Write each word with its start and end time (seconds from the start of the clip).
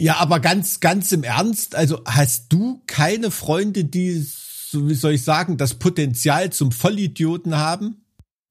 Ja, 0.00 0.16
aber 0.16 0.40
ganz, 0.40 0.80
ganz 0.80 1.12
im 1.12 1.24
Ernst, 1.24 1.74
also 1.74 2.00
hast 2.06 2.46
du 2.48 2.82
keine 2.86 3.30
Freunde, 3.30 3.84
die, 3.84 4.14
so 4.16 4.88
wie 4.88 4.94
soll 4.94 5.12
ich 5.12 5.24
sagen, 5.24 5.58
das 5.58 5.74
Potenzial 5.74 6.50
zum 6.50 6.72
Vollidioten 6.72 7.58
haben? 7.58 7.96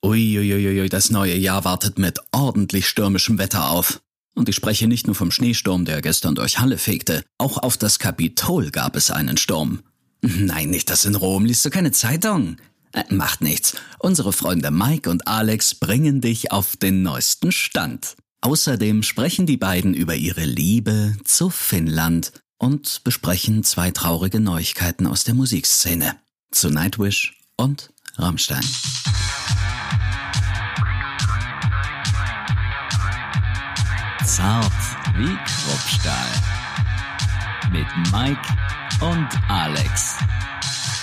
Uiuiuiui, 0.05 0.89
das 0.89 1.09
neue 1.09 1.35
Jahr 1.35 1.65
wartet 1.65 1.97
mit 1.97 2.19
ordentlich 2.31 2.87
stürmischem 2.87 3.39
Wetter 3.39 3.71
auf. 3.71 3.99
Und 4.35 4.47
ich 4.47 4.55
spreche 4.55 4.87
nicht 4.87 5.07
nur 5.07 5.15
vom 5.15 5.31
Schneesturm, 5.31 5.85
der 5.85 6.03
gestern 6.03 6.35
durch 6.35 6.59
Halle 6.59 6.77
fegte. 6.77 7.23
Auch 7.39 7.57
auf 7.57 7.77
das 7.77 7.97
Kapitol 7.97 8.69
gab 8.69 8.95
es 8.95 9.09
einen 9.09 9.37
Sturm. 9.37 9.79
Nein, 10.21 10.69
nicht 10.69 10.91
das 10.91 11.05
in 11.05 11.15
Rom. 11.15 11.45
Liest 11.45 11.65
du 11.65 11.71
keine 11.71 11.91
Zeitung? 11.91 12.57
Äh, 12.93 13.03
macht 13.09 13.41
nichts. 13.41 13.75
Unsere 13.97 14.33
Freunde 14.33 14.69
Mike 14.69 15.09
und 15.09 15.27
Alex 15.27 15.73
bringen 15.73 16.21
dich 16.21 16.51
auf 16.51 16.77
den 16.77 17.01
neuesten 17.01 17.51
Stand. 17.51 18.15
Außerdem 18.41 19.03
sprechen 19.03 19.45
die 19.45 19.57
beiden 19.57 19.93
über 19.93 20.15
ihre 20.15 20.45
Liebe 20.45 21.17
zu 21.25 21.49
Finnland 21.49 22.31
und 22.57 23.03
besprechen 23.03 23.65
zwei 23.65 23.91
traurige 23.91 24.39
Neuigkeiten 24.39 25.07
aus 25.07 25.25
der 25.25 25.33
Musikszene. 25.33 26.15
Zu 26.51 26.69
Nightwish 26.69 27.37
und 27.57 27.91
Rammstein. 28.15 28.63
Zart 34.25 34.71
wie 35.17 35.35
Kruppstahl. 35.35 36.31
Mit 37.73 37.87
Mike 38.13 38.41
und 39.01 39.27
Alex. 39.49 40.15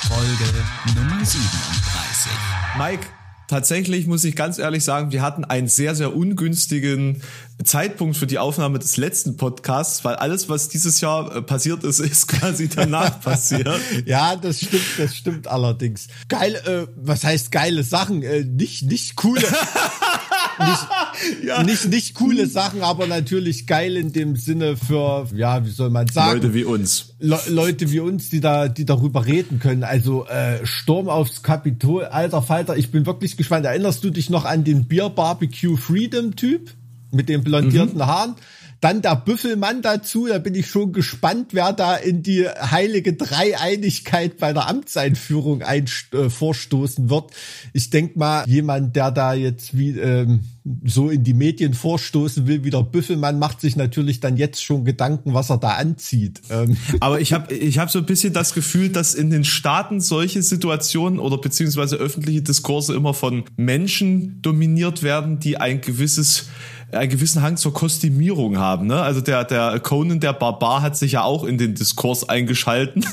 Folge 0.08 0.64
Nummer 0.94 1.22
37. 1.22 2.32
Mike, 2.78 3.06
tatsächlich 3.48 4.06
muss 4.06 4.24
ich 4.24 4.36
ganz 4.36 4.58
ehrlich 4.58 4.84
sagen, 4.84 5.12
wir 5.12 5.22
hatten 5.22 5.44
einen 5.44 5.68
sehr, 5.68 5.94
sehr 5.94 6.14
ungünstigen 6.14 7.22
Zeitpunkt 7.64 8.16
für 8.16 8.26
die 8.26 8.38
Aufnahme 8.38 8.78
des 8.78 8.96
letzten 8.96 9.36
Podcasts, 9.36 10.04
weil 10.04 10.16
alles, 10.16 10.48
was 10.48 10.68
dieses 10.68 11.00
Jahr 11.00 11.34
äh, 11.34 11.42
passiert 11.42 11.84
ist, 11.84 12.00
ist 12.00 12.28
quasi 12.28 12.68
danach 12.68 13.20
passiert. 13.22 13.80
Ja, 14.04 14.36
das 14.36 14.60
stimmt, 14.60 14.84
das 14.98 15.16
stimmt 15.16 15.48
allerdings. 15.48 16.08
Geil, 16.28 16.54
äh, 16.66 16.86
was 16.96 17.24
heißt 17.24 17.50
geile 17.50 17.82
Sachen? 17.82 18.22
Äh, 18.22 18.44
nicht, 18.44 18.82
nicht 18.82 19.16
coole. 19.16 19.42
nicht, 20.58 21.44
ja. 21.44 21.62
nicht, 21.62 21.88
nicht 21.88 22.14
coole 22.14 22.46
Sachen, 22.46 22.82
aber 22.82 23.06
natürlich 23.06 23.66
geil 23.66 23.96
in 23.96 24.12
dem 24.12 24.36
Sinne 24.36 24.76
für, 24.76 25.28
ja, 25.34 25.64
wie 25.64 25.70
soll 25.70 25.90
man 25.90 26.08
sagen? 26.08 26.40
Leute 26.40 26.54
wie 26.54 26.64
uns. 26.64 27.14
Le 27.18 27.38
Leute 27.48 27.90
wie 27.90 28.00
uns, 28.00 28.30
die 28.30 28.40
da, 28.40 28.68
die 28.68 28.84
darüber 28.84 29.26
reden 29.26 29.58
können. 29.58 29.84
Also 29.84 30.26
äh, 30.26 30.64
Sturm 30.64 31.08
aufs 31.08 31.42
Kapitol, 31.42 32.04
alter 32.04 32.42
Falter, 32.42 32.76
ich 32.76 32.90
bin 32.90 33.06
wirklich 33.06 33.36
gespannt. 33.36 33.66
Erinnerst 33.66 34.02
du 34.04 34.10
dich 34.10 34.30
noch 34.30 34.44
an 34.44 34.64
den 34.64 34.86
Bier 34.86 35.08
Barbecue 35.08 35.76
Freedom 35.76 36.36
Typ 36.36 36.70
mit 37.10 37.28
den 37.28 37.42
blondierten 37.42 37.98
mhm. 37.98 38.06
Haaren? 38.06 38.34
Dann 38.80 39.02
der 39.02 39.16
Büffelmann 39.16 39.82
dazu, 39.82 40.26
da 40.26 40.38
bin 40.38 40.54
ich 40.54 40.66
schon 40.66 40.92
gespannt, 40.92 41.48
wer 41.52 41.72
da 41.72 41.96
in 41.96 42.22
die 42.22 42.46
heilige 42.46 43.14
Dreieinigkeit 43.14 44.38
bei 44.38 44.52
der 44.52 44.68
Amtseinführung 44.68 45.62
ein, 45.62 45.86
äh, 46.12 46.28
vorstoßen 46.28 47.08
wird. 47.08 47.30
Ich 47.72 47.90
denk 47.90 48.16
mal, 48.16 48.46
jemand, 48.46 48.94
der 48.94 49.10
da 49.10 49.34
jetzt 49.34 49.76
wie 49.76 49.98
ähm, 49.98 50.40
so 50.84 51.10
in 51.10 51.22
die 51.22 51.34
Medien 51.34 51.74
vorstoßen 51.74 52.46
will, 52.46 52.64
wie 52.64 52.70
der 52.70 52.82
Büffelmann, 52.82 53.38
macht 53.38 53.60
sich 53.60 53.76
natürlich 53.76 54.20
dann 54.20 54.36
jetzt 54.36 54.62
schon 54.62 54.84
Gedanken, 54.84 55.32
was 55.32 55.50
er 55.50 55.58
da 55.58 55.70
anzieht. 55.70 56.42
Ähm. 56.50 56.76
Aber 57.00 57.20
ich 57.20 57.32
habe 57.32 57.54
ich 57.54 57.78
hab 57.78 57.90
so 57.90 58.00
ein 58.00 58.06
bisschen 58.06 58.32
das 58.32 58.52
Gefühl, 58.52 58.88
dass 58.88 59.14
in 59.14 59.30
den 59.30 59.44
Staaten 59.44 60.00
solche 60.00 60.42
Situationen 60.42 61.18
oder 61.18 61.38
beziehungsweise 61.38 61.96
öffentliche 61.96 62.42
Diskurse 62.42 62.94
immer 62.94 63.14
von 63.14 63.44
Menschen 63.56 64.42
dominiert 64.42 65.02
werden, 65.02 65.38
die 65.38 65.56
ein 65.56 65.80
gewisses 65.80 66.48
einen 66.92 67.10
gewissen 67.10 67.42
Hang 67.42 67.56
zur 67.56 67.74
Kostümierung 67.74 68.58
haben. 68.58 68.86
Ne? 68.86 69.00
Also 69.00 69.20
der, 69.20 69.44
der 69.44 69.78
Conan, 69.80 70.20
der 70.20 70.32
Barbar, 70.32 70.82
hat 70.82 70.96
sich 70.96 71.12
ja 71.12 71.22
auch 71.22 71.44
in 71.44 71.58
den 71.58 71.74
Diskurs 71.74 72.28
eingeschalten 72.28 73.04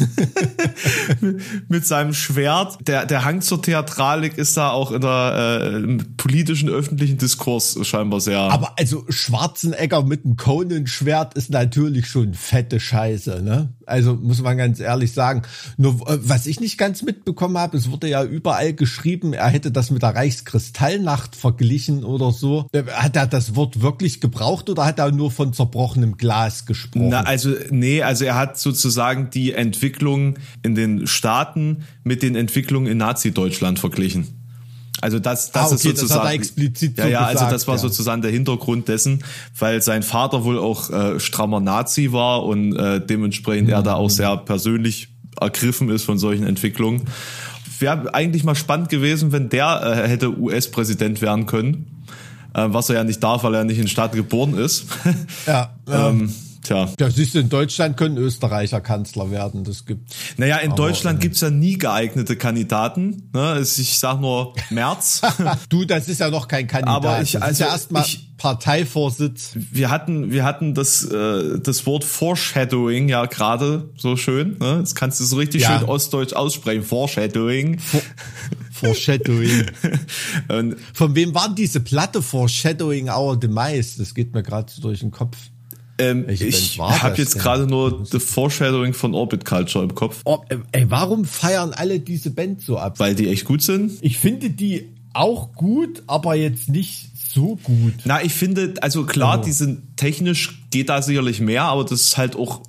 mit 1.68 1.86
seinem 1.86 2.14
Schwert. 2.14 2.78
Der, 2.88 3.06
der 3.06 3.26
Hang 3.26 3.42
zur 3.42 3.62
Theatralik 3.62 4.38
ist 4.38 4.58
da 4.58 4.70
auch 4.70 4.92
in 4.92 5.02
der 5.02 5.74
äh, 5.74 5.98
politischen, 6.18 6.70
öffentlichen 6.70 7.18
Diskurs 7.18 7.78
scheinbar 7.82 8.20
sehr. 8.20 8.40
Aber 8.40 8.74
also 8.78 9.06
Schwarzenegger 9.10 10.04
mit 10.04 10.24
einem 10.24 10.38
Conan-Schwert 10.38 11.34
ist 11.34 11.50
natürlich 11.50 12.08
schon 12.08 12.34
fette 12.34 12.80
Scheiße, 12.80 13.42
ne? 13.42 13.74
Also 13.86 14.16
muss 14.16 14.42
man 14.42 14.58
ganz 14.58 14.80
ehrlich 14.80 15.12
sagen. 15.12 15.44
Nur 15.78 15.94
äh, 16.10 16.18
was 16.22 16.46
ich 16.46 16.60
nicht 16.60 16.78
ganz 16.78 17.02
mitbekommen 17.02 17.58
habe, 17.58 17.78
es 17.78 17.90
wurde 17.90 18.08
ja 18.08 18.24
überall 18.24 18.74
geschrieben, 18.74 19.34
er 19.34 19.48
hätte 19.48 19.72
das 19.72 19.92
mit 19.92 20.02
der 20.02 20.16
Reichskristallnacht 20.16 21.36
verglichen 21.36 22.04
oder 22.04 22.32
so. 22.32 22.68
Äh, 22.72 22.84
hat 22.92 23.16
er 23.16 23.28
das 23.28 23.56
Wort 23.56 23.82
wirklich 23.82 24.22
gebraucht 24.22 24.70
oder 24.70 24.86
hat 24.86 25.00
er 25.00 25.12
nur 25.12 25.32
von 25.32 25.54
zerbrochenem 25.54 26.18
Glas 26.18 26.66
gesprochen? 26.66 27.10
Na, 27.10 27.22
also 27.22 27.54
nee, 27.70 28.02
also 28.02 28.26
er 28.26 28.36
hat 28.36 28.58
sozusagen 28.58 29.30
die 29.30 29.54
Entwicklung 29.54 30.36
in 30.62 30.76
den 30.76 31.08
Staaten 31.08 31.84
mit 32.04 32.24
den 32.24 32.36
Entwicklungen 32.36 32.92
in 32.92 32.98
Nazi-Deutschland 32.98 33.80
verglichen. 33.80 34.43
Also 35.04 35.20
das, 35.20 35.52
das 35.52 35.64
ah, 35.64 35.66
okay, 35.66 35.76
ist 35.76 35.84
sozusagen. 35.84 36.08
Das 36.08 36.18
hat 36.20 36.32
er 36.32 36.34
explizit 36.34 36.98
ja, 36.98 37.04
so 37.04 37.10
ja, 37.10 37.20
gesagt, 37.20 37.42
also 37.42 37.52
das 37.52 37.68
war 37.68 37.76
ja. 37.76 37.82
sozusagen 37.82 38.22
der 38.22 38.32
Hintergrund 38.32 38.88
dessen, 38.88 39.22
weil 39.60 39.82
sein 39.82 40.02
Vater 40.02 40.46
wohl 40.46 40.58
auch 40.58 40.90
äh, 40.90 41.20
strammer 41.20 41.60
Nazi 41.60 42.14
war 42.14 42.46
und 42.46 42.74
äh, 42.78 43.06
dementsprechend 43.06 43.68
mhm. 43.68 43.74
er 43.74 43.84
da 43.84 43.96
auch 43.96 44.10
sehr 44.10 44.38
persönlich 44.38 45.10
ergriffen 45.42 45.90
ist 45.90 46.06
von 46.06 46.18
solchen 46.18 46.46
Entwicklungen. 46.46 47.02
Wäre 47.80 48.14
eigentlich 48.14 48.46
mal 48.46 48.56
spannend 48.56 48.88
gewesen, 48.88 49.34
wenn 49.34 49.50
der 49.50 50.06
äh, 50.06 50.08
hätte 50.08 50.40
US-Präsident 50.40 51.22
werden 51.22 51.48
können, 51.48 52.06
äh, 52.54 52.64
was 52.68 52.90
er 52.90 52.96
ja 52.96 53.04
nicht 53.04 53.22
darf, 53.22 53.44
weil 53.44 53.56
er 53.56 53.66
nicht 53.66 53.80
in 53.80 53.90
Staaten 53.90 54.16
geboren 54.16 54.58
ist. 54.58 54.86
Ja. 55.46 55.76
ähm, 55.92 56.34
Tja. 56.64 56.90
Ja, 57.00 57.10
siehst 57.10 57.36
du, 57.36 57.40
in 57.40 57.50
Deutschland 57.50 57.98
können 57.98 58.18
Österreicher 58.18 58.82
Kanzler 58.82 59.32
werden. 59.32 59.64
Das 59.64 59.86
gibt. 59.86 60.16
Naja, 60.38 60.58
in 60.58 60.76
Deutschland 60.76 61.20
gibt's 61.20 61.42
ja 61.42 61.50
nie 61.50 61.78
geeignete 61.78 62.38
Kandidaten. 62.38 63.30
Ne? 63.34 63.60
Ich 63.62 64.00
sag 64.00 64.22
nur 64.22 64.54
Merz. 64.70 65.22
du, 65.70 65.86
das 65.86 66.08
ist 66.08 66.22
ja 66.22 66.30
noch 66.30 66.48
kein 66.48 66.68
Kandidat. 66.68 66.96
Aber 66.96 67.22
ich, 67.22 67.36
also 67.36 67.40
das 67.40 67.52
ist 67.52 67.60
ja 67.60 67.68
erstmal 67.68 68.06
Parteivorsitz. 68.38 69.52
Wir 69.54 69.90
hatten, 69.90 70.32
wir 70.32 70.44
hatten 70.44 70.74
das, 70.74 71.04
äh, 71.04 71.60
das 71.60 71.86
Wort 71.86 72.04
Foreshadowing 72.04 73.10
ja 73.10 73.26
gerade 73.26 73.90
so 73.98 74.16
schön. 74.16 74.58
Ne? 74.60 74.80
Das 74.80 74.96
kannst 74.96 75.20
du 75.20 75.26
so 75.26 75.38
richtig 75.38 75.62
ja. 75.62 75.80
schön 75.80 75.88
ostdeutsch 75.88 76.34
aussprechen. 76.34 76.84
Foreshadowing. 76.84 77.80
For 77.80 78.02
Foreshadowing. 78.72 79.66
Und 80.50 80.76
Von 80.94 81.16
wem 81.16 81.34
war 81.34 81.54
diese 81.54 81.80
Platte 81.80 82.22
Foreshadowing 82.22 83.10
Our 83.10 83.40
Demise? 83.40 83.98
Das 84.00 84.14
geht 84.14 84.34
mir 84.34 84.44
gerade 84.44 84.72
so 84.72 84.82
durch 84.82 85.00
den 85.00 85.12
Kopf. 85.12 85.38
Ähm, 86.00 86.28
ich 86.28 86.80
habe 86.80 87.18
jetzt 87.18 87.38
gerade 87.38 87.68
nur 87.68 88.06
The 88.06 88.20
Foreshadowing 88.20 88.94
von 88.94 89.14
Orbit 89.14 89.46
Culture 89.46 89.84
im 89.84 89.94
Kopf. 89.94 90.22
Oh, 90.26 90.40
ey, 90.72 90.90
warum 90.90 91.26
feiern 91.26 91.74
alle 91.74 92.00
diese 92.00 92.32
Band 92.32 92.62
so 92.62 92.78
ab? 92.78 93.00
Weil 93.00 93.16
die 93.16 93.28
echt 93.28 93.46
gut 93.46 93.62
sind? 93.62 93.92
Ich 94.02 94.18
finde 94.18 94.50
die 94.50 94.90
auch 95.14 95.54
gut, 95.54 96.04
aber 96.08 96.36
jetzt 96.36 96.70
nicht 96.70 97.12
so 97.34 97.58
gut. 97.64 97.94
Na, 98.06 98.24
ich 98.24 98.34
finde, 98.34 98.74
also 98.82 99.06
klar, 99.06 99.40
oh. 99.40 99.44
die 99.44 99.52
sind 99.52 99.98
technisch 99.98 100.64
geht 100.72 100.90
da 100.90 101.02
sicherlich 101.02 101.40
mehr, 101.40 101.64
aber 101.64 101.84
das 101.84 102.02
ist 102.02 102.18
halt 102.18 102.36
auch 102.36 102.62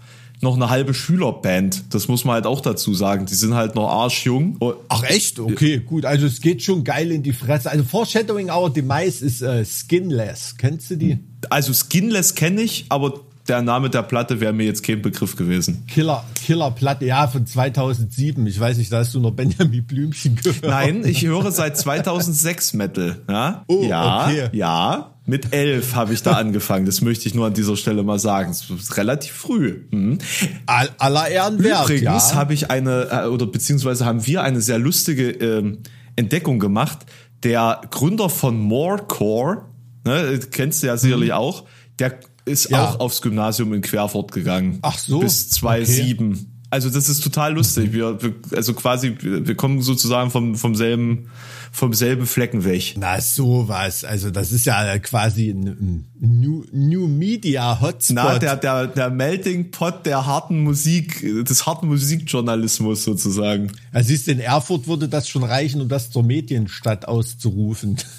noch 0.44 0.55
eine 0.55 0.71
halbe 0.71 0.94
Schülerband. 0.94 1.93
Das 1.93 2.06
muss 2.06 2.25
man 2.25 2.34
halt 2.34 2.47
auch 2.47 2.60
dazu 2.60 2.94
sagen. 2.94 3.27
Die 3.27 3.34
sind 3.34 3.55
halt 3.55 3.75
noch 3.75 3.88
arschjung. 3.88 4.59
Ach 4.88 5.03
echt? 5.03 5.41
Okay, 5.41 5.78
gut. 5.78 6.05
Also 6.05 6.27
es 6.27 6.41
geht 6.41 6.62
schon 6.62 6.84
geil 6.84 7.10
in 7.10 7.25
die 7.25 7.32
Fresse. 7.32 7.71
Also 7.71 7.82
Foreshadowing 7.82 8.50
Our 8.50 8.71
Demise 8.71 9.25
ist 9.25 9.43
äh, 9.43 9.65
Skinless. 9.65 10.55
Kennst 10.56 10.91
du 10.91 10.97
die? 10.97 11.19
Also 11.50 11.72
Skinless 11.72 12.37
kenne 12.37 12.62
ich, 12.62 12.87
aber 12.91 13.21
der 13.49 13.62
Name 13.62 13.91
der 13.91 14.03
Platte 14.03 14.41
wäre 14.41 14.53
mir 14.53 14.65
jetzt 14.65 14.82
kein 14.82 15.03
Begriff 15.03 15.37
gewesen. 15.37 15.84
Killer, 15.87 16.25
Killer 16.34 16.71
Platte, 16.71 17.05
ja, 17.05 17.26
von 17.26 17.47
2007. 17.47 18.47
Ich 18.47 18.59
weiß 18.59 18.78
nicht, 18.78 18.93
da 18.93 18.99
hast 18.99 19.12
du 19.15 19.21
noch 19.21 19.32
Benjamin 19.32 19.84
Blümchen 19.84 20.37
gehört. 20.37 20.62
Nein, 20.62 21.05
ich 21.05 21.25
höre 21.25 21.50
seit 21.50 21.76
2006 21.76 22.75
Metal. 22.75 23.19
Ja, 23.28 23.65
oh, 23.66 23.84
ja, 23.84 24.26
okay. 24.26 24.49
ja. 24.53 25.13
Mit 25.27 25.55
elf 25.55 25.95
habe 25.95 26.12
ich 26.12 26.23
da 26.23 26.33
angefangen. 26.33 26.85
Das 26.85 27.01
möchte 27.01 27.27
ich 27.27 27.35
nur 27.35 27.47
an 27.47 27.55
dieser 27.55 27.77
Stelle 27.77 28.03
mal 28.03 28.19
sagen. 28.19 28.49
Das 28.49 28.69
ist 28.69 28.97
relativ 28.99 29.33
früh. 29.33 29.85
Hm. 29.91 30.19
All, 30.67 30.91
aller 30.99 31.29
Ehren 31.29 31.62
wert. 31.62 31.85
Übrigens 31.88 32.31
ja. 32.31 32.35
habe 32.35 32.53
ich 32.53 32.71
eine, 32.71 33.09
äh, 33.11 33.26
oder 33.29 33.47
beziehungsweise 33.47 34.05
haben 34.05 34.26
wir 34.26 34.43
eine 34.43 34.61
sehr 34.61 34.79
lustige 34.79 35.31
ähm, 35.31 35.79
Entdeckung 36.17 36.59
gemacht. 36.59 36.99
Der 37.43 37.81
Gründer 37.91 38.29
von 38.29 38.59
Morecore, 38.59 39.65
ne, 40.05 40.41
kennst 40.50 40.82
du 40.82 40.88
ja 40.88 40.97
sicherlich 40.99 41.31
mhm. 41.31 41.37
auch, 41.37 41.65
der 41.99 42.19
ist 42.44 42.70
ja. 42.70 42.85
auch 42.85 43.00
aufs 43.00 43.23
Gymnasium 43.23 43.73
in 43.73 43.81
Querfurt 43.81 44.32
gegangen. 44.32 44.79
Ach 44.82 44.99
so. 44.99 45.20
Bis 45.20 45.49
2007. 45.50 46.32
Okay. 46.32 46.47
Also 46.70 46.91
das 46.91 47.09
ist 47.09 47.23
total 47.23 47.55
lustig. 47.55 47.93
Wir, 47.93 48.20
wir 48.20 48.35
also 48.56 48.75
quasi, 48.75 49.17
wir 49.20 49.55
kommen 49.55 49.81
sozusagen 49.81 50.31
vom, 50.31 50.56
vom 50.56 50.75
selben, 50.75 51.31
vom 51.72 51.94
selben 51.94 52.26
Flecken 52.26 52.64
weg. 52.64 52.94
Na 52.99 53.20
sowas. 53.20 54.05
Also 54.05 54.31
das 54.31 54.52
ist 54.52 54.66
ja 54.66 54.99
quasi 54.99 55.50
ein 55.50 56.06
New, 56.20 56.64
New 56.72 57.06
Media 57.06 57.81
Hotspot. 57.81 58.16
Na, 58.16 58.38
der, 58.38 58.56
der, 58.56 58.87
der 58.87 59.11
Melting 59.11 59.70
Pot 59.70 60.06
der 60.06 60.26
harten 60.26 60.62
Musik, 60.62 61.20
des 61.44 61.66
harten 61.66 61.88
Musikjournalismus 61.88 63.05
sozusagen. 63.05 63.72
Ja, 63.93 64.02
siehst 64.02 64.26
du, 64.26 64.32
in 64.32 64.40
Erfurt 64.40 64.87
würde 64.87 65.08
das 65.08 65.28
schon 65.28 65.44
reichen, 65.44 65.81
um 65.81 65.88
das 65.88 66.11
zur 66.11 66.22
Medienstadt 66.22 67.06
auszurufen. 67.06 67.96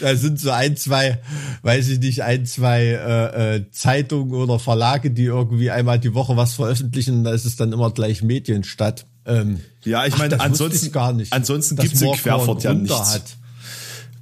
da 0.00 0.16
sind 0.16 0.40
so 0.40 0.50
ein, 0.50 0.76
zwei, 0.76 1.20
weiß 1.62 1.88
ich 1.88 1.98
nicht, 2.00 2.22
ein, 2.22 2.46
zwei 2.46 2.84
äh, 2.84 3.56
äh, 3.56 3.70
Zeitungen 3.70 4.34
oder 4.34 4.58
Verlage, 4.58 5.10
die 5.10 5.24
irgendwie 5.24 5.70
einmal 5.70 5.98
die 5.98 6.14
Woche 6.14 6.36
was 6.36 6.54
veröffentlichen, 6.54 7.24
da 7.24 7.32
ist 7.32 7.44
es 7.44 7.56
dann 7.56 7.72
immer 7.72 7.90
gleich 7.90 8.22
Medienstadt. 8.22 9.06
Ähm, 9.26 9.60
ja, 9.84 10.06
ich 10.06 10.16
meine, 10.18 10.40
ansonsten, 10.40 10.92
gar 10.92 11.12
nicht, 11.12 11.32
ansonsten 11.32 11.76
gibt 11.76 11.94
es 11.94 12.02
in 12.02 12.12
Querfurt 12.12 12.62
ja 12.62 12.74
nichts. 12.74 13.14
Hat. 13.14 13.36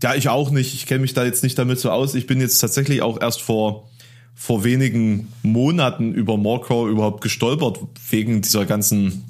Ja, 0.02 0.14
ich 0.14 0.28
auch 0.28 0.50
nicht. 0.50 0.74
Ich 0.74 0.86
kenne 0.86 1.00
mich 1.00 1.14
da 1.14 1.24
jetzt 1.24 1.42
nicht 1.42 1.58
damit 1.58 1.78
so 1.80 1.90
aus. 1.90 2.14
Ich 2.14 2.26
bin 2.26 2.40
jetzt 2.40 2.58
tatsächlich 2.58 3.02
auch 3.02 3.20
erst 3.20 3.40
vor 3.40 3.88
vor 4.34 4.64
wenigen 4.64 5.28
Monaten 5.42 6.12
über 6.12 6.36
Morcrow 6.36 6.88
überhaupt 6.88 7.22
gestolpert 7.22 7.78
wegen 8.10 8.42
dieser 8.42 8.66
ganzen 8.66 9.24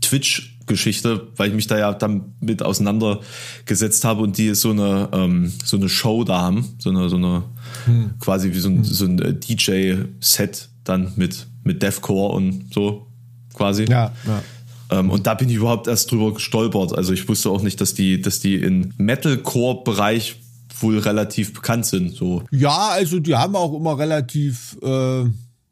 Twitch-Geschichte, 0.00 1.28
weil 1.36 1.50
ich 1.50 1.54
mich 1.54 1.66
da 1.66 1.78
ja 1.78 1.92
damit 1.92 2.62
auseinandergesetzt 2.62 4.04
habe 4.04 4.22
und 4.22 4.38
die 4.38 4.54
so 4.54 4.70
eine 4.70 5.10
ähm, 5.12 5.52
so 5.62 5.76
eine 5.76 5.88
Show 5.88 6.24
da 6.24 6.40
haben, 6.40 6.74
so 6.78 6.90
eine 6.90 7.08
so 7.10 7.16
eine 7.16 7.44
hm. 7.84 8.14
quasi 8.18 8.52
wie 8.54 8.60
so 8.60 8.70
ein, 8.70 8.78
hm. 8.78 8.84
so 8.84 9.04
ein 9.04 9.18
äh, 9.20 9.34
DJ-Set 9.34 10.70
dann 10.84 11.12
mit 11.16 11.46
mit 11.62 11.82
Deathcore 11.82 12.34
und 12.34 12.72
so 12.72 13.06
quasi. 13.52 13.84
Ja. 13.84 14.12
ja. 14.26 14.42
Ähm, 14.90 15.10
und 15.10 15.26
da 15.26 15.34
bin 15.34 15.48
ich 15.48 15.56
überhaupt 15.56 15.86
erst 15.88 16.10
drüber 16.10 16.34
gestolpert. 16.34 16.96
Also 16.96 17.12
ich 17.12 17.28
wusste 17.28 17.50
auch 17.50 17.62
nicht, 17.62 17.80
dass 17.80 17.94
die, 17.94 18.20
dass 18.20 18.40
die 18.40 18.56
in 18.56 18.92
Metalcore-Bereich 18.98 20.36
wohl 20.80 20.98
relativ 20.98 21.54
bekannt 21.54 21.86
sind. 21.86 22.14
So. 22.14 22.42
Ja, 22.50 22.88
also 22.88 23.20
die 23.20 23.36
haben 23.36 23.56
auch 23.56 23.74
immer 23.74 23.98
relativ 23.98 24.76
äh, 24.82 25.24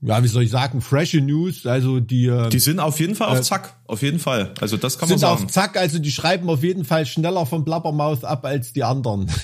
ja, 0.05 0.23
wie 0.25 0.29
soll 0.29 0.43
ich 0.43 0.51
sagen, 0.51 0.81
freshe 0.81 1.21
News, 1.21 1.65
also 1.65 2.01
die 2.01 2.27
äh, 2.27 2.49
Die 2.49 2.59
sind 2.59 2.81
auf 2.81 2.99
jeden 2.99 3.15
Fall 3.15 3.29
auf 3.29 3.39
äh, 3.39 3.43
Zack, 3.43 3.77
auf 3.87 4.03
jeden 4.03 4.19
Fall. 4.19 4.53
Also 4.61 4.77
das 4.77 4.99
kann 4.99 5.09
man 5.09 5.19
sagen. 5.19 5.39
Sind 5.39 5.47
auf 5.47 5.53
Zack, 5.53 5.77
also 5.77 6.01
die 6.01 6.11
schreiben 6.11 6.51
auf 6.51 6.65
jeden 6.65 6.85
Fall 6.85 7.07
schneller 7.07 7.47
vom 7.47 7.65
Blabbermaus 7.65 8.25
ab 8.25 8.45
als 8.45 8.73
die 8.73 8.83
anderen. 8.83 9.31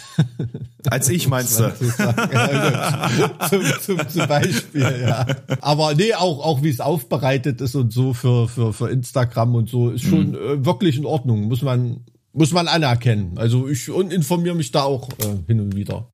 Als 0.91 1.09
ich 1.11 1.29
meinst 1.29 1.59
du? 1.59 1.75
zum, 3.51 3.63
zum, 3.83 4.09
zum 4.09 4.29
Beispiel, 4.29 5.01
ja. 5.03 5.27
Aber 5.61 5.95
nee, 5.95 6.15
auch 6.15 6.43
auch 6.43 6.63
wie 6.63 6.71
es 6.71 6.81
aufbereitet 6.81 7.61
ist 7.61 7.75
und 7.75 7.93
so 7.93 8.15
für 8.15 8.49
für 8.49 8.73
für 8.73 8.89
Instagram 8.89 9.57
und 9.57 9.69
so 9.69 9.91
ist 9.91 10.05
schon 10.05 10.31
mhm. 10.31 10.35
äh, 10.35 10.65
wirklich 10.65 10.97
in 10.97 11.05
Ordnung, 11.05 11.43
muss 11.43 11.61
man 11.63 12.05
muss 12.33 12.53
man 12.53 12.69
anerkennen. 12.69 13.37
Also 13.37 13.69
ich 13.69 13.91
und 13.91 14.13
informiere 14.13 14.55
mich 14.55 14.71
da 14.71 14.85
auch 14.85 15.11
äh, 15.19 15.37
hin 15.47 15.61
und 15.61 15.77
wieder. 15.77 16.11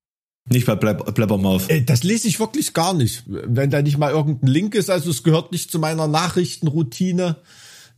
Nicht 0.46 0.66
bei 0.66 0.76
Blab 0.76 1.14
Blabbermouth. 1.14 1.70
Äh, 1.70 1.82
das 1.82 2.02
lese 2.02 2.28
ich 2.28 2.38
wirklich 2.38 2.74
gar 2.74 2.92
nicht. 2.92 3.24
Wenn 3.26 3.70
da 3.70 3.80
nicht 3.80 3.96
mal 3.96 4.10
irgendein 4.10 4.48
Link 4.48 4.74
ist, 4.74 4.90
also 4.90 5.10
es 5.10 5.22
gehört 5.22 5.52
nicht 5.52 5.70
zu 5.70 5.78
meiner 5.78 6.06
Nachrichtenroutine, 6.06 7.36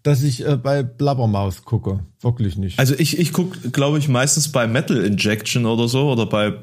dass 0.05 0.23
ich 0.23 0.47
äh, 0.47 0.57
bei 0.57 0.85
Blabbermouth 0.85 1.65
gucke. 1.65 2.01
Wirklich 2.21 2.57
nicht. 2.57 2.79
Also 2.79 2.95
ich, 2.97 3.19
ich 3.19 3.33
gucke, 3.33 3.71
glaube 3.71 3.99
ich, 3.99 4.09
meistens 4.09 4.53
bei 4.53 4.69
Metal 4.69 4.99
Injection 4.99 5.67
oder 5.67 5.89
so 5.89 6.11
oder 6.11 6.27
bei 6.27 6.55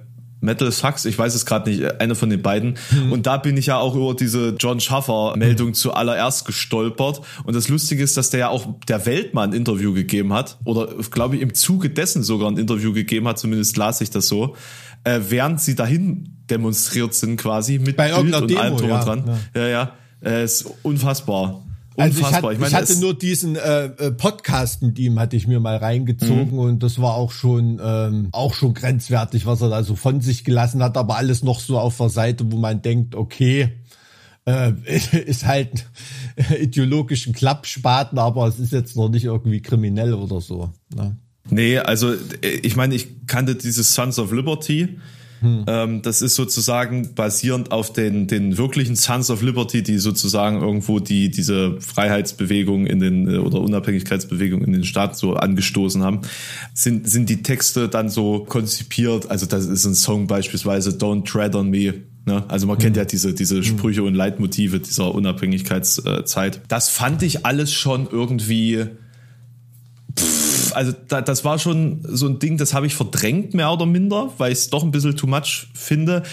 Metal 0.43 0.71
Sucks, 0.71 1.05
ich 1.05 1.17
weiß 1.17 1.33
es 1.35 1.45
gerade 1.45 1.69
nicht, 1.69 1.81
äh, 1.81 1.95
eine 1.99 2.15
von 2.15 2.29
den 2.29 2.41
beiden. 2.41 2.77
Mhm. 2.91 3.11
Und 3.11 3.25
da 3.25 3.37
bin 3.37 3.57
ich 3.57 3.67
ja 3.67 3.77
auch 3.77 3.95
über 3.95 4.13
diese 4.13 4.55
John 4.59 4.79
Schaffer-Meldung 4.79 5.69
mhm. 5.69 5.73
zuallererst 5.73 6.45
gestolpert. 6.45 7.21
Und 7.45 7.55
das 7.55 7.69
Lustige 7.69 8.03
ist, 8.03 8.17
dass 8.17 8.29
der 8.29 8.39
ja 8.39 8.49
auch 8.49 8.67
der 8.87 9.05
Weltmann 9.05 9.51
ein 9.51 9.55
Interview 9.55 9.93
gegeben 9.93 10.33
hat. 10.33 10.57
Oder 10.65 10.87
glaube 11.09 11.37
ich 11.37 11.41
im 11.41 11.53
Zuge 11.53 11.89
dessen 11.89 12.23
sogar 12.23 12.51
ein 12.51 12.57
Interview 12.57 12.93
gegeben 12.93 13.27
hat, 13.27 13.39
zumindest 13.39 13.77
las 13.77 14.01
ich 14.01 14.09
das 14.09 14.27
so 14.27 14.55
äh, 15.03 15.19
während 15.29 15.61
sie 15.61 15.75
dahin 15.75 16.37
demonstriert 16.49 17.13
sind 17.13 17.37
quasi 17.37 17.79
mit 17.79 17.97
Bei 17.97 18.13
Bild 18.13 18.35
und 18.35 18.49
Demo, 18.49 18.61
allem 18.61 18.77
drum 18.77 18.89
ja, 18.89 18.99
und 18.99 19.05
dran. 19.05 19.39
Ja, 19.55 19.61
ja, 19.61 19.67
ja 19.67 19.91
äh, 20.23 20.43
ist 20.43 20.65
unfassbar. 20.83 21.63
Also 21.95 22.21
ich, 22.21 22.25
hatte, 22.25 22.53
ich, 22.53 22.59
meine, 22.59 22.67
ich 22.67 22.73
hatte 22.73 22.99
nur 22.99 23.13
diesen 23.13 23.55
äh, 23.55 23.85
äh, 23.85 24.11
Podcast 24.11 24.81
mit 24.81 24.97
ihm 24.97 25.19
hatte 25.19 25.35
ich 25.35 25.45
mir 25.45 25.59
mal 25.59 25.77
reingezogen 25.77 26.53
mhm. 26.53 26.59
und 26.59 26.83
das 26.83 26.99
war 26.99 27.13
auch 27.13 27.31
schon 27.31 27.79
ähm, 27.83 28.29
auch 28.31 28.55
schon 28.55 28.73
grenzwertig, 28.73 29.45
was 29.45 29.61
er 29.61 29.69
da 29.69 29.83
so 29.83 29.95
von 29.95 30.19
sich 30.19 30.43
gelassen 30.43 30.81
hat, 30.81 30.97
aber 30.97 31.17
alles 31.17 31.43
noch 31.43 31.59
so 31.59 31.77
auf 31.77 31.97
der 31.97 32.09
Seite, 32.09 32.51
wo 32.51 32.57
man 32.57 32.81
denkt, 32.81 33.13
okay, 33.13 33.73
äh, 34.45 34.71
ist 35.25 35.45
halt 35.45 35.85
ideologischen 36.59 37.33
Klappspaten, 37.33 38.17
aber 38.17 38.47
es 38.47 38.57
ist 38.57 38.71
jetzt 38.71 38.95
noch 38.95 39.09
nicht 39.09 39.25
irgendwie 39.25 39.61
kriminell 39.61 40.15
oder 40.15 40.41
so. 40.41 40.71
Ne? 40.95 41.17
Nee, 41.49 41.77
also 41.77 42.13
äh, 42.13 42.59
ich 42.61 42.75
meine, 42.75 42.95
ich 42.95 43.27
kannte 43.27 43.55
dieses 43.55 43.93
Sons 43.93 44.19
of 44.19 44.31
Liberty. 44.31 44.97
Hm. 45.41 45.65
Ähm, 45.67 46.01
das 46.01 46.21
ist 46.21 46.35
sozusagen 46.35 47.15
basierend 47.15 47.73
auf 47.73 47.91
den, 47.91 48.27
den 48.27 48.57
wirklichen 48.57 48.95
Sons 48.95 49.29
of 49.29 49.41
Liberty, 49.41 49.83
die 49.83 49.97
sozusagen 49.97 50.61
irgendwo 50.61 51.01
die, 51.01 51.29
diese 51.31 51.81
Freiheitsbewegung 51.81 52.87
in 52.87 52.99
den 52.99 53.29
äh, 53.29 53.37
oder 53.39 53.59
Unabhängigkeitsbewegung 53.59 54.63
in 54.63 54.71
den 54.71 54.85
Staaten 54.85 55.15
so 55.15 55.33
angestoßen 55.33 56.01
haben, 56.01 56.21
sind, 56.73 57.09
sind 57.09 57.29
die 57.29 57.43
Texte 57.43 57.89
dann 57.89 58.07
so 58.07 58.45
konzipiert. 58.45 59.29
Also 59.29 59.45
das 59.45 59.65
ist 59.65 59.83
ein 59.83 59.95
Song 59.95 60.27
beispielsweise 60.27 60.91
Don't 60.91 61.25
Tread 61.25 61.55
on 61.55 61.69
Me. 61.69 61.93
Ne? 62.25 62.45
Also 62.47 62.65
man 62.65 62.77
hm. 62.77 62.83
kennt 62.83 62.97
ja 62.97 63.03
diese, 63.03 63.33
diese 63.33 63.57
hm. 63.57 63.63
Sprüche 63.63 64.03
und 64.03 64.15
Leitmotive 64.15 64.79
dieser 64.79 65.13
Unabhängigkeitszeit. 65.13 66.61
Das 66.69 66.87
fand 66.87 67.21
ich 67.21 67.45
alles 67.45 67.73
schon 67.73 68.07
irgendwie 68.09 68.85
also 70.75 70.93
da, 71.07 71.21
das 71.21 71.45
war 71.45 71.59
schon 71.59 72.01
so 72.07 72.27
ein 72.27 72.39
Ding, 72.39 72.57
das 72.57 72.73
habe 72.73 72.85
ich 72.85 72.95
verdrängt, 72.95 73.53
mehr 73.53 73.71
oder 73.71 73.85
minder, 73.85 74.31
weil 74.37 74.51
ich 74.51 74.59
es 74.59 74.69
doch 74.69 74.83
ein 74.83 74.91
bisschen 74.91 75.15
too 75.15 75.27
much 75.27 75.67
finde. 75.73 76.23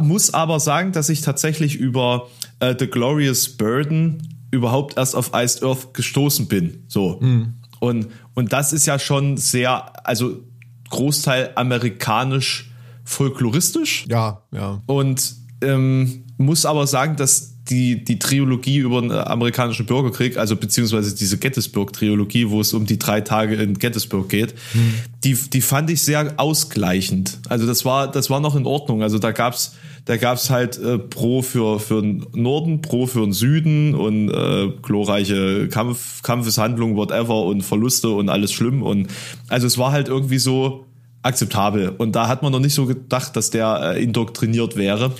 Muss 0.00 0.32
aber 0.34 0.60
sagen, 0.60 0.92
dass 0.92 1.08
ich 1.08 1.20
tatsächlich 1.20 1.76
über 1.76 2.28
äh, 2.60 2.74
The 2.78 2.86
Glorious 2.86 3.48
Burden 3.56 4.36
überhaupt 4.50 4.96
erst 4.96 5.14
auf 5.14 5.32
Iced 5.34 5.62
Earth 5.62 5.94
gestoßen 5.94 6.48
bin. 6.48 6.84
So. 6.88 7.18
Mhm. 7.20 7.54
Und, 7.80 8.08
und 8.34 8.52
das 8.52 8.72
ist 8.72 8.86
ja 8.86 8.98
schon 8.98 9.36
sehr, 9.36 10.06
also 10.06 10.42
Großteil 10.90 11.52
amerikanisch 11.54 12.70
folkloristisch. 13.04 14.06
Ja, 14.08 14.42
ja. 14.52 14.82
Und 14.86 15.34
ähm, 15.62 16.24
muss 16.36 16.66
aber 16.66 16.86
sagen, 16.86 17.16
dass 17.16 17.57
die, 17.70 18.04
die 18.04 18.18
Trilogie 18.18 18.78
über 18.78 19.00
den 19.00 19.12
amerikanischen 19.12 19.86
Bürgerkrieg, 19.86 20.36
also 20.36 20.56
beziehungsweise 20.56 21.14
diese 21.14 21.38
Gettysburg-Trilogie, 21.38 22.50
wo 22.50 22.60
es 22.60 22.72
um 22.72 22.86
die 22.86 22.98
drei 22.98 23.20
Tage 23.20 23.56
in 23.56 23.78
Gettysburg 23.78 24.28
geht, 24.28 24.54
hm. 24.72 24.94
die, 25.24 25.34
die 25.34 25.60
fand 25.60 25.90
ich 25.90 26.02
sehr 26.02 26.34
ausgleichend. 26.36 27.38
Also 27.48 27.66
das 27.66 27.84
war, 27.84 28.10
das 28.10 28.30
war 28.30 28.40
noch 28.40 28.56
in 28.56 28.66
Ordnung. 28.66 29.02
Also 29.02 29.18
da 29.18 29.32
gab's 29.32 29.76
da 30.08 30.16
gab's 30.16 30.48
halt 30.48 30.78
äh, 30.78 30.98
Pro 30.98 31.42
für, 31.42 31.78
für 31.78 32.00
den 32.00 32.24
Norden, 32.32 32.80
Pro 32.80 33.06
für 33.06 33.20
den 33.20 33.34
Süden 33.34 33.94
und 33.94 34.30
äh, 34.30 34.72
glorreiche 34.80 35.68
Kampf, 35.68 36.22
Kampfeshandlungen, 36.22 36.96
whatever 36.96 37.44
und 37.44 37.60
Verluste 37.60 38.08
und 38.08 38.30
alles 38.30 38.50
schlimm. 38.54 38.82
Und 38.82 39.08
also 39.48 39.66
es 39.66 39.76
war 39.76 39.92
halt 39.92 40.08
irgendwie 40.08 40.38
so 40.38 40.86
akzeptabel. 41.20 41.90
Und 41.90 42.16
da 42.16 42.26
hat 42.26 42.42
man 42.42 42.52
noch 42.52 42.58
nicht 42.58 42.72
so 42.72 42.86
gedacht, 42.86 43.36
dass 43.36 43.50
der 43.50 43.96
äh, 43.96 44.02
indoktriniert 44.02 44.76
wäre. 44.76 45.12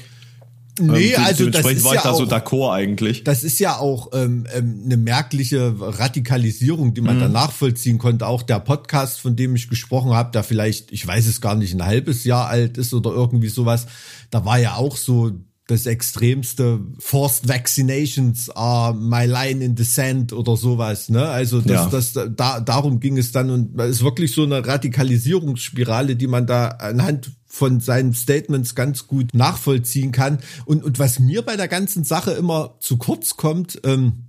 Nee, 0.78 1.12
ähm, 1.12 1.24
also 1.24 1.50
das 1.50 1.66
ist 1.66 1.84
war 1.84 1.94
ich 1.94 1.98
ja 1.98 2.02
da 2.04 2.10
auch, 2.10 2.18
so 2.18 2.24
d'accord 2.24 2.72
eigentlich. 2.72 3.24
Das 3.24 3.44
ist 3.44 3.58
ja 3.58 3.76
auch 3.76 4.10
ähm, 4.12 4.46
ähm, 4.54 4.82
eine 4.84 4.96
merkliche 4.96 5.74
Radikalisierung, 5.78 6.94
die 6.94 7.00
man 7.00 7.16
mhm. 7.16 7.20
da 7.20 7.28
nachvollziehen 7.28 7.98
konnte. 7.98 8.26
Auch 8.26 8.42
der 8.42 8.60
Podcast, 8.60 9.20
von 9.20 9.36
dem 9.36 9.54
ich 9.56 9.68
gesprochen 9.68 10.12
habe, 10.12 10.30
der 10.32 10.42
vielleicht, 10.42 10.92
ich 10.92 11.06
weiß 11.06 11.26
es 11.26 11.40
gar 11.40 11.54
nicht, 11.54 11.74
ein 11.74 11.84
halbes 11.84 12.24
Jahr 12.24 12.48
alt 12.48 12.78
ist 12.78 12.94
oder 12.94 13.10
irgendwie 13.10 13.48
sowas, 13.48 13.86
da 14.30 14.44
war 14.44 14.58
ja 14.58 14.74
auch 14.74 14.96
so 14.96 15.32
das 15.68 15.84
extremste 15.84 16.80
Forced 16.98 17.46
Vaccinations 17.46 18.48
are 18.50 18.94
my 18.94 19.26
line 19.26 19.62
in 19.62 19.76
the 19.76 19.84
sand 19.84 20.32
oder 20.32 20.56
sowas, 20.56 21.10
ne? 21.10 21.28
Also 21.28 21.60
das, 21.60 21.70
ja. 21.70 21.86
das, 22.24 22.34
da, 22.36 22.60
darum 22.60 23.00
ging 23.00 23.18
es 23.18 23.32
dann 23.32 23.50
und 23.50 23.78
es 23.78 23.96
ist 23.96 24.02
wirklich 24.02 24.32
so 24.32 24.44
eine 24.44 24.66
Radikalisierungsspirale, 24.66 26.16
die 26.16 26.26
man 26.26 26.46
da 26.46 26.68
anhand 26.68 27.32
von 27.44 27.80
seinen 27.80 28.14
Statements 28.14 28.74
ganz 28.74 29.06
gut 29.06 29.34
nachvollziehen 29.34 30.10
kann. 30.10 30.38
Und, 30.64 30.84
und 30.84 30.98
was 30.98 31.18
mir 31.18 31.42
bei 31.42 31.56
der 31.56 31.68
ganzen 31.68 32.02
Sache 32.02 32.30
immer 32.30 32.76
zu 32.80 32.96
kurz 32.96 33.36
kommt, 33.36 33.78
ähm, 33.84 34.27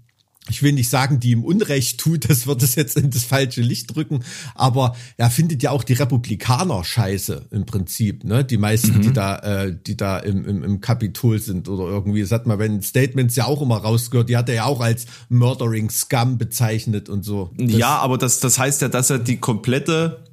ich 0.50 0.63
will 0.63 0.74
nicht 0.74 0.89
sagen, 0.89 1.20
die 1.20 1.32
ihm 1.32 1.44
Unrecht 1.44 2.00
tut, 2.00 2.27
das 2.29 2.48
wird 2.48 2.63
es 2.63 2.75
jetzt 2.75 2.98
in 2.98 3.10
das 3.10 3.24
falsche 3.24 3.62
Licht 3.62 3.96
drücken, 3.96 4.24
aber 4.56 4.96
er 5.18 5.29
findet 5.29 5.63
ja 5.63 5.72
auch 5.72 5.84
die 5.84 5.94
Republikaner 5.94 6.84
scheiße 6.84 7.48
im 7.51 7.65
Prinzip, 7.65 8.24
ne? 8.24 8.44
Die 8.44 8.58
meisten, 8.58 8.98
mhm. 8.98 9.01
die 9.01 9.13
da, 9.13 9.38
äh, 9.39 9.75
die 9.75 9.98
da 9.98 10.20
im, 10.20 10.46
im, 10.46 10.63
im 10.63 10.82
Kapitol 10.82 11.39
sind 11.39 11.70
oder 11.70 11.86
irgendwie. 11.86 12.22
Das 12.22 12.32
hat 12.32 12.48
man 12.48 12.58
bei 12.58 12.68
den 12.68 12.82
Statements 12.82 13.36
ja 13.36 13.46
auch 13.46 13.62
immer 13.62 13.77
rausgehört, 13.77 14.29
die 14.29 14.38
hat 14.38 14.50
er 14.50 14.56
ja 14.56 14.65
auch 14.65 14.82
als 14.82 15.06
Murdering 15.29 15.89
Scum 15.89 16.38
bezeichnet 16.38 17.10
und 17.10 17.24
so. 17.24 17.51
Das 17.58 17.72
ja, 17.72 17.98
aber 17.98 18.18
das, 18.18 18.39
das 18.39 18.60
heißt 18.60 18.82
ja, 18.82 18.89
dass 18.89 19.10
er 19.10 19.20
die 19.20 19.38
komplette 19.38 20.24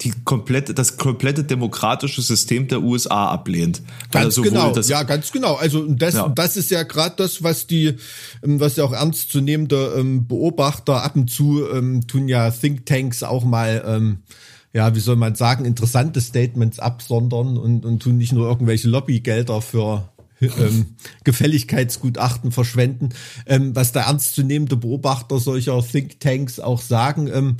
die 0.00 0.12
komplette, 0.24 0.74
das 0.74 0.96
komplette 0.96 1.44
demokratische 1.44 2.22
System 2.22 2.68
der 2.68 2.82
USA 2.82 3.28
ablehnt. 3.28 3.82
Ganz 4.10 4.36
genau, 4.40 4.74
ja, 4.74 5.02
ganz 5.02 5.32
genau. 5.32 5.54
Also 5.54 5.86
das, 5.86 6.14
ja. 6.14 6.28
das 6.28 6.56
ist 6.56 6.70
ja 6.70 6.82
gerade 6.82 7.16
das, 7.16 7.42
was 7.42 7.66
die, 7.66 7.96
ähm, 8.42 8.60
was 8.60 8.76
ja 8.76 8.84
auch 8.84 8.92
ernstzunehmende 8.92 9.94
ähm, 9.98 10.26
Beobachter 10.26 11.02
ab 11.02 11.16
und 11.16 11.30
zu 11.30 11.68
ähm, 11.68 12.06
tun 12.06 12.28
ja 12.28 12.50
Thinktanks 12.50 13.22
auch 13.22 13.44
mal, 13.44 13.82
ähm, 13.86 14.18
ja, 14.72 14.94
wie 14.94 15.00
soll 15.00 15.16
man 15.16 15.34
sagen, 15.34 15.64
interessante 15.64 16.20
Statements 16.20 16.78
absondern 16.78 17.58
und, 17.58 17.84
und 17.84 18.02
tun 18.02 18.16
nicht 18.16 18.32
nur 18.32 18.48
irgendwelche 18.48 18.88
Lobbygelder 18.88 19.60
für 19.60 20.08
ähm, 20.40 20.96
Gefälligkeitsgutachten 21.24 22.52
verschwenden. 22.52 23.10
Ähm, 23.46 23.76
was 23.76 23.92
der 23.92 24.02
ernstzunehmende 24.02 24.76
Beobachter 24.76 25.38
solcher 25.38 25.82
Thinktanks 25.82 26.60
auch 26.60 26.80
sagen, 26.80 27.28
ähm, 27.32 27.56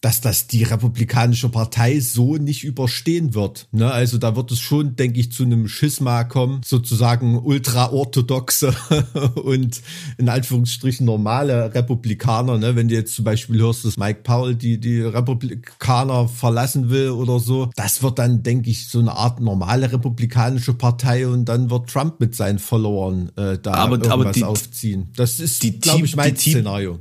dass 0.00 0.20
das 0.20 0.46
die 0.46 0.62
Republikanische 0.62 1.48
Partei 1.48 2.00
so 2.00 2.36
nicht 2.36 2.64
überstehen 2.64 3.34
wird. 3.34 3.68
Ne? 3.72 3.90
Also 3.90 4.18
da 4.18 4.36
wird 4.36 4.52
es 4.52 4.60
schon, 4.60 4.96
denke 4.96 5.20
ich, 5.20 5.32
zu 5.32 5.44
einem 5.44 5.68
Schisma 5.68 6.24
kommen, 6.24 6.60
sozusagen 6.64 7.38
ultraorthodoxe 7.38 8.74
und 9.34 9.80
in 10.18 10.28
Anführungsstrichen 10.28 11.06
normale 11.06 11.74
Republikaner. 11.74 12.58
Ne? 12.58 12.76
Wenn 12.76 12.88
du 12.88 12.94
jetzt 12.94 13.14
zum 13.14 13.24
Beispiel 13.24 13.60
hörst, 13.60 13.84
dass 13.84 13.96
Mike 13.96 14.20
Powell 14.22 14.54
die, 14.54 14.78
die 14.78 15.00
Republikaner 15.00 16.28
verlassen 16.28 16.90
will 16.90 17.10
oder 17.10 17.40
so, 17.40 17.70
das 17.76 18.02
wird 18.02 18.18
dann, 18.18 18.42
denke 18.42 18.70
ich, 18.70 18.88
so 18.88 18.98
eine 18.98 19.12
Art 19.12 19.40
normale 19.40 19.92
republikanische 19.92 20.74
Partei 20.74 21.26
und 21.26 21.46
dann 21.46 21.70
wird 21.70 21.88
Trump 21.88 22.20
mit 22.20 22.34
seinen 22.34 22.58
Followern 22.58 23.30
äh, 23.36 23.58
da 23.58 23.74
aber, 23.74 23.92
irgendwas 23.92 24.12
aber 24.12 24.32
die, 24.32 24.44
aufziehen. 24.44 25.08
Das 25.16 25.40
ist, 25.40 25.60
glaube 25.80 26.04
ich, 26.04 26.16
mein 26.16 26.36
Szenario 26.36 27.00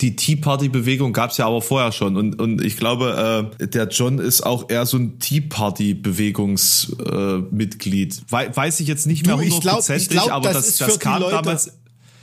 die 0.00 0.16
Tea 0.16 0.34
Party 0.36 0.68
Bewegung 0.68 1.12
gab 1.12 1.30
es 1.30 1.36
ja 1.36 1.46
aber 1.46 1.62
vorher 1.62 1.92
schon 1.92 2.16
und 2.16 2.40
und 2.40 2.64
ich 2.64 2.76
glaube 2.76 3.50
äh, 3.60 3.66
der 3.66 3.88
John 3.88 4.18
ist 4.18 4.42
auch 4.42 4.70
eher 4.70 4.86
so 4.86 4.96
ein 4.96 5.18
Tea 5.18 5.42
Party 5.42 5.92
Bewegungsmitglied. 5.94 8.18
Äh, 8.18 8.22
We 8.30 8.50
weiß 8.54 8.80
ich 8.80 8.88
jetzt 8.88 9.06
nicht 9.06 9.26
mehr 9.26 9.36
hundertprozentig, 9.36 10.18
aber 10.30 10.52
das, 10.52 10.76
das, 10.76 10.88
das 10.88 10.98
kam 10.98 11.20
damals 11.20 11.72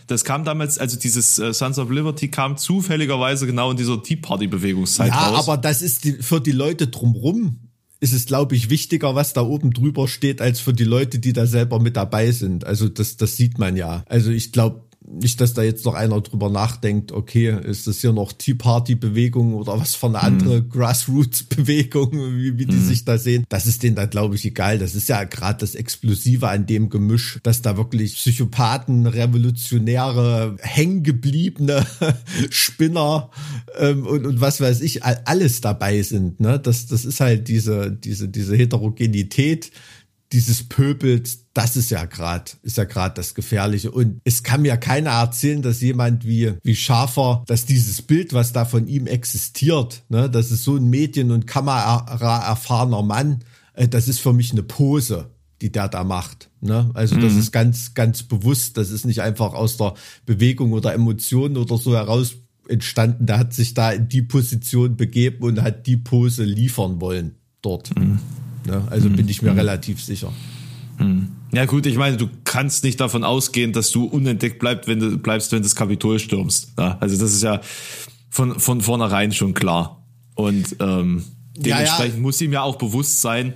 das 0.08 0.24
kam 0.24 0.46
damals, 0.46 0.80
also 0.80 0.98
dieses 0.98 1.38
äh, 1.38 1.54
Sons 1.54 1.78
of 1.78 1.92
Liberty 1.92 2.30
kam 2.30 2.58
zufälligerweise 2.58 3.46
genau 3.46 3.72
in 3.72 3.78
dieser 3.78 4.02
Tea 4.02 4.16
Party 4.16 4.48
Bewegungszeit 4.48 5.10
ja, 5.10 5.30
raus. 5.30 5.48
aber 5.48 5.58
das 5.58 5.82
ist 5.82 6.06
die, 6.06 6.14
für 6.14 6.40
die 6.40 6.54
Leute 6.54 6.88
drumrum 6.88 7.60
ist 8.00 8.14
es, 8.14 8.26
glaube 8.26 8.56
ich, 8.56 8.70
wichtiger, 8.70 9.16
was 9.16 9.34
da 9.34 9.42
oben 9.42 9.72
drüber 9.72 10.08
steht, 10.08 10.40
als 10.40 10.60
für 10.60 10.74
die 10.74 10.84
Leute, 10.84 11.20
die 11.20 11.34
da 11.34 11.48
selber 11.48 11.80
mit 11.80 11.98
dabei 11.98 12.32
sind. 12.32 12.64
Also 12.64 12.90
das, 12.90 13.18
das 13.18 13.36
sieht 13.36 13.58
man 13.58 13.76
ja. 13.76 14.04
Also 14.08 14.30
ich 14.30 14.52
glaube, 14.52 14.87
nicht, 15.10 15.40
dass 15.40 15.54
da 15.54 15.64
jetzt 15.64 15.86
noch 15.86 15.94
einer 15.94 16.20
drüber 16.22 16.50
nachdenkt, 16.50 17.12
okay, 17.12 17.58
ist 17.64 17.88
das 17.88 18.02
hier 18.02 18.12
noch 18.12 18.34
Tea 18.34 18.56
Party 18.56 18.96
Bewegung 18.96 19.54
oder 19.54 19.80
was 19.80 19.96
für 19.96 20.08
eine 20.08 20.22
andere 20.22 20.62
mhm. 20.62 20.70
Grassroots 20.70 21.46
Bewegung, 21.46 22.12
wie, 22.12 22.58
wie 22.58 22.66
die 22.66 22.76
mhm. 22.76 22.86
sich 22.86 23.06
da 23.06 23.18
sehen. 23.18 23.46
Das 23.50 23.66
ist 23.66 23.84
denen 23.84 23.96
da 23.96 24.06
glaube 24.06 24.36
ich 24.36 24.46
egal. 24.46 24.80
Das 24.80 24.96
ist 24.96 25.08
ja 25.08 25.24
gerade 25.24 25.60
das 25.60 25.76
Explosive 25.76 26.50
an 26.50 26.66
dem 26.66 26.90
Gemisch, 26.90 27.40
dass 27.44 27.62
da 27.62 27.78
wirklich 27.78 28.16
Psychopathen, 28.16 29.08
Revolutionäre, 29.08 30.58
hängengebliebene 30.60 31.86
Spinner 32.50 33.30
ähm, 33.78 34.06
und, 34.06 34.26
und 34.26 34.42
was 34.42 34.60
weiß 34.60 34.82
ich, 34.82 35.04
alles 35.04 35.62
dabei 35.62 36.02
sind. 36.02 36.40
Ne? 36.40 36.60
Das, 36.60 36.88
das 36.88 37.06
ist 37.06 37.22
halt 37.22 37.48
diese, 37.48 37.92
diese, 37.92 38.28
diese 38.28 38.56
Heterogenität 38.56 39.72
dieses 40.34 40.68
Pöbels, 40.68 41.46
das 41.54 41.78
ist 41.78 41.90
ja 41.90 42.06
gerade, 42.06 42.52
ist 42.62 42.78
ja 42.78 42.84
gerade 42.84 43.16
das 43.16 43.34
Gefährliche. 43.34 43.92
Und 43.92 44.20
es 44.26 44.44
kann 44.44 44.62
mir 44.62 44.78
keiner 44.78 45.12
erzählen, 45.12 45.62
dass 45.62 45.82
jemand 45.82 46.26
wie, 46.26 46.54
wie 46.64 46.76
Schafer, 46.76 47.44
dass 47.48 47.66
dieses 47.66 48.02
Bild, 48.02 48.34
was 48.34 48.52
da 48.52 48.66
von 48.66 48.88
ihm 48.88 49.08
existiert, 49.08 50.04
ne, 50.10 50.30
das 50.30 50.52
ist 50.52 50.64
so 50.64 50.76
ein 50.76 50.90
Medien- 50.90 51.32
und 51.32 51.48
Kamera 51.48 52.46
erfahrener 52.48 53.04
Mann, 53.04 53.44
äh, 53.74 53.88
das 53.88 54.08
ist 54.08 54.20
für 54.20 54.34
mich 54.34 54.52
eine 54.52 54.64
Pose, 54.64 55.30
die 55.62 55.72
der 55.72 55.88
da 55.88 56.04
macht. 56.04 56.50
Ne? 56.60 56.92
Also 56.94 57.16
mhm. 57.16 57.22
das 57.22 57.34
ist 57.34 57.52
ganz, 57.52 57.94
ganz 57.94 58.24
bewusst, 58.24 58.78
das 58.78 58.92
ist 58.92 59.06
nicht 59.06 59.22
einfach 59.22 59.54
aus 59.54 59.78
der 59.78 59.94
Bewegung 60.26 60.74
oder 60.74 60.94
Emotionen 60.94 61.58
oder 61.58 61.78
so 61.78 61.96
heraus 61.96 62.36
entstanden. 62.68 63.26
Der 63.26 63.40
hat 63.40 63.54
sich 63.54 63.74
da 63.74 63.92
in 63.92 64.10
die 64.10 64.22
Position 64.22 64.98
begeben 64.98 65.44
und 65.44 65.62
hat 65.62 65.88
die 65.88 65.98
Pose 65.98 66.44
liefern 66.44 67.00
wollen 67.00 67.36
dort. 67.62 67.98
Mhm. 67.98 68.20
Ne? 68.68 68.84
Also 68.90 69.10
mhm. 69.10 69.16
bin 69.16 69.30
ich 69.30 69.42
mir 69.42 69.52
mhm. 69.52 69.60
relativ 69.60 70.04
sicher. 70.04 70.32
Mhm. 71.00 71.30
Ja 71.54 71.66
gut, 71.66 71.86
ich 71.86 71.98
meine, 71.98 72.18
du 72.18 72.30
kannst 72.44 72.84
nicht 72.84 73.00
davon 73.00 73.24
ausgehen, 73.24 73.74
dass 73.74 73.92
du 73.92 74.06
unentdeckt 74.06 74.60
bleibst, 74.60 74.88
wenn 74.88 75.00
du 75.00 75.18
bleibst, 75.18 75.52
wenn 75.52 75.64
das 75.64 75.76
Kapitol 75.76 76.20
stürmst. 76.20 76.74
Ja, 76.78 76.98
also 77.00 77.18
das 77.18 77.34
ist 77.34 77.44
ja 77.44 77.62
von, 78.30 78.60
von 78.60 78.82
vornherein 78.82 79.32
schon 79.32 79.54
klar. 79.54 80.06
Und 80.36 80.76
ähm, 80.80 81.24
dementsprechend 81.56 82.14
ja, 82.14 82.18
ja. 82.18 82.22
muss 82.22 82.42
ihm 82.42 82.52
ja 82.52 82.62
auch 82.62 82.76
bewusst 82.76 83.22
sein, 83.22 83.54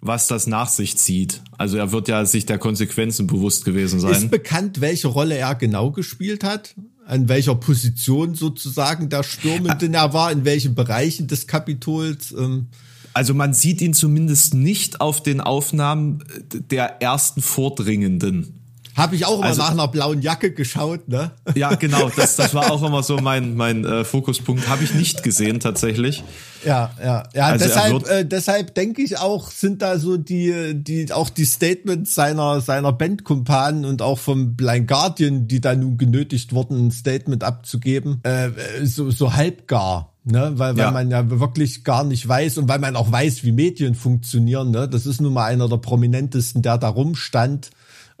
was 0.00 0.28
das 0.28 0.46
nach 0.46 0.68
sich 0.68 0.96
zieht. 0.96 1.42
Also 1.58 1.76
er 1.76 1.92
wird 1.92 2.08
ja 2.08 2.24
sich 2.24 2.46
der 2.46 2.58
Konsequenzen 2.58 3.26
bewusst 3.26 3.64
gewesen 3.64 4.00
sein. 4.00 4.12
Ist 4.12 4.30
bekannt, 4.30 4.80
welche 4.80 5.08
Rolle 5.08 5.36
er 5.36 5.54
genau 5.54 5.90
gespielt 5.90 6.44
hat? 6.44 6.74
An 7.06 7.28
welcher 7.28 7.54
Position 7.54 8.34
sozusagen 8.34 9.08
der 9.08 9.22
Stürmende 9.24 9.88
er 9.92 10.12
war, 10.12 10.30
in 10.30 10.44
welchen 10.44 10.74
Bereichen 10.74 11.26
des 11.26 11.46
Kapitols? 11.46 12.32
Ähm 12.32 12.68
also 13.12 13.34
man 13.34 13.54
sieht 13.54 13.80
ihn 13.80 13.94
zumindest 13.94 14.54
nicht 14.54 15.00
auf 15.00 15.22
den 15.22 15.40
Aufnahmen 15.40 16.24
der 16.70 17.02
ersten 17.02 17.42
Vordringenden. 17.42 18.60
Habe 18.96 19.16
ich 19.16 19.24
auch 19.24 19.38
immer 19.38 19.46
also, 19.46 19.62
nach 19.62 19.70
einer 19.70 19.88
blauen 19.88 20.20
Jacke 20.20 20.52
geschaut, 20.52 21.08
ne? 21.08 21.30
Ja, 21.54 21.74
genau. 21.74 22.10
Das, 22.16 22.36
das 22.36 22.54
war 22.54 22.70
auch 22.70 22.82
immer 22.82 23.02
so 23.02 23.16
mein, 23.18 23.56
mein 23.56 23.84
äh, 23.84 24.04
Fokuspunkt. 24.04 24.68
Habe 24.68 24.84
ich 24.84 24.94
nicht 24.94 25.22
gesehen 25.22 25.60
tatsächlich. 25.60 26.22
Ja, 26.66 26.90
ja, 27.02 27.22
ja. 27.34 27.46
Also 27.46 27.64
deshalb, 27.64 28.08
äh, 28.10 28.24
deshalb 28.24 28.74
denke 28.74 29.00
ich 29.00 29.18
auch, 29.18 29.50
sind 29.50 29.80
da 29.80 29.98
so 29.98 30.16
die, 30.16 30.74
die 30.74 31.12
auch 31.12 31.30
die 31.30 31.46
Statements 31.46 32.14
seiner 32.14 32.60
seiner 32.60 32.92
Bandkumpanen 32.92 33.86
und 33.86 34.02
auch 34.02 34.18
vom 34.18 34.56
Blind 34.56 34.88
Guardian, 34.88 35.48
die 35.48 35.60
da 35.60 35.74
nun 35.74 35.96
genötigt 35.96 36.52
wurden, 36.52 36.88
ein 36.88 36.90
Statement 36.90 37.42
abzugeben, 37.42 38.20
äh, 38.24 38.50
so 38.82 39.10
so 39.10 39.32
halbgar. 39.34 40.09
Ne, 40.22 40.52
weil, 40.56 40.76
weil 40.76 40.84
ja. 40.84 40.90
man 40.90 41.10
ja 41.10 41.40
wirklich 41.40 41.82
gar 41.82 42.04
nicht 42.04 42.28
weiß 42.28 42.58
und 42.58 42.68
weil 42.68 42.78
man 42.78 42.94
auch 42.94 43.10
weiß, 43.10 43.42
wie 43.42 43.52
Medien 43.52 43.94
funktionieren. 43.94 44.70
Ne? 44.70 44.86
Das 44.86 45.06
ist 45.06 45.20
nun 45.20 45.32
mal 45.32 45.46
einer 45.46 45.66
der 45.66 45.78
prominentesten, 45.78 46.60
der 46.60 46.76
da 46.76 46.88
rumstand 46.88 47.70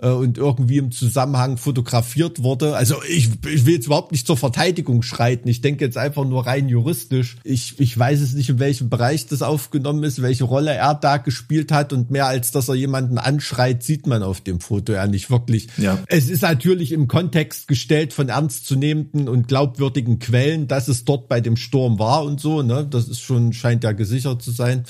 und 0.08 0.38
irgendwie 0.38 0.78
im 0.78 0.92
Zusammenhang 0.92 1.58
fotografiert 1.58 2.42
wurde. 2.42 2.74
Also 2.76 2.96
ich, 3.08 3.28
ich 3.46 3.66
will 3.66 3.74
jetzt 3.74 3.86
überhaupt 3.86 4.12
nicht 4.12 4.26
zur 4.26 4.36
Verteidigung 4.36 5.02
schreiten. 5.02 5.48
Ich 5.48 5.60
denke 5.60 5.84
jetzt 5.84 5.98
einfach 5.98 6.24
nur 6.24 6.46
rein 6.46 6.68
juristisch. 6.68 7.36
Ich, 7.44 7.78
ich 7.78 7.98
weiß 7.98 8.20
es 8.20 8.32
nicht, 8.32 8.48
in 8.48 8.58
welchem 8.58 8.88
Bereich 8.88 9.26
das 9.26 9.42
aufgenommen 9.42 10.02
ist, 10.04 10.22
welche 10.22 10.44
Rolle 10.44 10.72
er 10.72 10.94
da 10.94 11.18
gespielt 11.18 11.70
hat 11.70 11.92
und 11.92 12.10
mehr 12.10 12.26
als 12.26 12.50
dass 12.50 12.68
er 12.68 12.74
jemanden 12.74 13.18
anschreit, 13.18 13.82
sieht 13.82 14.06
man 14.06 14.22
auf 14.22 14.40
dem 14.40 14.60
Foto 14.60 14.92
ja 14.92 15.06
nicht 15.06 15.30
wirklich. 15.30 15.68
Ja. 15.76 15.98
Es 16.06 16.30
ist 16.30 16.42
natürlich 16.42 16.92
im 16.92 17.06
Kontext 17.06 17.68
gestellt 17.68 18.12
von 18.12 18.30
ernstzunehmenden 18.30 19.28
und 19.28 19.48
glaubwürdigen 19.48 20.18
Quellen, 20.18 20.66
dass 20.66 20.88
es 20.88 21.04
dort 21.04 21.28
bei 21.28 21.40
dem 21.40 21.56
Sturm 21.56 21.98
war 21.98 22.24
und 22.24 22.40
so. 22.40 22.62
Ne? 22.62 22.86
Das 22.88 23.08
ist 23.08 23.20
schon, 23.20 23.52
scheint 23.52 23.84
ja 23.84 23.92
gesichert 23.92 24.42
zu 24.42 24.50
sein. 24.50 24.84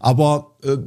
Aber 0.00 0.55
äh, 0.66 0.78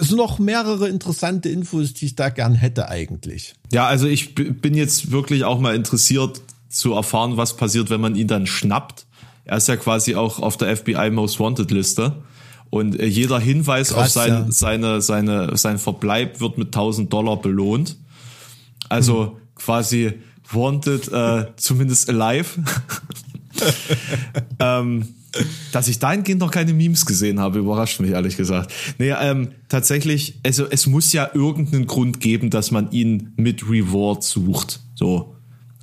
es 0.00 0.08
sind 0.08 0.16
noch 0.16 0.38
mehrere 0.38 0.88
interessante 0.88 1.48
Infos, 1.48 1.94
die 1.94 2.06
ich 2.06 2.16
da 2.16 2.30
gern 2.30 2.54
hätte 2.54 2.88
eigentlich. 2.88 3.54
Ja, 3.72 3.86
also 3.86 4.06
ich 4.06 4.34
bin 4.34 4.74
jetzt 4.74 5.10
wirklich 5.10 5.44
auch 5.44 5.60
mal 5.60 5.74
interessiert 5.74 6.40
zu 6.68 6.94
erfahren, 6.94 7.36
was 7.36 7.56
passiert, 7.56 7.90
wenn 7.90 8.00
man 8.00 8.14
ihn 8.14 8.28
dann 8.28 8.46
schnappt. 8.46 9.06
Er 9.44 9.56
ist 9.56 9.68
ja 9.68 9.76
quasi 9.76 10.14
auch 10.14 10.40
auf 10.40 10.56
der 10.56 10.76
FBI 10.76 11.10
Most 11.10 11.40
Wanted 11.40 11.70
Liste. 11.70 12.22
Und 12.70 13.00
äh, 13.00 13.06
jeder 13.06 13.40
Hinweis 13.40 13.90
Krass, 13.90 14.08
auf 14.08 14.08
sein, 14.08 14.30
ja. 14.30 14.46
seine, 14.50 15.00
seine, 15.00 15.56
sein 15.56 15.78
Verbleib 15.78 16.40
wird 16.40 16.58
mit 16.58 16.68
1000 16.68 17.10
Dollar 17.12 17.36
belohnt. 17.36 17.96
Also 18.88 19.26
hm. 19.26 19.32
quasi 19.54 20.12
wanted, 20.50 21.08
äh, 21.10 21.46
zumindest 21.56 22.10
alive. 22.10 22.62
ähm, 24.60 25.14
dass 25.72 25.88
ich 25.88 25.98
dahingehend 25.98 26.40
noch 26.40 26.50
keine 26.50 26.72
Memes 26.72 27.06
gesehen 27.06 27.38
habe, 27.40 27.58
überrascht 27.58 28.00
mich 28.00 28.10
ehrlich 28.10 28.36
gesagt. 28.36 28.72
Nee, 28.98 29.14
ähm, 29.20 29.52
tatsächlich, 29.68 30.40
also 30.44 30.66
es 30.68 30.86
muss 30.86 31.12
ja 31.12 31.30
irgendeinen 31.34 31.86
Grund 31.86 32.20
geben, 32.20 32.50
dass 32.50 32.70
man 32.70 32.90
ihn 32.92 33.32
mit 33.36 33.68
Reward 33.68 34.22
sucht. 34.22 34.80
So 34.94 35.34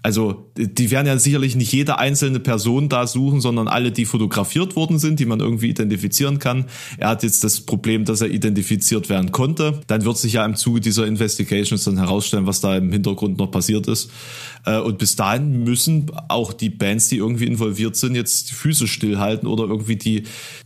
also 0.05 0.44
die 0.57 0.89
werden 0.89 1.07
ja 1.07 1.17
sicherlich 1.17 1.55
nicht 1.55 1.73
jede 1.73 1.99
einzelne 1.99 2.39
Person 2.39 2.87
da 2.87 3.07
suchen, 3.07 3.41
sondern 3.41 3.67
alle, 3.67 3.91
die 3.91 4.05
fotografiert 4.05 4.77
worden 4.77 4.99
sind, 4.99 5.19
die 5.19 5.25
man 5.25 5.41
irgendwie 5.41 5.69
identifizieren 5.69 6.39
kann. 6.39 6.65
Er 6.97 7.09
hat 7.09 7.23
jetzt 7.23 7.43
das 7.43 7.61
Problem, 7.61 8.05
dass 8.05 8.21
er 8.21 8.29
identifiziert 8.29 9.09
werden 9.09 9.33
konnte. 9.33 9.81
Dann 9.87 10.05
wird 10.05 10.17
sich 10.17 10.33
ja 10.33 10.45
im 10.45 10.55
Zuge 10.55 10.79
dieser 10.79 11.05
Investigations 11.07 11.83
dann 11.83 11.97
herausstellen, 11.97 12.47
was 12.47 12.61
da 12.61 12.77
im 12.77 12.91
Hintergrund 12.91 13.37
noch 13.37 13.51
passiert 13.51 13.87
ist. 13.87 14.09
Äh, 14.65 14.79
und 14.79 14.97
bis 14.97 15.17
dahin 15.17 15.63
müssen 15.65 16.09
auch 16.29 16.53
die 16.53 16.69
Bands, 16.69 17.09
die 17.09 17.17
irgendwie 17.17 17.45
involviert 17.45 17.97
sind, 17.97 18.15
jetzt 18.15 18.51
die 18.51 18.55
Füße 18.55 18.87
stillhalten 18.87 19.49
oder 19.49 19.65
irgendwie 19.65 19.97
die, 19.97 20.23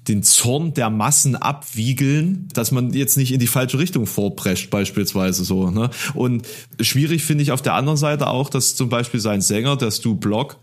den 0.08 0.22
Zorn 0.22 0.76
der 0.76 0.92
Massen 0.92 1.36
abwiegeln, 1.36 2.48
dass 2.54 2.72
man 2.72 2.94
jetzt 2.94 3.18
nicht 3.18 3.32
in 3.32 3.40
die 3.40 3.48
falsche 3.48 3.80
Richtung 3.80 4.06
vorprescht, 4.06 4.70
beispielsweise 4.70 5.44
so. 5.44 5.72
Ne? 5.72 5.90
Und 6.14 6.48
schwierig 6.80 7.24
finde 7.24 7.42
ich 7.42 7.52
auf 7.52 7.64
der 7.64 7.74
anderen 7.74 7.98
Seite 7.98 8.28
auch, 8.28 8.52
dass 8.52 8.76
zum 8.76 8.90
Beispiel 8.90 9.20
sein 9.20 9.42
Sänger, 9.42 9.79
der 9.82 9.92
Stu 9.92 10.16
Block, 10.16 10.58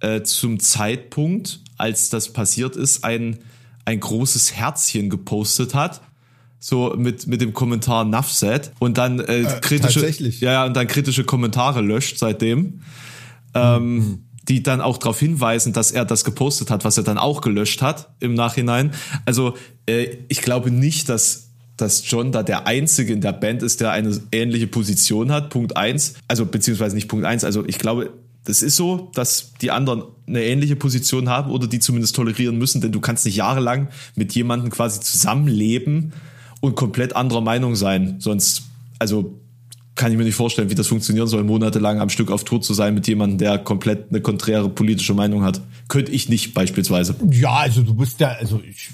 äh, 0.00 0.22
zum 0.22 0.60
Zeitpunkt, 0.60 1.60
als 1.76 2.10
das 2.10 2.32
passiert 2.32 2.76
ist, 2.76 3.04
ein, 3.04 3.38
ein 3.84 4.00
großes 4.00 4.54
Herzchen 4.54 5.10
gepostet 5.10 5.74
hat. 5.74 6.02
So 6.60 6.94
mit, 6.96 7.28
mit 7.28 7.40
dem 7.40 7.52
Kommentar 7.52 8.04
Nuffset 8.04 8.72
und 8.80 8.98
dann 8.98 9.20
äh, 9.20 9.42
äh, 9.42 9.60
kritische, 9.60 10.08
ja, 10.40 10.52
ja, 10.52 10.64
und 10.64 10.74
dann 10.76 10.88
kritische 10.88 11.22
Kommentare 11.22 11.82
löscht 11.82 12.18
seitdem. 12.18 12.80
Ähm, 13.54 13.94
mhm. 13.94 14.24
die 14.48 14.62
dann 14.62 14.80
auch 14.80 14.98
darauf 14.98 15.20
hinweisen, 15.20 15.72
dass 15.72 15.92
er 15.92 16.04
das 16.04 16.24
gepostet 16.24 16.70
hat, 16.70 16.84
was 16.84 16.96
er 16.96 17.04
dann 17.04 17.16
auch 17.16 17.42
gelöscht 17.42 17.80
hat 17.80 18.10
im 18.18 18.34
Nachhinein. 18.34 18.92
Also 19.24 19.54
äh, 19.86 20.16
ich 20.28 20.42
glaube 20.42 20.70
nicht, 20.70 21.08
dass 21.08 21.48
dass 21.76 22.10
John 22.10 22.32
da 22.32 22.42
der 22.42 22.66
Einzige 22.66 23.12
in 23.12 23.20
der 23.20 23.32
Band 23.32 23.62
ist, 23.62 23.80
der 23.80 23.92
eine 23.92 24.20
ähnliche 24.32 24.66
Position 24.66 25.30
hat. 25.30 25.48
Punkt 25.48 25.76
eins, 25.76 26.14
also 26.26 26.44
beziehungsweise 26.44 26.94
nicht 26.94 27.08
Punkt 27.08 27.24
eins, 27.24 27.44
also 27.44 27.64
ich 27.66 27.78
glaube, 27.78 28.12
das 28.48 28.62
ist 28.62 28.76
so, 28.76 29.10
dass 29.12 29.52
die 29.60 29.70
anderen 29.70 30.04
eine 30.26 30.42
ähnliche 30.42 30.74
Position 30.74 31.28
haben 31.28 31.50
oder 31.50 31.66
die 31.66 31.80
zumindest 31.80 32.16
tolerieren 32.16 32.56
müssen, 32.56 32.80
denn 32.80 32.92
du 32.92 33.00
kannst 33.00 33.26
nicht 33.26 33.36
jahrelang 33.36 33.88
mit 34.16 34.34
jemandem 34.34 34.70
quasi 34.70 35.00
zusammenleben 35.00 36.14
und 36.60 36.74
komplett 36.74 37.14
anderer 37.14 37.42
Meinung 37.42 37.76
sein. 37.76 38.16
Sonst, 38.20 38.62
also 38.98 39.38
kann 39.96 40.12
ich 40.12 40.16
mir 40.16 40.24
nicht 40.24 40.34
vorstellen, 40.34 40.70
wie 40.70 40.74
das 40.74 40.86
funktionieren 40.86 41.26
soll, 41.26 41.44
monatelang 41.44 42.00
am 42.00 42.08
Stück 42.08 42.30
auf 42.30 42.44
Tour 42.44 42.62
zu 42.62 42.72
sein 42.72 42.94
mit 42.94 43.06
jemandem, 43.06 43.36
der 43.36 43.58
komplett 43.58 44.08
eine 44.08 44.22
konträre 44.22 44.70
politische 44.70 45.12
Meinung 45.12 45.42
hat. 45.42 45.60
Könnte 45.88 46.10
ich 46.12 46.30
nicht 46.30 46.54
beispielsweise. 46.54 47.16
Ja, 47.30 47.56
also 47.56 47.82
du 47.82 47.92
bist 47.92 48.18
ja, 48.18 48.28
also 48.28 48.62
ich, 48.66 48.88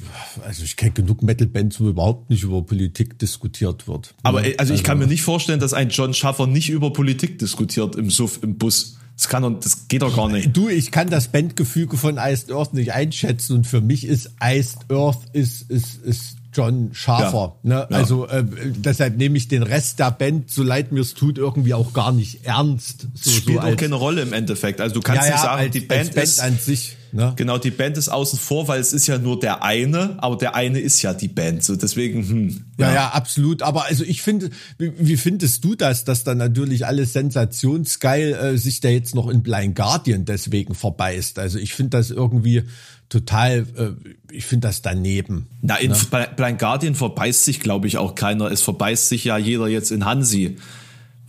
also 0.45 0.65
ich 0.65 0.75
kenne 0.77 0.93
genug 0.93 1.23
Metal-Bands, 1.23 1.81
wo 1.81 1.91
überhaupt 1.91 2.29
nicht 2.29 2.43
über 2.43 2.61
Politik 2.63 3.21
diskutiert 3.21 3.87
wird. 3.87 4.15
Aber 4.25 4.39
also, 4.39 4.51
also 4.59 4.75
ich 4.75 4.83
kann 4.83 4.99
mir 4.99 5.07
nicht 5.07 5.23
vorstellen, 5.23 5.61
dass 5.61 5.75
ein 5.75 5.91
John 5.91 6.13
Schaffer 6.13 6.49
nicht 6.49 6.71
über 6.71 6.93
Politik 6.93 7.39
diskutiert 7.39 7.95
im 7.95 8.11
Suff, 8.11 8.41
im 8.43 8.59
Bus. 8.59 8.97
Das 9.17 9.29
kann 9.29 9.43
doch, 9.43 9.61
das 9.61 9.87
geht 9.89 10.03
doch 10.03 10.15
gar 10.17 10.29
nicht. 10.29 10.57
Du, 10.57 10.69
ich 10.69 10.91
kann 10.91 11.09
das 11.09 11.29
Bandgefüge 11.29 11.97
von 11.97 12.19
Iced 12.19 12.51
Earth 12.51 12.75
nicht 12.75 12.93
einschätzen 12.93 13.57
und 13.57 13.67
für 13.67 13.81
mich 13.81 14.07
ist 14.07 14.31
Iced 14.43 14.91
Earth 14.91 15.21
ist, 15.33 15.71
ist, 15.71 16.03
ist 16.03 16.37
John 16.53 16.91
Schafer. 16.93 17.57
Ja. 17.63 17.69
Ne? 17.69 17.87
Ja. 17.91 17.97
Also 17.97 18.27
äh, 18.27 18.45
deshalb 18.45 19.17
nehme 19.17 19.37
ich 19.37 19.49
den 19.49 19.63
Rest 19.63 19.99
der 19.99 20.11
Band, 20.11 20.51
so 20.51 20.63
leid 20.63 20.93
mir 20.93 21.01
es 21.01 21.15
tut, 21.15 21.39
irgendwie 21.39 21.75
auch 21.75 21.93
gar 21.93 22.13
nicht 22.13 22.45
ernst. 22.45 23.09
So, 23.15 23.31
Spielt 23.31 23.61
so 23.61 23.67
auch 23.69 23.77
keine 23.77 23.95
Rolle 23.97 24.23
im 24.23 24.33
Endeffekt. 24.33 24.81
Also 24.81 24.97
du 24.97 25.01
kannst 25.01 25.27
ja, 25.27 25.33
nicht 25.33 25.43
sagen, 25.43 25.61
als, 25.61 25.71
die 25.73 25.81
Band, 25.81 26.15
Band 26.15 26.25
ist 26.25 26.41
an 26.41 26.59
sich. 26.59 26.97
Ne? 27.15 27.33
Genau, 27.37 27.59
die 27.59 27.71
Band 27.71 27.97
ist 27.97 28.09
außen 28.09 28.41
vor, 28.41 28.67
weil 28.67 28.81
es 28.81 28.93
ist 28.93 29.07
ja 29.07 29.19
nur 29.19 29.39
der 29.39 29.63
eine, 29.63 30.17
aber 30.21 30.37
der 30.37 30.57
eine 30.57 30.81
ist 30.81 31.01
ja 31.01 31.15
die 31.15 31.29
Band. 31.29 31.63
So 31.63 31.77
deswegen. 31.77 32.29
Hm, 32.29 32.65
ja, 32.77 32.89
ja, 32.89 32.95
ja 32.95 33.09
absolut. 33.11 33.63
Aber 33.63 33.85
also 33.85 34.03
ich 34.03 34.21
finde, 34.21 34.51
wie, 34.79 34.93
wie, 34.99 35.17
findest 35.17 35.63
du 35.65 35.77
das, 35.77 36.03
dass 36.03 36.25
dann 36.25 36.39
natürlich 36.39 36.87
alles 36.87 37.13
sensationsgeil 37.13 38.33
äh, 38.33 38.59
sich 38.59 38.81
da 38.81 38.89
jetzt 38.89 39.15
noch 39.15 39.29
in 39.29 39.45
Blind 39.45 39.77
Guardian 39.77 40.25
deswegen 40.25 40.75
verbeißt? 40.75 41.39
Also 41.39 41.61
ich 41.61 41.73
finde 41.75 41.91
das 41.91 42.11
irgendwie 42.11 42.65
total, 43.09 43.65
äh, 43.77 43.93
ich 44.33 44.45
finde 44.45 44.67
das 44.67 44.83
daneben. 44.83 45.47
Na, 45.63 45.77
in 45.77 45.93
ne? 45.93 46.29
Blind 46.35 46.59
Guardian 46.59 46.97
verbeißt 46.97 47.45
sich, 47.45 47.61
glaube 47.61 47.87
ich, 47.87 47.97
auch 47.97 48.17
keiner. 48.17 48.51
Es 48.51 48.63
verbeißt 48.63 49.09
sich 49.09 49.23
ja 49.23 49.39
jeder 49.39 49.69
jetzt 49.69 49.93
in 49.93 50.05
Hansi. 50.05 50.57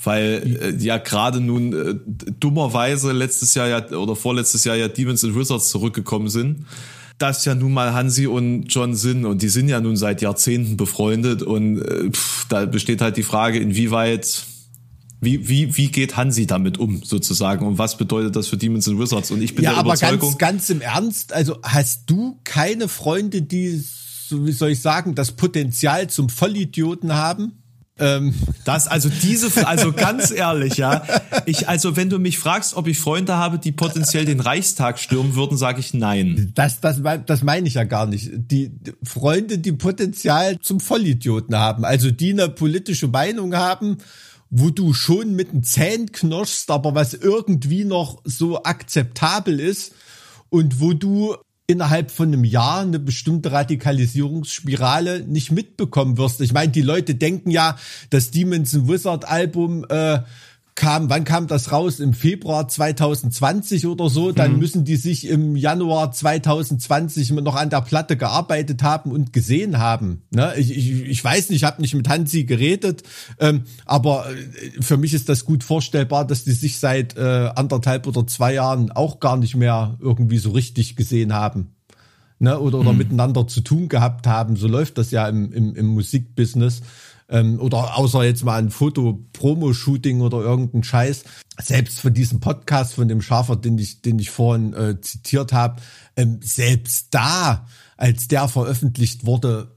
Weil 0.05 0.57
äh, 0.61 0.83
ja 0.83 0.97
gerade 0.97 1.39
nun 1.39 1.73
äh, 1.73 1.95
dummerweise 2.39 3.11
letztes 3.11 3.53
Jahr 3.55 3.67
ja 3.67 3.89
oder 3.91 4.15
vorletztes 4.15 4.63
Jahr 4.63 4.75
ja 4.75 4.87
Demons 4.87 5.23
and 5.23 5.35
Wizards 5.35 5.69
zurückgekommen 5.69 6.29
sind. 6.29 6.65
Das 7.17 7.45
ja 7.45 7.55
nun 7.55 7.73
mal 7.73 7.93
Hansi 7.93 8.27
und 8.27 8.65
John 8.67 8.93
sind 8.93 9.25
und 9.25 9.41
die 9.41 9.47
sind 9.47 9.69
ja 9.69 9.79
nun 9.79 9.95
seit 9.95 10.21
Jahrzehnten 10.21 10.75
befreundet 10.75 11.43
und 11.43 11.81
äh, 11.81 12.11
pff, 12.11 12.45
da 12.49 12.65
besteht 12.65 13.01
halt 13.01 13.17
die 13.17 13.23
Frage, 13.23 13.59
inwieweit 13.59 14.45
wie, 15.21 15.47
wie, 15.47 15.75
wie 15.75 15.87
geht 15.87 16.17
Hansi 16.17 16.45
damit 16.45 16.77
um, 16.77 17.03
sozusagen? 17.03 17.65
Und 17.65 17.77
was 17.77 17.97
bedeutet 17.97 18.35
das 18.35 18.47
für 18.47 18.57
Demons 18.57 18.87
and 18.87 18.99
Wizards? 18.99 19.31
Und 19.31 19.41
ich 19.41 19.55
bin 19.55 19.63
ja, 19.63 19.71
der 19.71 19.79
aber 19.79 19.95
ganz, 19.95 20.37
ganz 20.37 20.69
im 20.69 20.81
Ernst, 20.81 21.33
also 21.33 21.57
hast 21.63 22.09
du 22.09 22.39
keine 22.43 22.87
Freunde, 22.87 23.41
die, 23.41 23.83
so 24.27 24.45
wie 24.45 24.51
soll 24.51 24.69
ich 24.69 24.81
sagen, 24.81 25.15
das 25.15 25.31
Potenzial 25.31 26.09
zum 26.09 26.29
Vollidioten 26.29 27.13
haben? 27.13 27.63
Ähm. 27.97 28.33
Das, 28.65 28.87
also 28.87 29.09
diese, 29.09 29.67
also 29.67 29.93
ganz 29.93 30.31
ehrlich, 30.31 30.77
ja. 30.77 31.03
Ich, 31.45 31.69
also 31.69 31.95
wenn 31.95 32.09
du 32.09 32.19
mich 32.19 32.39
fragst, 32.39 32.75
ob 32.75 32.87
ich 32.87 32.99
Freunde 32.99 33.37
habe, 33.37 33.59
die 33.59 33.71
potenziell 33.71 34.25
den 34.25 34.39
Reichstag 34.39 34.99
stürmen 34.99 35.35
würden, 35.35 35.57
sage 35.57 35.79
ich 35.79 35.93
nein. 35.93 36.51
Das, 36.55 36.81
das, 36.81 37.01
das 37.25 37.43
meine 37.43 37.67
ich 37.67 37.75
ja 37.75 37.83
gar 37.83 38.05
nicht. 38.05 38.31
Die 38.33 38.71
Freunde, 39.03 39.59
die 39.59 39.71
Potenzial 39.71 40.59
zum 40.59 40.79
Vollidioten 40.79 41.55
haben, 41.55 41.85
also 41.85 42.11
die 42.11 42.33
eine 42.33 42.49
politische 42.49 43.07
Meinung 43.07 43.55
haben 43.55 43.97
wo 44.49 44.69
du 44.69 44.93
schon 44.93 45.35
mit 45.35 45.51
den 45.51 45.63
Zähnen 45.63 46.11
knirschst, 46.11 46.69
aber 46.71 46.95
was 46.95 47.13
irgendwie 47.13 47.83
noch 47.83 48.21
so 48.23 48.63
akzeptabel 48.63 49.59
ist 49.59 49.93
und 50.49 50.79
wo 50.79 50.93
du 50.93 51.35
innerhalb 51.67 52.11
von 52.11 52.27
einem 52.27 52.43
Jahr 52.43 52.81
eine 52.81 52.99
bestimmte 52.99 53.51
Radikalisierungsspirale 53.51 55.21
nicht 55.21 55.51
mitbekommen 55.51 56.17
wirst. 56.17 56.41
Ich 56.41 56.53
meine, 56.53 56.71
die 56.71 56.81
Leute 56.81 57.15
denken 57.15 57.49
ja, 57.49 57.77
das 58.11 58.31
Demons 58.31 58.87
Wizard 58.87 59.25
Album 59.25 59.85
äh, 59.89 60.19
kam, 60.75 61.09
wann 61.09 61.23
kam 61.23 61.47
das 61.47 61.71
raus? 61.71 62.01
Im 62.01 62.13
Februar 62.13 62.67
2020 62.67 63.87
oder 63.87 64.09
so. 64.09 64.33
Dann 64.33 64.53
mhm. 64.53 64.59
müssen 64.59 64.85
die 64.85 64.97
sich 64.97 65.27
im 65.27 65.55
Januar 65.55 66.11
2020 66.11 67.31
noch 67.31 67.55
an 67.55 67.69
der 67.69 67.81
Platte 67.81 68.17
gearbeitet 68.17 68.83
haben 68.83 69.11
und 69.11 69.31
gesehen 69.31 69.79
haben. 69.79 70.23
Ne? 70.31 70.53
Ich, 70.57 70.71
ich, 70.71 71.03
ich 71.03 71.23
weiß 71.23 71.49
nicht, 71.49 71.57
ich 71.57 71.63
habe 71.63 71.81
nicht 71.81 71.95
mit 71.95 72.09
Hansi 72.09 72.43
geredet, 72.43 73.03
ähm, 73.39 73.63
aber 73.85 74.25
äh, 74.29 74.81
für 74.81 74.97
mich 74.97 75.13
ist 75.13 75.29
das 75.29 75.45
gut 75.45 75.63
vorstellbar, 75.63 76.27
dass 76.27 76.43
die 76.43 76.51
sich 76.51 76.77
seit 76.77 77.15
äh, 77.15 77.49
anderthalb 77.55 78.05
oder 78.05 78.27
zwei 78.27 78.53
Jahren 78.53 78.91
auch 78.91 79.21
gar 79.21 79.37
nicht 79.37 79.55
mehr 79.55 79.97
irgendwie 80.01 80.39
so 80.39 80.51
richtig 80.51 80.97
gesehen 80.97 81.33
haben. 81.33 81.75
Ne? 82.37 82.59
Oder, 82.59 82.79
oder 82.79 82.91
mhm. 82.91 82.97
miteinander 82.97 83.47
zu 83.47 83.61
tun 83.61 83.87
gehabt 83.87 84.27
haben. 84.27 84.57
So 84.57 84.67
läuft 84.67 84.97
das 84.97 85.11
ja 85.11 85.27
im, 85.29 85.53
im, 85.53 85.73
im 85.73 85.85
Musikbusiness 85.87 86.81
ähm, 87.29 87.59
oder 87.59 87.97
außer 87.97 88.23
jetzt 88.23 88.43
mal 88.43 88.59
ein 88.59 88.69
Foto-Promo-Shooting 88.69 90.21
oder 90.21 90.39
irgendein 90.39 90.83
Scheiß. 90.83 91.23
Selbst 91.61 91.99
von 91.99 92.13
diesem 92.13 92.39
Podcast 92.39 92.93
von 92.93 93.07
dem 93.07 93.21
Schafer, 93.21 93.55
den 93.55 93.77
ich, 93.77 94.01
den 94.01 94.19
ich 94.19 94.29
vorhin 94.29 94.73
äh, 94.73 94.99
zitiert 95.01 95.53
habe, 95.53 95.81
ähm, 96.15 96.39
selbst 96.41 97.07
da, 97.11 97.67
als 97.97 98.27
der 98.27 98.47
veröffentlicht 98.47 99.25
wurde, 99.25 99.71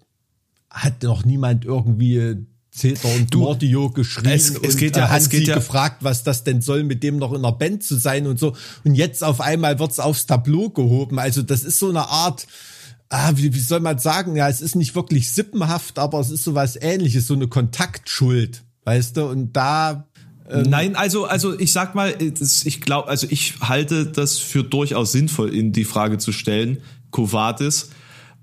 hat 0.71 1.03
noch 1.03 1.25
niemand 1.25 1.65
irgendwie 1.65 2.47
Zeter 2.71 3.09
und 3.15 3.35
du, 3.35 3.41
Mordio 3.41 3.91
geschrieben 3.91 4.31
es, 4.31 4.51
es 4.51 4.77
geht 4.77 4.97
ja, 4.97 5.05
und 5.05 5.11
hat 5.11 5.23
sie 5.23 5.45
ja. 5.45 5.57
gefragt, 5.57 5.99
was 6.01 6.23
das 6.23 6.45
denn 6.45 6.61
soll, 6.61 6.85
mit 6.85 7.03
dem 7.03 7.17
noch 7.19 7.33
in 7.33 7.43
der 7.43 7.53
Band 7.53 7.83
zu 7.83 7.97
sein 7.97 8.27
und 8.27 8.39
so. 8.39 8.55
Und 8.85 8.95
jetzt 8.95 9.25
auf 9.25 9.41
einmal 9.41 9.79
wird's 9.79 9.99
aufs 9.99 10.27
Tableau 10.27 10.71
gehoben. 10.71 11.19
Also 11.19 11.43
das 11.43 11.65
ist 11.65 11.79
so 11.79 11.89
eine 11.89 12.09
Art, 12.09 12.47
ah, 13.11 13.33
wie, 13.35 13.55
wie 13.55 13.61
soll 13.61 13.81
man 13.81 13.99
sagen, 13.99 14.37
ja, 14.37 14.49
es 14.49 14.61
ist 14.61 14.77
nicht 14.77 14.95
wirklich 14.95 15.33
sippenhaft, 15.33 15.99
aber 15.99 16.21
es 16.21 16.31
ist 16.31 16.45
sowas 16.45 16.79
ähnliches, 16.81 17.27
so 17.27 17.35
eine 17.35 17.49
Kontaktschuld, 17.49 18.65
weißt 18.85 19.17
du, 19.17 19.27
und 19.27 19.53
da 19.55 20.09
ähm 20.51 20.63
Nein, 20.63 20.97
also, 20.97 21.27
also 21.27 21.59
ich 21.59 21.73
sag 21.73 21.95
mal, 21.95 22.15
ich 22.21 22.81
glaube, 22.81 23.09
also 23.09 23.27
ich 23.29 23.61
halte 23.61 24.07
das 24.07 24.39
für 24.39 24.65
durchaus 24.65 25.13
sinnvoll, 25.13 25.55
in 25.55 25.73
die 25.73 25.85
Frage 25.85 26.19
zu 26.19 26.33
stellen, 26.33 26.79
Covadis. 27.11 27.91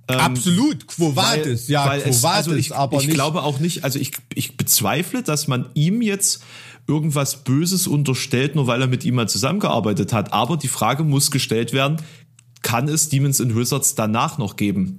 Ähm, 0.08 0.20
Absolut, 0.20 0.86
Quo 0.86 1.16
Vadis, 1.16 1.68
ja, 1.68 1.88
weil 1.88 2.02
Quo 2.02 2.10
Vadis, 2.10 2.24
also 2.24 2.54
ich, 2.54 2.76
aber 2.76 3.00
ich 3.00 3.08
nicht. 3.08 3.16
glaube 3.16 3.42
auch 3.42 3.60
nicht, 3.60 3.84
also 3.84 3.98
ich, 3.98 4.12
ich 4.36 4.56
bezweifle, 4.56 5.24
dass 5.24 5.48
man 5.48 5.70
ihm 5.74 6.04
jetzt 6.04 6.44
irgendwas 6.88 7.44
Böses 7.44 7.88
unterstellt, 7.88 8.54
nur 8.54 8.68
weil 8.68 8.82
er 8.82 8.88
mit 8.88 9.04
ihm 9.04 9.16
mal 9.16 9.28
zusammengearbeitet 9.28 10.14
hat. 10.14 10.34
Aber 10.34 10.58
die 10.58 10.68
Frage 10.68 11.04
muss 11.04 11.32
gestellt 11.32 11.74
werden, 11.74 11.98
kann 12.66 12.88
es 12.88 13.10
Demons 13.10 13.40
and 13.40 13.56
Wizards 13.56 13.94
danach 13.94 14.40
noch 14.40 14.56
geben? 14.56 14.98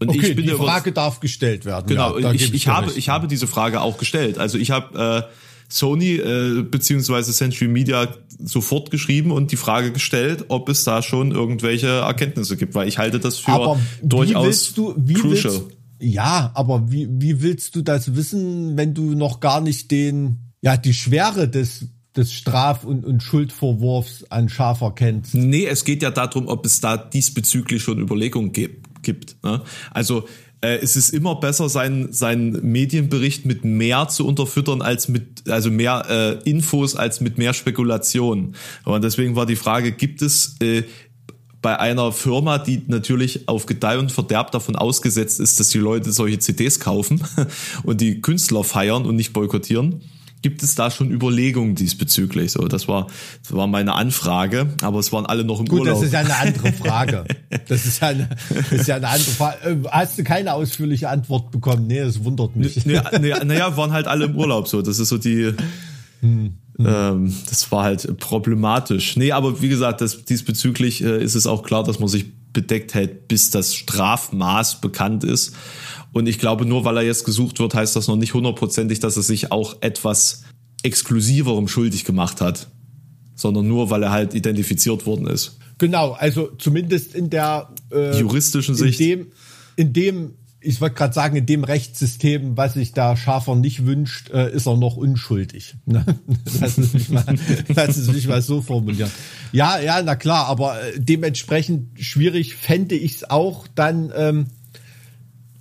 Und 0.00 0.08
okay, 0.08 0.30
ich 0.30 0.36
bin 0.36 0.46
die 0.46 0.52
Frage 0.52 0.90
darf 0.90 1.20
gestellt 1.20 1.66
werden. 1.66 1.86
Genau, 1.86 2.18
ja, 2.18 2.32
ich, 2.32 2.54
ich 2.54 2.66
habe, 2.66 2.90
ich 2.96 3.10
habe 3.10 3.28
diese 3.28 3.46
Frage 3.46 3.82
auch 3.82 3.98
gestellt. 3.98 4.38
Also 4.38 4.56
ich 4.56 4.70
habe 4.70 5.26
äh, 5.28 5.32
Sony 5.68 6.14
äh, 6.14 6.62
beziehungsweise 6.62 7.32
Century 7.32 7.68
Media 7.68 8.08
sofort 8.42 8.90
geschrieben 8.90 9.32
und 9.32 9.52
die 9.52 9.56
Frage 9.56 9.92
gestellt, 9.92 10.46
ob 10.48 10.70
es 10.70 10.84
da 10.84 11.02
schon 11.02 11.30
irgendwelche 11.30 11.88
Erkenntnisse 11.88 12.56
gibt, 12.56 12.74
weil 12.74 12.88
ich 12.88 12.96
halte 12.96 13.20
das 13.20 13.38
für 13.38 13.52
aber 13.52 13.78
durchaus 14.02 14.72
du, 14.72 14.94
crucial. 14.94 15.52
Willst, 15.52 15.66
ja, 16.00 16.52
aber 16.54 16.90
wie, 16.90 17.06
wie 17.10 17.42
willst 17.42 17.76
du 17.76 17.82
das 17.82 18.16
wissen, 18.16 18.78
wenn 18.78 18.94
du 18.94 19.14
noch 19.14 19.40
gar 19.40 19.60
nicht 19.60 19.90
den, 19.90 20.52
ja, 20.62 20.78
die 20.78 20.94
Schwere 20.94 21.48
des 21.48 21.86
des 22.16 22.32
Straf- 22.32 22.84
und, 22.84 23.04
und 23.04 23.22
Schuldvorwurfs 23.22 24.24
an 24.30 24.48
Schafer 24.48 24.92
kennt. 24.92 25.34
Nee, 25.34 25.66
es 25.66 25.84
geht 25.84 26.02
ja 26.02 26.10
darum, 26.10 26.48
ob 26.48 26.64
es 26.64 26.80
da 26.80 26.96
diesbezüglich 26.96 27.82
schon 27.82 27.98
Überlegungen 27.98 28.52
gibt. 28.52 29.42
Ne? 29.42 29.62
Also 29.90 30.28
äh, 30.60 30.78
es 30.80 30.96
ist 30.96 31.10
immer 31.10 31.34
besser, 31.36 31.68
seinen, 31.68 32.12
seinen 32.12 32.70
Medienbericht 32.70 33.44
mit 33.46 33.64
mehr 33.64 34.08
zu 34.08 34.26
unterfüttern 34.26 34.80
als 34.80 35.08
mit, 35.08 35.48
also 35.48 35.70
mehr 35.70 36.40
äh, 36.44 36.48
Infos 36.48 36.96
als 36.96 37.20
mit 37.20 37.36
mehr 37.36 37.52
Spekulationen. 37.52 38.54
Und 38.84 39.04
deswegen 39.04 39.36
war 39.36 39.46
die 39.46 39.56
Frage, 39.56 39.92
gibt 39.92 40.22
es 40.22 40.56
äh, 40.60 40.84
bei 41.60 41.80
einer 41.80 42.12
Firma, 42.12 42.58
die 42.58 42.82
natürlich 42.86 43.48
auf 43.48 43.66
Gedeih 43.66 43.98
und 43.98 44.12
Verderb 44.12 44.52
davon 44.52 44.76
ausgesetzt 44.76 45.40
ist, 45.40 45.58
dass 45.58 45.70
die 45.70 45.78
Leute 45.78 46.12
solche 46.12 46.38
CDs 46.38 46.78
kaufen 46.78 47.22
und 47.82 48.00
die 48.00 48.20
Künstler 48.20 48.64
feiern 48.64 49.04
und 49.06 49.16
nicht 49.16 49.32
boykottieren, 49.32 50.02
Gibt 50.44 50.62
es 50.62 50.74
da 50.74 50.90
schon 50.90 51.10
Überlegungen 51.10 51.74
diesbezüglich? 51.74 52.52
So, 52.52 52.68
das 52.68 52.86
war, 52.86 53.06
das 53.42 53.54
war 53.54 53.66
meine 53.66 53.94
Anfrage, 53.94 54.68
aber 54.82 54.98
es 54.98 55.10
waren 55.10 55.24
alle 55.24 55.42
noch 55.42 55.58
im 55.58 55.64
Gut, 55.64 55.80
Urlaub. 55.80 55.94
Das 55.94 56.04
ist 56.04 56.12
ja 56.12 56.18
eine 56.18 56.36
andere 56.36 56.70
Frage. 56.74 57.24
Das 57.66 57.86
ist 57.86 58.02
ja 58.02 58.08
eine, 58.08 58.28
das 58.50 58.72
ist 58.72 58.88
ja 58.88 58.96
eine 58.96 59.08
andere 59.08 59.30
Frage. 59.30 59.56
Äh, 59.70 59.76
hast 59.90 60.18
du 60.18 60.24
keine 60.24 60.52
ausführliche 60.52 61.08
Antwort 61.08 61.50
bekommen? 61.50 61.86
Nee, 61.86 62.00
das 62.00 62.22
wundert 62.22 62.56
mich. 62.56 62.76
Naja, 62.84 63.10
nee, 63.18 63.32
nee, 63.42 63.58
waren 63.58 63.92
halt 63.92 64.06
alle 64.06 64.26
im 64.26 64.36
Urlaub 64.36 64.68
so. 64.68 64.82
Das 64.82 64.98
ist 64.98 65.08
so 65.08 65.16
die, 65.16 65.54
hm. 66.20 66.58
Ähm, 66.78 67.34
das 67.48 67.72
war 67.72 67.84
halt 67.84 68.18
problematisch. 68.18 69.16
Nee, 69.16 69.32
aber 69.32 69.62
wie 69.62 69.70
gesagt, 69.70 70.02
das, 70.02 70.26
diesbezüglich 70.26 71.02
äh, 71.02 71.24
ist 71.24 71.36
es 71.36 71.46
auch 71.46 71.62
klar, 71.62 71.84
dass 71.84 72.00
man 72.00 72.08
sich 72.08 72.26
bedeckt 72.52 72.92
hält, 72.92 73.28
bis 73.28 73.50
das 73.50 73.74
Strafmaß 73.74 74.82
bekannt 74.82 75.24
ist. 75.24 75.54
Und 76.14 76.28
ich 76.28 76.38
glaube, 76.38 76.64
nur 76.64 76.84
weil 76.84 76.96
er 76.96 77.02
jetzt 77.02 77.24
gesucht 77.24 77.58
wird, 77.58 77.74
heißt 77.74 77.96
das 77.96 78.06
noch 78.08 78.16
nicht 78.16 78.32
hundertprozentig, 78.32 79.00
dass 79.00 79.16
er 79.16 79.22
sich 79.22 79.52
auch 79.52 79.76
etwas 79.82 80.44
exklusiverem 80.82 81.68
schuldig 81.68 82.04
gemacht 82.04 82.40
hat. 82.40 82.68
sondern 83.34 83.66
nur, 83.66 83.90
weil 83.90 84.04
er 84.04 84.12
halt 84.12 84.32
identifiziert 84.32 85.06
worden 85.06 85.26
ist. 85.26 85.58
Genau, 85.78 86.12
also 86.12 86.50
zumindest 86.56 87.16
in 87.16 87.30
der 87.30 87.68
äh, 87.92 88.16
juristischen 88.18 88.76
Sicht. 88.76 89.00
In 89.00 89.08
dem, 89.08 89.26
in 89.74 89.92
dem 89.92 90.34
ich 90.60 90.80
wollte 90.80 90.94
gerade 90.94 91.12
sagen, 91.12 91.36
in 91.36 91.46
dem 91.46 91.64
Rechtssystem, 91.64 92.56
was 92.56 92.74
sich 92.74 92.92
da 92.92 93.16
Schafer 93.16 93.54
nicht 93.54 93.84
wünscht, 93.84 94.30
äh, 94.30 94.50
ist 94.52 94.66
er 94.66 94.76
noch 94.76 94.96
unschuldig. 94.96 95.74
Ne? 95.86 96.04
Lass 96.60 96.78
es 96.78 96.94
mich 96.94 97.08
mal, 97.10 97.24
lass 97.74 97.96
es 97.96 98.10
mich 98.10 98.26
mal 98.26 98.40
so 98.40 98.62
formulieren. 98.62 99.10
Ja, 99.52 99.78
ja, 99.80 100.00
na 100.00 100.16
klar, 100.16 100.46
aber 100.46 100.80
äh, 100.80 100.92
dementsprechend 100.98 102.00
schwierig 102.00 102.54
fände 102.54 102.94
ich 102.94 103.16
es 103.16 103.30
auch 103.30 103.66
dann, 103.74 104.12
ähm, 104.16 104.46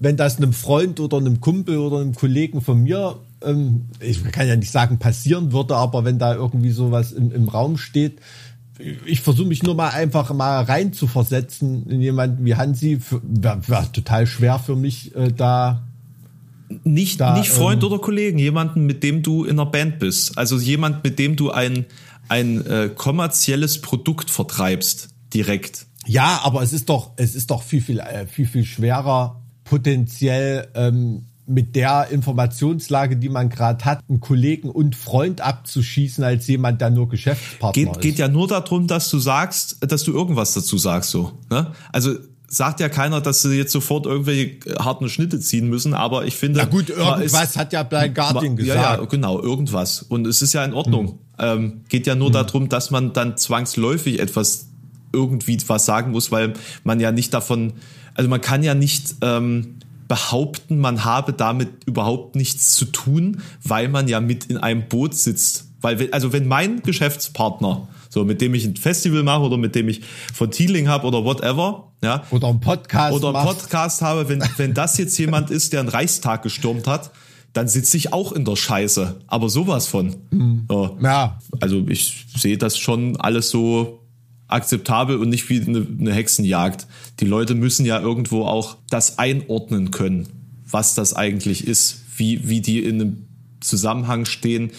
wenn 0.04 0.18
das 0.18 0.38
einem 0.38 0.52
Freund 0.52 1.00
oder 1.00 1.18
einem 1.18 1.39
Kumpel 1.39 1.78
oder 1.78 2.00
einem 2.00 2.13
Kollegen 2.13 2.62
von 2.62 2.84
mir, 2.84 3.20
ähm, 3.42 3.86
ich 4.02 4.24
kann 4.32 4.48
ja 4.48 4.58
nicht 4.58 4.72
sagen 4.72 5.00
passieren 5.00 5.54
würde, 5.54 5.76
aber 5.78 6.04
wenn 6.04 6.20
da 6.20 6.36
irgendwie 6.36 6.72
sowas 6.72 7.13
im, 7.13 7.32
im 7.32 7.48
Raum 7.48 7.78
steht, 7.78 8.20
ich 9.06 9.22
versuche 9.22 9.48
mich 9.48 9.63
nur 9.63 9.76
mal 9.76 9.89
einfach 9.89 10.34
mal 10.34 10.63
rein 10.63 10.92
zu 10.92 11.08
versetzen 11.08 11.88
in 11.88 12.02
jemanden 12.02 12.44
wie 12.44 12.56
Hansi. 12.56 13.00
Wäre 13.22 13.62
wär 13.68 13.92
total 13.92 14.28
schwer 14.28 14.60
für 14.60 14.76
mich 14.76 15.16
äh, 15.16 15.32
da. 15.32 15.84
Nicht, 16.84 17.22
da, 17.22 17.38
nicht 17.38 17.50
Freund 17.50 17.84
ähm, 17.84 17.92
oder 17.92 18.02
Kollegen, 18.02 18.39
jemanden, 18.39 18.86
mit 18.86 19.04
dem 19.04 19.22
du 19.22 19.44
in 19.44 19.52
einer 19.52 19.68
Band 19.68 20.00
bist. 20.00 20.38
Also 20.38 20.58
jemand, 20.58 21.04
mit 21.04 21.20
dem 21.20 21.36
du 21.36 21.52
ein, 21.52 21.86
ein 22.30 22.66
äh, 22.66 22.89
kommerzielles 22.94 23.80
Produkt 23.80 24.32
vertreibst, 24.32 25.10
direkt. 25.34 25.86
Ja, 26.08 26.42
aber 26.44 26.63
es 26.63 26.74
ist 26.74 26.89
doch, 26.89 27.12
es 27.16 27.36
ist 27.36 27.52
doch 27.52 27.62
viel, 27.62 27.82
viel, 27.82 28.00
äh, 28.00 28.26
viel, 28.26 28.48
viel 28.48 28.66
schwerer, 28.66 29.43
potenziell 29.63 30.67
ähm, 30.76 31.26
mit 31.45 31.76
der 31.76 32.08
Informationslage, 32.10 33.17
die 33.17 33.30
man 33.30 33.49
gerade 33.49 33.84
hat, 33.84 33.99
einen 34.08 34.19
Kollegen 34.19 34.69
und 34.69 34.95
Freund 34.95 35.41
abzuschießen, 35.41 36.23
als 36.23 36.47
jemand, 36.47 36.80
der 36.82 36.89
nur 36.89 37.10
Geschäftspartner 37.10 37.73
geht, 37.73 37.91
ist. 37.91 38.02
Geht 38.02 38.17
ja 38.17 38.28
nur 38.28 38.47
darum, 38.47 38.88
dass 38.88 39.10
du 39.10 39.19
sagst, 39.19 39.78
dass 39.82 40.04
du 40.04 40.13
irgendwas 40.13 40.54
dazu 40.54 40.78
sagst, 40.78 41.10
so. 41.10 41.34
Ne? 41.49 41.71
Also 41.91 42.15
sagt 42.47 42.80
ja 42.80 42.88
keiner, 42.88 43.19
dass 43.19 43.41
sie 43.41 43.56
jetzt 43.56 43.71
sofort 43.71 44.06
irgendwelche 44.06 44.60
harten 44.80 45.10
Schnitte 45.10 45.39
ziehen 45.39 45.69
müssen, 45.69 45.93
aber 45.93 46.26
ich 46.26 46.36
finde. 46.36 46.60
Na 46.60 46.65
gut, 46.65 46.89
irgendwas 46.89 47.49
ist, 47.49 47.58
hat 47.58 47.73
ja 47.73 47.84
Blind 47.84 48.15
Guardian 48.15 48.56
gesagt. 48.56 48.80
Ja, 48.80 48.95
ja, 48.95 49.06
genau, 49.06 49.41
irgendwas. 49.41 50.02
Und 50.04 50.28
es 50.28 50.41
ist 50.41 50.54
ja 50.54 50.63
in 50.63 50.73
Ordnung. 50.73 51.08
Hm. 51.08 51.17
Ähm, 51.39 51.82
geht 51.89 52.08
ja 52.08 52.15
nur 52.15 52.28
hm. 52.28 52.34
darum, 52.34 52.69
dass 52.69 52.91
man 52.91 53.12
dann 53.13 53.38
zwangsläufig 53.38 54.19
etwas 54.19 54.69
irgendwie 55.13 55.58
was 55.67 55.86
sagen 55.86 56.12
muss, 56.12 56.32
weil 56.32 56.54
man 56.84 56.99
ja 56.99 57.12
nicht 57.12 57.34
davon, 57.34 57.73
also 58.15 58.30
man 58.30 58.41
kann 58.41 58.63
ja 58.63 58.73
nicht 58.73 59.15
ähm, 59.21 59.76
behaupten, 60.08 60.80
man 60.80 61.06
habe 61.06 61.34
damit 61.34 61.69
überhaupt 61.86 62.36
nichts 62.36 62.73
zu 62.73 62.86
tun, 62.86 63.41
weil 63.63 63.88
man 63.89 64.08
ja 64.08 64.19
mit 64.19 64.45
in 64.45 64.58
einem 64.58 64.88
Boot 64.89 65.15
sitzt. 65.15 65.69
Weil, 65.82 66.10
also 66.12 66.34
wenn 66.34 66.47
mein 66.47 66.82
Geschäftspartner, 66.82 67.88
so 68.10 68.23
mit 68.23 68.41
dem 68.41 68.54
ich 68.54 68.65
ein 68.65 68.76
Festival 68.76 69.23
mache 69.23 69.41
oder 69.41 69.58
mit 69.58 69.76
dem 69.76 69.89
ich 69.89 70.02
von 70.34 70.52
Teeling 70.52 70.88
habe 70.88 71.08
oder 71.08 71.23
whatever, 71.23 71.91
ja. 72.04 72.23
Oder 72.32 72.49
einen 72.49 72.60
Podcast. 72.60 73.13
Oder 73.13 73.34
einen 73.34 73.47
Podcast 73.47 74.02
habe, 74.02 74.28
wenn, 74.30 74.43
wenn 74.58 74.73
das 74.73 74.97
jetzt 74.97 75.17
jemand 75.17 75.49
ist, 75.49 75.73
der 75.73 75.80
einen 75.80 75.89
Reichstag 75.89 76.43
gestürmt 76.43 76.86
hat, 76.86 77.12
dann 77.54 77.67
sitze 77.67 77.97
ich 77.97 78.13
auch 78.13 78.32
in 78.32 78.45
der 78.45 78.56
Scheiße. 78.56 79.21
Aber 79.28 79.49
sowas 79.49 79.88
von. 79.88 80.15
Mhm. 80.32 80.67
Ja. 81.02 81.39
Also 81.62 81.86
ich 81.88 82.26
sehe 82.36 82.58
das 82.58 82.78
schon 82.78 83.15
alles 83.17 83.49
so 83.49 84.03
akzeptabel 84.54 85.18
und 85.18 85.30
nicht 85.30 85.50
wie 85.50 85.62
eine, 85.62 85.86
eine 86.00 86.13
Hexenjagd. 86.13 86.88
Die 87.20 87.26
Leute 87.26 87.56
müssen 87.56 87.86
ja 87.86 88.00
irgendwo 88.00 88.46
auch 88.46 88.78
das 88.89 89.18
einordnen 89.18 89.92
können, 89.92 90.28
was 90.70 90.96
das 90.96 91.13
eigentlich 91.13 91.68
ist, 91.68 92.04
wie, 92.18 92.48
wie 92.48 92.62
die 92.62 92.84
in 92.84 93.02
einem 93.02 93.28
Zusammenhang 93.60 94.26
stehen, 94.26 94.72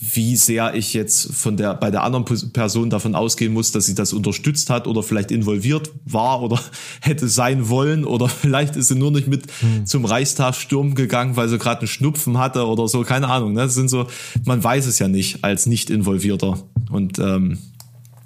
wie 0.00 0.34
sehr 0.34 0.74
ich 0.74 0.94
jetzt 0.94 1.34
von 1.34 1.58
der, 1.58 1.74
bei 1.74 1.90
der 1.90 2.02
anderen 2.04 2.24
Person 2.24 2.88
davon 2.88 3.14
ausgehen 3.14 3.52
muss, 3.52 3.70
dass 3.70 3.84
sie 3.84 3.94
das 3.94 4.14
unterstützt 4.14 4.70
hat 4.70 4.86
oder 4.86 5.02
vielleicht 5.02 5.30
involviert 5.30 5.90
war 6.06 6.40
oder 6.42 6.58
hätte 7.02 7.28
sein 7.28 7.68
wollen 7.68 8.06
oder 8.06 8.28
vielleicht 8.40 8.76
ist 8.76 8.88
sie 8.88 8.94
nur 8.94 9.10
nicht 9.10 9.28
mit 9.28 9.44
hm. 9.60 9.84
zum 9.84 10.06
Reichstagssturm 10.06 10.94
gegangen, 10.94 11.36
weil 11.36 11.50
sie 11.50 11.58
gerade 11.58 11.80
einen 11.80 11.88
Schnupfen 11.88 12.38
hatte 12.38 12.66
oder 12.66 12.88
so, 12.88 13.02
keine 13.02 13.28
Ahnung. 13.28 13.52
Ne? 13.52 13.60
Das 13.60 13.74
sind 13.74 13.90
so, 13.90 14.06
man 14.46 14.64
weiß 14.64 14.86
es 14.86 14.98
ja 14.98 15.06
nicht 15.06 15.44
als 15.44 15.66
nicht 15.66 15.90
involvierter 15.90 16.58
und 16.90 17.18
ähm, 17.18 17.58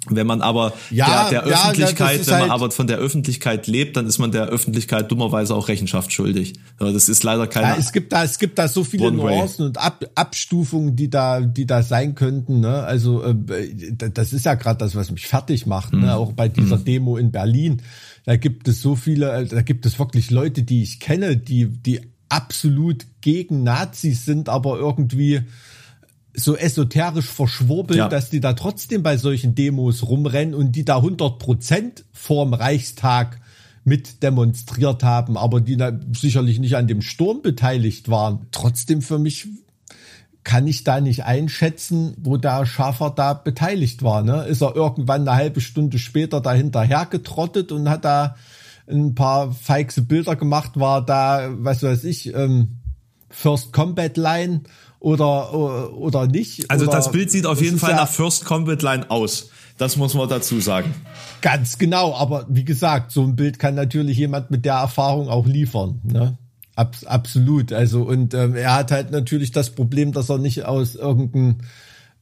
wenn 0.09 0.27
man 0.27 0.41
aber 0.41 0.73
ja, 0.89 1.29
der, 1.29 1.41
der 1.41 1.51
ja, 1.51 1.63
Öffentlichkeit, 1.63 2.27
wenn 2.27 2.33
man 2.33 2.41
halt 2.41 2.51
aber 2.51 2.71
von 2.71 2.87
der 2.87 2.97
Öffentlichkeit 2.97 3.67
lebt, 3.67 3.97
dann 3.97 4.05
ist 4.05 4.17
man 4.17 4.31
der 4.31 4.47
Öffentlichkeit 4.47 5.11
dummerweise 5.11 5.55
auch 5.55 5.67
Rechenschaft 5.67 6.13
schuldig. 6.13 6.53
Das 6.77 7.09
ist 7.09 7.23
leider 7.23 7.47
keine. 7.47 7.67
Ja, 7.67 7.75
es 7.77 7.91
gibt 7.91 8.13
da, 8.13 8.23
es 8.23 8.37
gibt 8.39 8.59
da 8.59 8.67
so 8.67 8.83
viele 8.83 9.11
Nuancen 9.11 9.65
und 9.65 9.77
Ab, 9.77 10.05
Abstufungen, 10.15 10.95
die 10.95 11.09
da, 11.09 11.41
die 11.41 11.65
da 11.65 11.83
sein 11.83 12.15
könnten. 12.15 12.59
Ne? 12.59 12.83
Also 12.83 13.23
äh, 13.23 13.35
das 14.13 14.33
ist 14.33 14.45
ja 14.45 14.55
gerade 14.55 14.77
das, 14.77 14.95
was 14.95 15.11
mich 15.11 15.27
fertig 15.27 15.65
macht. 15.65 15.93
Ne? 15.93 15.99
Mhm. 15.99 16.05
Ne? 16.05 16.15
Auch 16.15 16.33
bei 16.33 16.47
dieser 16.47 16.77
mhm. 16.77 16.85
Demo 16.85 17.17
in 17.17 17.31
Berlin, 17.31 17.81
da 18.25 18.35
gibt 18.35 18.67
es 18.67 18.81
so 18.81 18.95
viele, 18.95 19.31
äh, 19.31 19.45
da 19.45 19.61
gibt 19.61 19.85
es 19.85 19.99
wirklich 19.99 20.31
Leute, 20.31 20.63
die 20.63 20.83
ich 20.83 20.99
kenne, 20.99 21.37
die, 21.37 21.67
die 21.67 22.01
absolut 22.29 23.05
gegen 23.21 23.63
Nazis 23.63 24.25
sind, 24.25 24.49
aber 24.49 24.77
irgendwie 24.77 25.41
so 26.35 26.55
esoterisch 26.55 27.27
verschwurbelt, 27.27 27.97
ja. 27.97 28.09
dass 28.09 28.29
die 28.29 28.39
da 28.39 28.53
trotzdem 28.53 29.03
bei 29.03 29.17
solchen 29.17 29.55
Demos 29.55 30.03
rumrennen 30.03 30.53
und 30.53 30.73
die 30.73 30.85
da 30.85 30.97
100 30.97 31.39
Prozent 31.39 32.05
vorm 32.11 32.53
Reichstag 32.53 33.39
mit 33.83 34.23
demonstriert 34.23 35.03
haben, 35.03 35.37
aber 35.37 35.61
die 35.61 35.77
da 35.77 35.91
sicherlich 36.13 36.59
nicht 36.59 36.75
an 36.75 36.87
dem 36.87 37.01
Sturm 37.01 37.41
beteiligt 37.41 38.09
waren. 38.09 38.47
Trotzdem 38.51 39.01
für 39.01 39.19
mich 39.19 39.47
kann 40.43 40.67
ich 40.67 40.83
da 40.83 41.01
nicht 41.01 41.23
einschätzen, 41.23 42.15
wo 42.19 42.37
der 42.37 42.65
Schaffer 42.65 43.11
da 43.15 43.33
beteiligt 43.33 44.03
war. 44.03 44.23
Ne? 44.23 44.45
Ist 44.45 44.61
er 44.61 44.75
irgendwann 44.75 45.27
eine 45.27 45.37
halbe 45.37 45.61
Stunde 45.61 45.99
später 45.99 46.41
dahinterher 46.41 47.05
getrottet 47.05 47.71
und 47.71 47.89
hat 47.89 48.05
da 48.05 48.35
ein 48.87 49.15
paar 49.15 49.51
feixe 49.51 50.03
Bilder 50.03 50.35
gemacht, 50.35 50.79
war 50.79 51.03
da, 51.03 51.49
was 51.57 51.81
weiß 51.81 52.03
ich, 52.03 52.33
ähm, 52.33 52.77
First 53.29 53.73
Combat 53.73 54.17
Line 54.17 54.61
oder, 55.05 55.93
oder 55.93 56.25
nicht. 56.25 56.71
Also 56.71 56.87
oder 56.87 56.97
das 56.97 57.11
Bild 57.11 57.29
sieht 57.29 57.45
auf 57.45 57.61
jeden 57.61 57.77
Fall 57.77 57.91
ja 57.91 57.97
nach 57.97 58.09
First 58.09 58.43
Combat 58.43 58.81
Line 58.81 59.11
aus. 59.11 59.51
Das 59.77 59.97
muss 59.97 60.15
man 60.15 60.27
dazu 60.27 60.59
sagen. 60.59 60.95
Ganz 61.41 61.77
genau, 61.77 62.15
aber 62.15 62.47
wie 62.49 62.65
gesagt, 62.65 63.11
so 63.11 63.21
ein 63.21 63.35
Bild 63.35 63.59
kann 63.59 63.75
natürlich 63.75 64.17
jemand 64.17 64.49
mit 64.49 64.65
der 64.65 64.73
Erfahrung 64.73 65.29
auch 65.29 65.45
liefern. 65.45 66.01
Ne? 66.03 66.39
Abs 66.75 67.05
absolut. 67.05 67.71
Also 67.71 68.01
und 68.01 68.33
ähm, 68.33 68.55
er 68.55 68.73
hat 68.73 68.91
halt 68.91 69.11
natürlich 69.11 69.51
das 69.51 69.69
Problem, 69.69 70.11
dass 70.11 70.29
er 70.29 70.39
nicht 70.39 70.65
aus 70.65 70.95
irgendeinem 70.95 71.57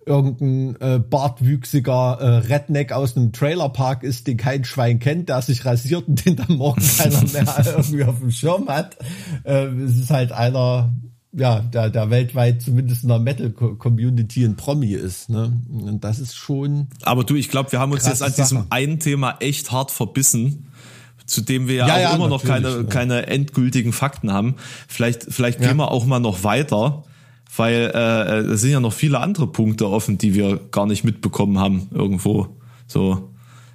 irgendein 0.06 0.76
äh, 0.82 1.00
bartwüchsiger 1.00 2.18
äh, 2.20 2.54
Redneck 2.54 2.92
aus 2.92 3.16
einem 3.16 3.32
Trailerpark 3.32 4.04
ist, 4.04 4.28
den 4.28 4.36
kein 4.36 4.66
Schwein 4.66 5.00
kennt, 5.00 5.30
der 5.30 5.42
sich 5.42 5.64
rasiert 5.64 6.10
und 6.10 6.26
den 6.26 6.36
dann 6.36 6.58
morgen 6.58 6.84
keiner 6.98 7.24
mehr 7.32 7.64
irgendwie 7.66 8.04
auf 8.04 8.20
dem 8.20 8.32
Schirm 8.32 8.68
hat. 8.68 8.98
Äh, 9.46 9.68
es 9.68 9.96
ist 9.98 10.10
halt 10.10 10.34
einer, 10.34 10.92
ja, 11.36 11.60
der, 11.60 11.90
der 11.90 12.10
weltweit 12.10 12.62
zumindest 12.62 13.04
in 13.04 13.10
der 13.10 13.20
Metal-Community 13.20 14.46
ein 14.46 14.56
Promi 14.56 14.94
ist. 14.94 15.30
Ne? 15.30 15.54
Und 15.70 16.04
das 16.04 16.20
ist 16.20 16.36
schon. 16.36 16.88
Aber 17.02 17.24
du, 17.24 17.36
ich 17.36 17.50
glaube, 17.50 17.72
wir 17.72 17.80
haben 17.80 17.92
uns 17.92 18.06
jetzt 18.06 18.22
an 18.22 18.32
Sache. 18.32 18.42
diesem 18.42 18.66
einen 18.70 19.00
Thema 19.00 19.38
echt 19.40 19.72
hart 19.72 19.92
verbissen 19.92 20.68
zu 21.26 21.42
dem 21.42 21.68
wir 21.68 21.76
ja, 21.76 21.88
ja 21.88 21.94
auch 21.94 22.00
ja, 22.00 22.16
immer 22.16 22.28
noch 22.28 22.44
keine, 22.44 22.70
ja. 22.70 22.84
keine 22.84 23.28
endgültigen 23.28 23.94
Fakten 23.94 24.34
haben. 24.34 24.56
Vielleicht, 24.88 25.24
vielleicht 25.30 25.60
gehen 25.60 25.78
wir 25.78 25.90
auch 25.90 26.06
mal 26.06 26.20
noch 26.20 26.44
weiter, 26.44 27.04
weil 27.56 27.92
äh, 27.94 28.40
es 28.52 28.62
sind 28.62 28.72
ja 28.72 28.80
noch 28.82 28.94
viele 28.94 29.20
andere 29.20 29.48
Punkte 29.48 29.88
offen, 29.90 30.18
die 30.18 30.34
wir 30.34 30.60
gar 30.72 30.86
nicht 30.86 31.04
mitbekommen 31.04 31.60
haben 31.60 31.88
irgendwo. 31.92 32.58
So 32.88 33.33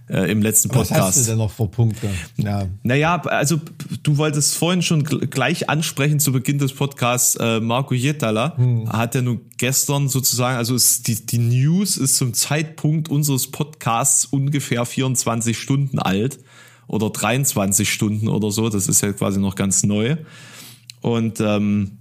äh, 0.09 0.31
im 0.31 0.43
letzten 0.43 0.69
Podcast. 0.69 1.01
Was 1.01 1.17
hast 1.17 1.27
du 1.27 1.31
denn 1.31 1.39
noch 1.39 1.51
für 1.51 1.67
Punkte? 1.67 2.09
Ja. 2.37 2.67
Naja, 2.83 3.21
also 3.23 3.61
du 4.03 4.17
wolltest 4.17 4.57
vorhin 4.57 4.83
schon 4.83 5.05
gleich 5.05 5.69
ansprechen 5.69 6.21
zu 6.21 6.33
Beginn 6.33 6.59
des 6.59 6.73
Podcasts, 6.73 7.37
äh, 7.37 7.61
Marco 7.61 7.95
Jetala 7.95 8.57
hm. 8.57 8.91
hat 8.91 9.15
ja 9.15 9.23
nun 9.23 9.41
gestern 9.59 10.09
sozusagen, 10.09 10.57
also 10.57 10.75
ist 10.75 11.07
die, 11.09 11.27
die 11.27 11.39
News 11.39 11.97
ist 11.97 12.17
zum 12.17 12.35
Zeitpunkt 12.35 13.09
unseres 13.09 13.51
Podcasts 13.51 14.25
ungefähr 14.25 14.85
24 14.85 15.59
Stunden 15.59 15.99
alt 15.99 16.39
oder 16.87 17.11
23 17.11 17.93
Stunden 17.93 18.29
oder 18.29 18.51
so, 18.51 18.69
das 18.69 18.89
ist 18.89 19.03
ja 19.03 19.13
quasi 19.13 19.39
noch 19.39 19.55
ganz 19.55 19.83
neu. 19.83 20.17
Und 21.01 21.41
ähm, 21.41 21.99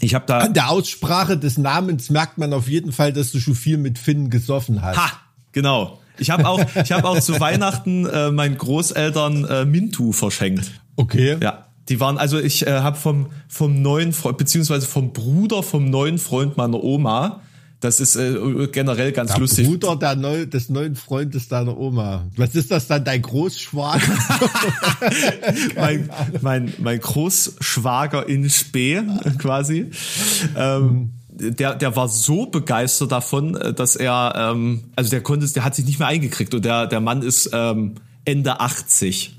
ich 0.00 0.14
habe 0.14 0.26
da. 0.26 0.38
An 0.38 0.54
der 0.54 0.70
Aussprache 0.70 1.38
des 1.38 1.58
Namens 1.58 2.10
merkt 2.10 2.38
man 2.38 2.52
auf 2.52 2.68
jeden 2.68 2.92
Fall, 2.92 3.12
dass 3.12 3.32
du 3.32 3.38
schon 3.38 3.54
viel 3.54 3.78
mit 3.78 3.98
Finn 3.98 4.30
gesoffen 4.30 4.82
hast. 4.82 4.96
Ha, 4.96 5.12
genau. 5.52 5.98
Ich 6.20 6.30
habe 6.30 6.46
auch, 6.46 6.64
ich 6.82 6.92
habe 6.92 7.08
auch 7.08 7.18
zu 7.20 7.40
Weihnachten 7.40 8.06
äh, 8.06 8.30
meinen 8.30 8.58
Großeltern 8.58 9.44
äh, 9.44 9.64
Mintu 9.64 10.12
verschenkt. 10.12 10.70
Okay. 10.96 11.36
Ja. 11.40 11.66
Die 11.88 11.98
waren, 11.98 12.18
also 12.18 12.38
ich 12.38 12.66
äh, 12.66 12.70
habe 12.70 12.96
vom, 12.96 13.26
vom 13.48 13.82
neuen 13.82 14.12
Freund, 14.12 14.38
beziehungsweise 14.38 14.86
vom 14.86 15.12
Bruder 15.12 15.62
vom 15.62 15.90
neuen 15.90 16.18
Freund 16.18 16.56
meiner 16.56 16.82
Oma, 16.82 17.40
das 17.80 17.98
ist 17.98 18.14
äh, 18.14 18.68
generell 18.70 19.10
ganz 19.12 19.32
der 19.32 19.40
lustig. 19.40 19.66
Bruder 19.66 19.96
der 19.96 20.14
neu, 20.14 20.46
des 20.46 20.68
neuen 20.68 20.94
Freundes 20.94 21.48
deiner 21.48 21.76
Oma. 21.78 22.26
Was 22.36 22.54
ist 22.54 22.70
das 22.70 22.86
dann, 22.86 23.04
dein 23.04 23.22
Großschwager? 23.22 24.00
mein, 25.76 26.10
mein, 26.42 26.74
mein 26.78 27.00
Großschwager 27.00 28.28
in 28.28 28.48
Spee 28.50 29.02
quasi. 29.38 29.90
Ähm, 30.56 31.12
der, 31.40 31.74
der 31.74 31.96
war 31.96 32.08
so 32.08 32.46
begeistert 32.46 33.12
davon, 33.12 33.56
äh, 33.56 33.72
dass 33.72 33.96
er, 33.96 34.34
ähm, 34.36 34.84
also 34.96 35.10
der 35.10 35.22
konnte, 35.22 35.50
der 35.52 35.64
hat 35.64 35.74
sich 35.74 35.86
nicht 35.86 35.98
mehr 35.98 36.08
eingekriegt 36.08 36.54
und 36.54 36.64
der, 36.64 36.86
der 36.86 37.00
Mann 37.00 37.22
ist 37.22 37.50
ähm, 37.52 37.94
Ende 38.24 38.60
80. 38.60 39.36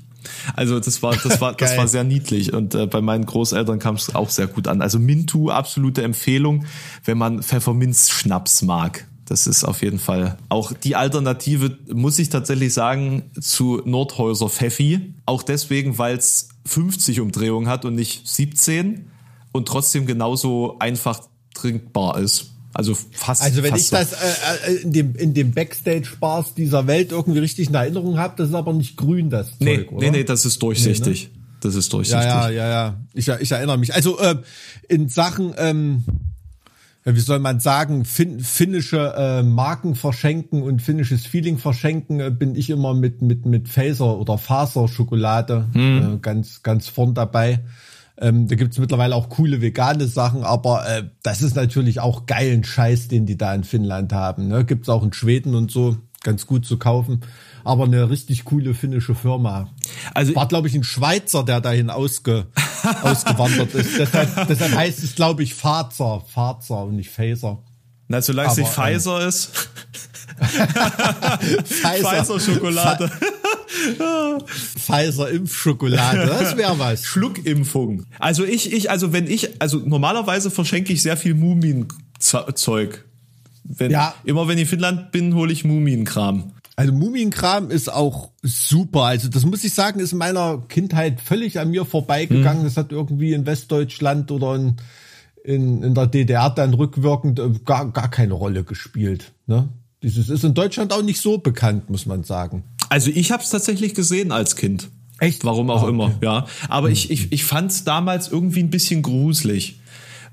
Also 0.54 0.78
das 0.80 1.02
war, 1.02 1.16
das 1.16 1.40
war, 1.40 1.52
das 1.56 1.76
war 1.76 1.88
sehr 1.88 2.04
niedlich 2.04 2.52
und 2.52 2.74
äh, 2.74 2.86
bei 2.86 3.00
meinen 3.00 3.26
Großeltern 3.26 3.78
kam 3.78 3.96
es 3.96 4.14
auch 4.14 4.30
sehr 4.30 4.46
gut 4.46 4.68
an. 4.68 4.82
Also 4.82 4.98
Mintu 4.98 5.50
absolute 5.50 6.02
Empfehlung, 6.02 6.66
wenn 7.04 7.18
man 7.18 7.42
Pfefferminzschnaps 7.42 8.62
mag. 8.62 9.06
Das 9.24 9.46
ist 9.46 9.64
auf 9.64 9.82
jeden 9.82 9.98
Fall 9.98 10.36
auch 10.48 10.72
die 10.72 10.96
Alternative, 10.96 11.78
muss 11.92 12.18
ich 12.18 12.28
tatsächlich 12.28 12.74
sagen, 12.74 13.30
zu 13.40 13.80
Nordhäuser 13.84 14.48
Pfeffi. 14.48 15.14
Auch 15.24 15.42
deswegen, 15.42 15.96
weil 15.96 16.16
es 16.16 16.48
50 16.66 17.20
Umdrehungen 17.20 17.68
hat 17.68 17.84
und 17.84 17.94
nicht 17.94 18.28
17 18.28 19.10
und 19.52 19.68
trotzdem 19.68 20.06
genauso 20.06 20.76
einfach 20.80 21.20
trinkbar 21.54 22.18
ist. 22.18 22.52
Also 22.74 22.94
fast. 22.94 23.42
Also 23.42 23.62
wenn 23.62 23.70
fast 23.70 23.82
ich 23.82 23.88
so. 23.88 23.96
das 23.96 24.12
äh, 24.12 24.72
äh 24.72 24.74
in 24.82 24.92
dem 24.92 25.14
in 25.14 25.34
dem 25.34 25.52
Backstage-Bars 25.52 26.54
dieser 26.54 26.86
Welt 26.86 27.12
irgendwie 27.12 27.40
richtig 27.40 27.68
in 27.68 27.74
Erinnerung 27.74 28.18
habe, 28.18 28.34
das 28.36 28.48
ist 28.48 28.54
aber 28.54 28.72
nicht 28.72 28.96
grün 28.96 29.28
das 29.28 29.50
Zeug, 29.50 29.60
nee, 29.60 29.82
oder? 29.82 30.06
Nee, 30.06 30.10
nee, 30.10 30.24
das 30.24 30.46
ist 30.46 30.62
durchsichtig. 30.62 31.30
Nee, 31.30 31.36
ne? 31.36 31.42
Das 31.60 31.74
ist 31.74 31.92
durchsichtig. 31.92 32.24
Ja, 32.24 32.48
ja, 32.48 32.50
ja, 32.50 32.68
ja. 32.68 33.00
Ich, 33.14 33.28
ich 33.28 33.52
erinnere 33.52 33.78
mich. 33.78 33.94
Also 33.94 34.18
äh, 34.18 34.36
in 34.88 35.08
Sachen, 35.08 35.54
ähm, 35.58 36.04
wie 37.04 37.20
soll 37.20 37.38
man 37.38 37.60
sagen, 37.60 38.04
fin 38.04 38.40
finnische 38.40 39.14
äh, 39.16 39.42
Marken 39.42 39.94
verschenken 39.94 40.62
und 40.62 40.82
finnisches 40.82 41.26
Feeling 41.26 41.58
verschenken, 41.58 42.20
äh, 42.20 42.30
bin 42.30 42.56
ich 42.56 42.70
immer 42.70 42.94
mit 42.94 43.22
mit 43.22 43.44
mit 43.44 43.68
Faser 43.68 44.18
oder 44.18 44.38
Faserschokolade 44.38 45.68
hm. 45.72 46.14
äh, 46.14 46.18
ganz 46.18 46.62
ganz 46.62 46.88
vorn 46.88 47.14
dabei. 47.14 47.60
Ähm, 48.22 48.46
da 48.46 48.54
gibt's 48.54 48.78
mittlerweile 48.78 49.16
auch 49.16 49.28
coole 49.28 49.60
vegane 49.60 50.06
Sachen, 50.06 50.44
aber 50.44 50.88
äh, 50.88 51.02
das 51.24 51.42
ist 51.42 51.56
natürlich 51.56 51.98
auch 51.98 52.26
geilen 52.26 52.62
Scheiß, 52.62 53.08
den 53.08 53.26
die 53.26 53.36
da 53.36 53.52
in 53.52 53.64
Finnland 53.64 54.12
haben. 54.12 54.46
Ne? 54.46 54.64
Gibt's 54.64 54.88
auch 54.88 55.02
in 55.02 55.12
Schweden 55.12 55.56
und 55.56 55.72
so 55.72 55.96
ganz 56.22 56.46
gut 56.46 56.64
zu 56.64 56.78
kaufen. 56.78 57.22
Aber 57.64 57.84
eine 57.84 58.10
richtig 58.10 58.44
coole 58.44 58.74
finnische 58.74 59.16
Firma. 59.16 59.70
Also 60.14 60.36
war, 60.36 60.46
glaube 60.46 60.68
ich, 60.68 60.74
ein 60.74 60.84
Schweizer, 60.84 61.42
der 61.42 61.60
dahin 61.60 61.90
ausge, 61.90 62.46
ausgewandert 63.02 63.74
ist. 63.74 63.98
Deshalb, 63.98 64.46
deshalb 64.46 64.72
heißt 64.72 65.02
es, 65.02 65.16
glaube 65.16 65.42
ich, 65.42 65.54
Fazer, 65.54 66.22
Fazer 66.32 66.84
und 66.84 66.96
nicht 66.96 67.10
Phaser. 67.10 67.58
Na, 68.06 68.22
solange 68.22 68.50
es 68.50 68.56
nicht 68.56 68.70
Pfizer 68.70 69.20
ähm, 69.20 69.28
ist. 69.28 69.50
Pfizer 71.64 72.40
Schokolade. 72.40 73.10
Pfizer 74.46 75.30
Impfschokolade, 75.30 76.26
das 76.26 76.56
wäre 76.56 76.78
was. 76.78 77.04
Schluckimpfung. 77.04 78.06
Also 78.18 78.44
ich, 78.44 78.72
ich, 78.72 78.90
also 78.90 79.12
wenn 79.12 79.26
ich, 79.26 79.60
also 79.60 79.78
normalerweise 79.78 80.50
verschenke 80.50 80.92
ich 80.92 81.02
sehr 81.02 81.16
viel 81.16 81.34
Mumienzeug. 81.34 83.04
Wenn, 83.64 83.90
ja. 83.90 84.14
Immer 84.24 84.48
wenn 84.48 84.58
ich 84.58 84.62
in 84.62 84.68
Finnland 84.68 85.12
bin, 85.12 85.34
hole 85.34 85.52
ich 85.52 85.64
Mumienkram. 85.64 86.52
Also 86.76 86.92
Mumienkram 86.92 87.70
ist 87.70 87.92
auch 87.92 88.30
super. 88.42 89.04
Also 89.04 89.28
das 89.28 89.44
muss 89.44 89.62
ich 89.64 89.74
sagen, 89.74 90.00
ist 90.00 90.12
in 90.12 90.18
meiner 90.18 90.62
Kindheit 90.68 91.20
völlig 91.20 91.58
an 91.58 91.70
mir 91.70 91.84
vorbeigegangen. 91.84 92.62
Hm. 92.62 92.64
Das 92.64 92.76
hat 92.76 92.92
irgendwie 92.92 93.34
in 93.34 93.46
Westdeutschland 93.46 94.30
oder 94.30 94.54
in, 94.54 94.76
in, 95.44 95.82
in 95.82 95.94
der 95.94 96.06
DDR 96.06 96.50
dann 96.50 96.74
rückwirkend 96.74 97.38
äh, 97.38 97.50
gar, 97.64 97.92
gar 97.92 98.10
keine 98.10 98.34
Rolle 98.34 98.64
gespielt. 98.64 99.32
Ne? 99.46 99.68
Dieses 100.02 100.28
ist 100.28 100.44
in 100.44 100.54
Deutschland 100.54 100.92
auch 100.92 101.02
nicht 101.02 101.20
so 101.20 101.38
bekannt, 101.38 101.88
muss 101.90 102.06
man 102.06 102.24
sagen. 102.24 102.64
Also 102.88 103.10
ich 103.14 103.32
habe 103.32 103.42
es 103.42 103.50
tatsächlich 103.50 103.94
gesehen 103.94 104.32
als 104.32 104.56
Kind. 104.56 104.90
Echt? 105.18 105.44
Warum 105.44 105.70
auch 105.70 105.82
ah, 105.82 105.84
okay. 105.84 105.90
immer, 105.90 106.14
ja. 106.20 106.46
Aber 106.68 106.88
hm. 106.88 106.92
ich, 106.92 107.10
ich, 107.10 107.32
ich 107.32 107.44
fand 107.44 107.70
es 107.70 107.84
damals 107.84 108.28
irgendwie 108.28 108.60
ein 108.60 108.70
bisschen 108.70 109.02
gruselig. 109.02 109.78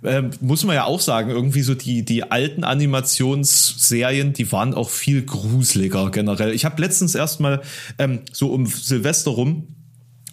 Ähm, 0.03 0.31
muss 0.39 0.63
man 0.63 0.75
ja 0.75 0.85
auch 0.85 1.01
sagen, 1.01 1.29
irgendwie 1.29 1.61
so 1.61 1.75
die, 1.75 2.05
die 2.05 2.31
alten 2.31 2.63
Animationsserien, 2.63 4.33
die 4.33 4.51
waren 4.51 4.73
auch 4.73 4.89
viel 4.89 5.23
gruseliger 5.23 6.09
generell. 6.09 6.53
Ich 6.53 6.65
habe 6.65 6.81
letztens 6.81 7.15
erstmal 7.15 7.61
ähm, 7.97 8.21
so 8.31 8.51
um 8.51 8.65
Silvester 8.65 9.31
rum 9.31 9.67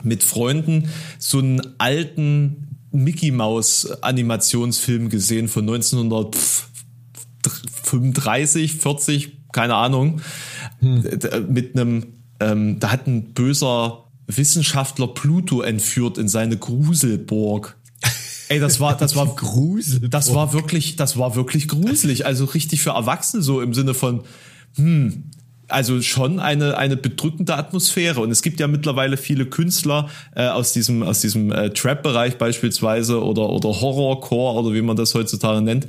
mit 0.02 0.22
Freunden 0.22 0.88
so 1.18 1.38
einen 1.38 1.62
alten 1.78 2.78
Mickey 2.92 3.32
Maus 3.32 3.90
Animationsfilm 4.02 5.10
gesehen 5.10 5.48
von 5.48 5.68
1935, 7.86 8.76
40, 8.76 9.32
keine 9.52 9.74
Ahnung, 9.74 10.20
hm. 10.80 11.04
mit 11.48 11.78
einem 11.78 12.16
ähm, 12.40 12.78
da 12.80 12.90
hat 12.90 13.06
ein 13.06 13.32
böser 13.32 14.04
Wissenschaftler 14.26 15.08
Pluto 15.08 15.62
entführt 15.62 16.18
in 16.18 16.28
seine 16.28 16.56
Gruselburg. 16.56 17.76
Ey, 18.48 18.60
das 18.60 18.80
war, 18.80 18.96
das 18.96 19.16
war 19.16 19.26
gruselig. 19.36 20.10
Das 20.10 20.34
war 20.34 20.52
wirklich, 20.52 20.96
das 20.96 21.16
war 21.16 21.34
wirklich 21.34 21.68
gruselig. 21.68 22.26
Also 22.26 22.44
richtig 22.44 22.80
für 22.80 22.90
Erwachsene 22.90 23.42
so 23.42 23.60
im 23.60 23.74
Sinne 23.74 23.94
von, 23.94 24.22
hm, 24.76 25.30
also 25.68 26.00
schon 26.02 26.40
eine 26.40 26.76
eine 26.76 26.96
bedrückende 26.96 27.56
Atmosphäre. 27.56 28.20
Und 28.20 28.30
es 28.30 28.42
gibt 28.42 28.60
ja 28.60 28.68
mittlerweile 28.68 29.16
viele 29.16 29.46
Künstler 29.46 30.08
äh, 30.34 30.46
aus 30.46 30.72
diesem 30.72 31.02
aus 31.02 31.20
diesem 31.20 31.52
äh, 31.52 31.70
Trap 31.70 32.02
Bereich 32.02 32.38
beispielsweise 32.38 33.22
oder 33.22 33.50
oder 33.50 33.68
Horrorcore 33.68 34.60
oder 34.60 34.74
wie 34.74 34.82
man 34.82 34.96
das 34.96 35.14
heutzutage 35.14 35.62
nennt 35.62 35.86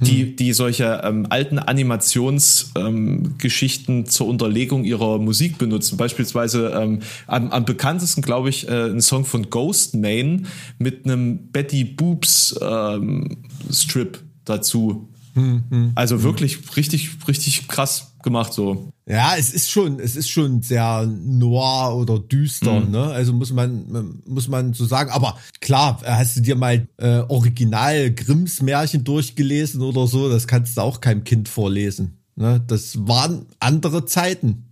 die 0.00 0.22
hm. 0.22 0.36
die 0.36 0.52
solche 0.52 1.00
ähm, 1.04 1.26
alten 1.28 1.58
Animationsgeschichten 1.58 3.98
ähm, 3.98 4.06
zur 4.06 4.28
Unterlegung 4.28 4.84
ihrer 4.84 5.18
Musik 5.18 5.58
benutzen. 5.58 5.96
Beispielsweise 5.96 6.68
ähm, 6.70 7.00
am, 7.26 7.50
am 7.50 7.64
bekanntesten 7.64 8.22
glaube 8.22 8.50
ich 8.50 8.68
äh, 8.68 8.90
ein 8.90 9.00
Song 9.00 9.24
von 9.24 9.50
Ghost 9.50 9.96
Main 9.96 10.46
mit 10.78 11.04
einem 11.04 11.50
Betty 11.50 11.82
Boobs 11.84 12.54
ähm, 12.60 13.38
Strip 13.70 14.20
dazu. 14.44 15.08
Hm, 15.34 15.64
hm, 15.68 15.92
also 15.94 16.22
wirklich 16.22 16.58
richtig 16.76 17.10
richtig 17.26 17.66
krass 17.68 18.14
gemacht 18.22 18.52
so. 18.52 18.92
Ja, 19.08 19.36
es 19.38 19.54
ist 19.54 19.70
schon, 19.70 20.00
es 20.00 20.16
ist 20.16 20.28
schon 20.28 20.60
sehr 20.60 21.06
noir 21.06 21.96
oder 21.96 22.18
düster, 22.18 22.80
mhm. 22.80 22.90
ne? 22.90 23.04
Also 23.04 23.32
muss 23.32 23.50
man, 23.52 24.20
muss 24.26 24.48
man 24.48 24.74
so 24.74 24.84
sagen. 24.84 25.10
Aber 25.10 25.38
klar, 25.60 26.02
hast 26.04 26.36
du 26.36 26.42
dir 26.42 26.56
mal 26.56 26.86
äh, 26.98 27.20
Original 27.28 28.12
Grimms 28.12 28.60
Märchen 28.60 29.04
durchgelesen 29.04 29.80
oder 29.80 30.06
so? 30.06 30.28
Das 30.28 30.46
kannst 30.46 30.76
du 30.76 30.82
auch 30.82 31.00
keinem 31.00 31.24
Kind 31.24 31.48
vorlesen. 31.48 32.18
Ne? 32.36 32.62
Das 32.66 33.08
waren 33.08 33.46
andere 33.60 34.04
Zeiten. 34.04 34.66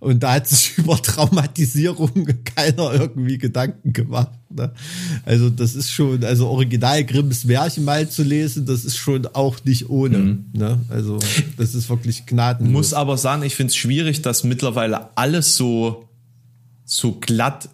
Und 0.00 0.22
da 0.22 0.32
hat 0.34 0.48
sich 0.48 0.72
über 0.78 1.00
Traumatisierung 1.00 2.26
keiner 2.44 2.92
irgendwie 2.94 3.38
Gedanken 3.38 3.92
gemacht. 3.92 4.32
Ne? 4.48 4.72
Also 5.24 5.50
das 5.50 5.74
ist 5.74 5.92
schon, 5.92 6.24
also 6.24 6.48
Original 6.48 7.04
Grimms 7.04 7.44
Märchen 7.44 7.84
mal 7.84 8.08
zu 8.08 8.22
lesen, 8.22 8.66
das 8.66 8.84
ist 8.84 8.96
schon 8.96 9.26
auch 9.26 9.62
nicht 9.64 9.90
ohne. 9.90 10.18
Mhm. 10.18 10.44
Ne? 10.54 10.80
Also 10.88 11.18
das 11.56 11.74
ist 11.74 11.88
wirklich 11.90 12.26
gnadenlos. 12.26 12.72
Muss 12.72 12.94
aber 12.94 13.18
sagen, 13.18 13.42
ich 13.42 13.54
finde 13.54 13.70
es 13.70 13.76
schwierig, 13.76 14.22
dass 14.22 14.42
mittlerweile 14.42 15.16
alles 15.16 15.56
so, 15.56 16.08
so 16.84 17.12
glatt 17.12 17.68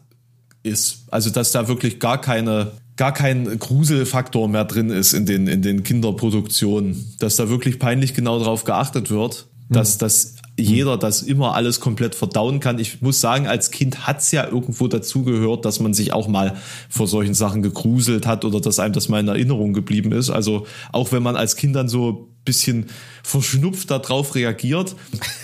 ist. 0.64 1.04
Also 1.10 1.30
dass 1.30 1.52
da 1.52 1.68
wirklich 1.68 2.00
gar 2.00 2.20
keine 2.20 2.72
gar 2.96 3.12
kein 3.12 3.58
Gruselfaktor 3.58 4.48
mehr 4.48 4.64
drin 4.64 4.88
ist 4.88 5.12
in 5.12 5.26
den, 5.26 5.46
in 5.48 5.60
den 5.60 5.82
Kinderproduktionen, 5.82 7.14
dass 7.18 7.36
da 7.36 7.50
wirklich 7.50 7.78
peinlich 7.78 8.14
genau 8.14 8.38
drauf 8.38 8.64
geachtet 8.64 9.10
wird, 9.10 9.48
dass 9.68 9.96
mhm. 9.96 9.98
das 10.00 10.35
jeder 10.58 10.96
das 10.96 11.22
immer 11.22 11.54
alles 11.54 11.80
komplett 11.80 12.14
verdauen 12.14 12.60
kann. 12.60 12.78
Ich 12.78 13.02
muss 13.02 13.20
sagen, 13.20 13.46
als 13.46 13.70
Kind 13.70 14.06
hat's 14.06 14.32
ja 14.32 14.46
irgendwo 14.46 14.88
dazugehört, 14.88 15.64
dass 15.64 15.80
man 15.80 15.92
sich 15.92 16.12
auch 16.12 16.28
mal 16.28 16.56
vor 16.88 17.06
solchen 17.06 17.34
Sachen 17.34 17.62
gegruselt 17.62 18.26
hat 18.26 18.44
oder 18.44 18.60
dass 18.60 18.78
einem 18.78 18.94
das 18.94 19.08
mal 19.08 19.20
in 19.20 19.28
Erinnerung 19.28 19.74
geblieben 19.74 20.12
ist. 20.12 20.30
Also 20.30 20.66
auch 20.92 21.12
wenn 21.12 21.22
man 21.22 21.36
als 21.36 21.56
Kind 21.56 21.76
dann 21.76 21.88
so 21.88 22.30
bisschen 22.46 22.86
verschnupft 23.22 23.90
darauf 23.90 24.34
reagiert. 24.34 24.96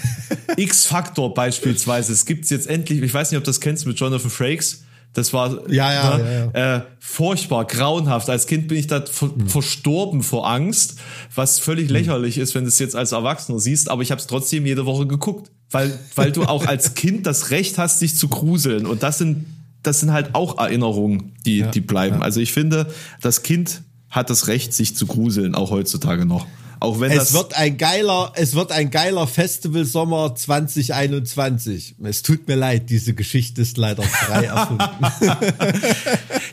X-Faktor 0.57 1.35
beispielsweise. 1.35 2.13
Es 2.13 2.25
gibt's 2.25 2.49
jetzt 2.49 2.69
endlich, 2.69 3.03
ich 3.03 3.13
weiß 3.13 3.31
nicht, 3.31 3.39
ob 3.39 3.45
das 3.45 3.61
kennst 3.61 3.87
mit 3.87 3.99
Jonathan 4.01 4.31
Frakes 4.31 4.85
das 5.15 5.33
war 5.33 5.69
ja, 5.71 5.93
ja, 5.93 6.19
ne, 6.19 6.51
ja, 6.55 6.61
ja. 6.61 6.77
Äh, 6.77 6.83
furchtbar, 6.99 7.67
grauenhaft. 7.67 8.31
Als 8.31 8.47
Kind 8.47 8.69
bin 8.69 8.79
ich 8.79 8.87
da 8.87 9.05
ver 9.05 9.31
mhm. 9.35 9.47
verstorben 9.47 10.23
vor 10.23 10.49
Angst, 10.49 10.97
was 11.35 11.59
völlig 11.59 11.89
mhm. 11.89 11.97
lächerlich 11.97 12.39
ist, 12.39 12.55
wenn 12.55 12.65
du 12.65 12.69
es 12.69 12.79
jetzt 12.79 12.97
als 12.97 13.13
Erwachsener 13.13 13.59
siehst. 13.59 13.91
Aber 13.91 14.03
ich 14.03 14.11
habe 14.11 14.21
es 14.21 14.27
trotzdem 14.27 14.65
jede 14.65 14.87
Woche 14.87 15.07
geguckt, 15.07 15.51
weil 15.71 15.99
weil 16.15 16.33
du 16.33 16.45
auch 16.45 16.67
als 16.67 16.95
Kind 16.95 17.27
das 17.27 17.51
Recht 17.51 17.77
hast, 17.77 18.01
dich 18.01 18.17
zu 18.17 18.29
gruseln. 18.29 18.87
Und 18.87 19.03
das 19.03 19.19
sind 19.19 19.47
das 19.83 20.01
sind 20.01 20.13
halt 20.13 20.35
auch 20.35 20.59
Erinnerungen, 20.59 21.33
die 21.45 21.59
ja, 21.59 21.71
die 21.71 21.81
bleiben. 21.81 22.23
Also 22.23 22.41
ich 22.41 22.53
finde, 22.53 22.87
das 23.21 23.43
Kind 23.43 23.83
hat 24.09 24.31
das 24.31 24.47
Recht, 24.47 24.73
sich 24.73 24.97
zu 24.97 25.07
gruseln, 25.07 25.55
auch 25.55 25.71
heutzutage 25.71 26.25
noch. 26.25 26.47
Auch 26.83 26.99
wenn 26.99 27.13
es 27.13 27.33
wird 27.33 27.55
ein 27.55 27.79
geiler, 27.79 28.33
es 28.35 28.57
wird 28.57 28.73
ein 28.73 28.91
geiler 28.91 29.29
Festival 29.29 29.85
Sommer 29.85 30.35
2021. 30.35 31.95
Es 32.03 32.23
tut 32.23 32.49
mir 32.49 32.57
leid, 32.57 32.91
diese 32.91 33.15
Geschichte 33.15 33.63
ist 33.63 33.77
leider 33.77 34.03
frei 34.03 34.45
erfunden. 34.47 34.85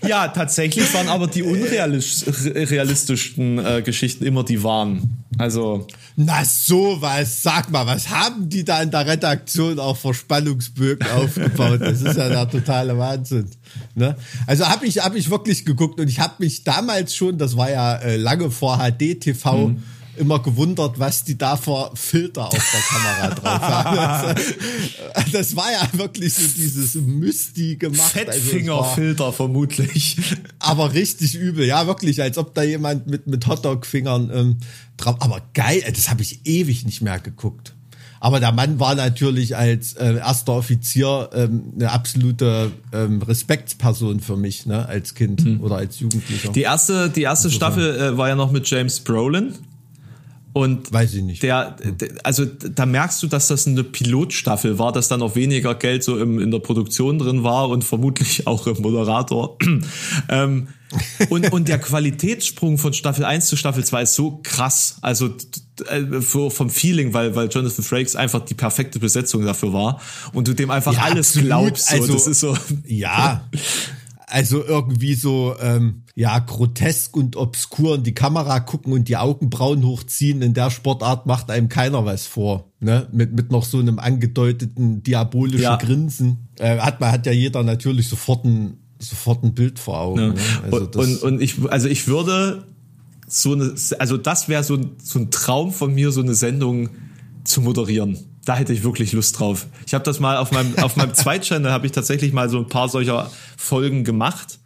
ja, 0.07 0.27
tatsächlich 0.27 0.93
waren 0.93 1.07
aber 1.07 1.25
die 1.25 1.41
unrealistischsten 1.41 3.57
äh, 3.57 3.81
Geschichten 3.81 4.23
immer 4.23 4.43
die 4.43 4.61
wahren. 4.61 5.23
Also. 5.39 5.87
Na 6.15 6.45
sowas, 6.45 7.41
sag 7.41 7.71
mal, 7.71 7.87
was 7.87 8.09
haben 8.09 8.49
die 8.49 8.63
da 8.63 8.83
in 8.83 8.91
der 8.91 9.07
Redaktion 9.07 9.79
auch 9.79 9.97
für 9.97 10.13
Spannungsbögen 10.13 11.09
aufgebaut? 11.09 11.81
Das 11.81 12.03
ist 12.03 12.17
ja 12.17 12.29
der 12.29 12.47
totale 12.47 12.95
Wahnsinn. 12.99 13.49
Ne? 13.95 14.15
Also 14.45 14.67
habe 14.67 14.85
ich, 14.85 14.99
hab 14.99 15.15
ich 15.15 15.31
wirklich 15.31 15.65
geguckt 15.65 15.99
und 15.99 16.07
ich 16.07 16.19
habe 16.19 16.35
mich 16.37 16.63
damals 16.63 17.15
schon, 17.15 17.39
das 17.39 17.57
war 17.57 17.71
ja 17.71 17.95
äh, 17.95 18.17
lange 18.17 18.51
vor 18.51 18.77
HD-TV, 18.77 19.69
mhm 19.69 19.83
immer 20.19 20.39
gewundert, 20.39 20.99
was 20.99 21.23
die 21.23 21.38
da 21.38 21.58
für 21.58 21.91
Filter 21.95 22.47
auf 22.47 22.53
der 22.53 22.82
Kamera 22.82 23.36
drauf 23.36 23.62
haben. 23.62 24.36
Das, 25.15 25.32
das 25.32 25.55
war 25.55 25.71
ja 25.71 25.88
wirklich 25.93 26.34
so 26.34 26.47
dieses 26.55 26.95
Mysti 26.95 27.77
gemacht. 27.77 28.15
Also 28.15 28.32
Fettfingerfilter 28.32 29.25
also 29.25 29.36
vermutlich. 29.38 30.17
Aber 30.60 30.93
richtig 30.93 31.36
übel, 31.36 31.65
ja 31.65 31.88
wirklich, 31.88 32.21
als 32.21 32.38
ob 32.38 32.53
da 32.53 32.63
jemand 32.63 33.08
mit 33.08 33.27
mit 33.27 33.47
Hotdog-Fingern 33.47 34.29
ähm, 34.34 34.58
drauf. 34.97 35.15
Aber 35.19 35.41
geil, 35.53 35.84
das 35.93 36.10
habe 36.10 36.21
ich 36.21 36.45
ewig 36.45 36.86
nicht 36.86 37.01
mehr 37.01 37.19
geguckt. 37.19 37.73
Aber 38.21 38.39
der 38.39 38.51
Mann 38.51 38.79
war 38.79 38.95
natürlich 38.95 39.55
als 39.55 39.93
äh, 39.93 40.15
erster 40.15 40.53
Offizier 40.53 41.29
ähm, 41.34 41.71
eine 41.75 41.91
absolute 41.91 42.71
ähm, 42.91 43.21
Respektsperson 43.21 44.19
für 44.19 44.36
mich, 44.36 44.65
ne, 44.65 44.86
als 44.88 45.15
Kind 45.15 45.45
mhm. 45.45 45.62
oder 45.62 45.77
als 45.77 45.99
Jugendlicher. 46.01 46.51
Die 46.51 46.63
erste, 46.63 47.10
die 47.10 47.21
erste 47.21 47.49
Staffel 47.49 47.97
äh, 47.97 48.17
war 48.17 48.27
ja 48.27 48.36
noch 48.36 48.51
mit 48.51 48.69
James 48.69 48.99
Brolin. 48.99 49.53
Und 50.60 50.91
Weiß 50.91 51.13
ich 51.13 51.24
nicht. 51.24 51.41
Der, 51.41 51.78
der, 51.82 52.10
also 52.24 52.43
da 52.43 52.86
merkst 52.86 53.24
du, 53.24 53.28
dass 53.28 53.48
das 53.48 53.65
eine 53.65 53.86
Pilotstaffel 53.86 54.78
war, 54.78 54.91
dass 54.91 55.08
dann 55.08 55.22
auch 55.22 55.36
weniger 55.36 55.74
Geld 55.74 56.04
so 56.04 56.19
im, 56.19 56.38
in 56.38 56.52
der 56.52 56.60
Produktion 56.60 57.17
drin 57.17 57.43
war 57.43 57.69
und 57.69 57.86
vermutlich 57.86 58.45
auch 58.48 58.67
im 58.67 58.82
Moderator. 58.82 59.58
ähm, 60.30 60.67
und, 61.30 61.54
und 61.54 61.69
der 61.69 61.80
Qualitätssprung 61.80 62.78
von 62.78 62.91
Staffel 62.91 63.24
1 63.24 63.48
zu 63.48 63.56
Staffel 63.56 63.86
2 63.86 64.02
ist 64.02 64.15
so 64.15 64.41
krass. 64.43 64.98
Also 65.00 65.30
äh, 65.88 66.19
vom 66.19 66.69
Feeling, 66.69 67.13
weil, 67.13 67.36
weil 67.36 67.48
Jonathan 67.48 67.86
Frakes 67.86 68.17
einfach 68.17 68.43
die 68.43 68.56
perfekte 68.56 69.00
Besetzung 69.00 69.45
dafür 69.45 69.72
war 69.72 70.02
und 70.34 70.50
du 70.50 70.54
dem 70.54 70.72
einfach 70.72 70.93
ja, 70.93 71.04
alles 71.04 71.30
absolut. 71.30 71.48
glaubst. 71.48 71.88
So. 71.88 71.95
Also, 71.95 72.13
das 72.13 72.28
ist 72.28 72.39
so. 72.41 72.58
Ja. 72.86 73.48
Also 74.31 74.63
irgendwie 74.63 75.15
so, 75.15 75.55
ähm, 75.59 76.03
ja, 76.15 76.37
grotesk 76.37 77.15
und 77.17 77.35
obskur 77.35 77.95
in 77.95 78.03
die 78.03 78.13
Kamera 78.13 78.59
gucken 78.59 78.93
und 78.93 79.07
die 79.07 79.17
Augenbrauen 79.17 79.85
hochziehen. 79.85 80.41
In 80.41 80.53
der 80.53 80.69
Sportart 80.69 81.25
macht 81.25 81.49
einem 81.49 81.69
keiner 81.69 82.05
was 82.05 82.27
vor. 82.27 82.71
Ne? 82.79 83.07
Mit, 83.11 83.33
mit 83.33 83.51
noch 83.51 83.63
so 83.63 83.79
einem 83.79 83.99
angedeuteten 83.99 85.01
diabolischen 85.01 85.63
ja. 85.63 85.75
Grinsen. 85.77 86.49
Äh, 86.59 86.77
hat 86.77 86.99
man, 86.99 87.11
hat 87.11 87.25
ja 87.25 87.31
jeder 87.31 87.63
natürlich 87.63 88.07
sofort 88.07 88.45
ein, 88.45 88.77
sofort 88.99 89.43
ein 89.43 89.53
Bild 89.53 89.79
vor 89.79 89.99
Augen. 89.99 90.19
Ja. 90.19 90.27
Ne? 90.27 90.39
Also 90.63 90.77
und, 90.77 90.95
und, 90.95 91.23
und 91.23 91.41
ich, 91.41 91.55
also 91.69 91.87
ich 91.87 92.07
würde 92.07 92.65
so 93.27 93.53
eine, 93.53 93.73
also 93.97 94.17
das 94.17 94.47
wäre 94.47 94.63
so, 94.63 94.77
so 95.01 95.19
ein 95.19 95.31
Traum 95.31 95.71
von 95.71 95.93
mir, 95.93 96.11
so 96.11 96.21
eine 96.21 96.35
Sendung 96.35 96.89
zu 97.43 97.61
moderieren 97.61 98.28
da 98.49 98.55
hätte 98.55 98.73
ich 98.73 98.83
wirklich 98.83 99.13
Lust 99.13 99.39
drauf. 99.39 99.67
Ich 99.85 99.93
habe 99.93 100.03
das 100.03 100.19
mal 100.19 100.38
auf 100.38 100.51
meinem 100.51 100.75
auf 100.79 100.95
meinem 100.95 101.13
Zweit-Channel 101.21 101.71
habe 101.71 101.85
ich 101.85 101.91
tatsächlich 101.91 102.33
mal 102.33 102.49
so 102.49 102.57
ein 102.57 102.67
paar 102.67 102.89
solcher 102.89 103.29
Folgen 103.57 104.03
gemacht 104.03 104.57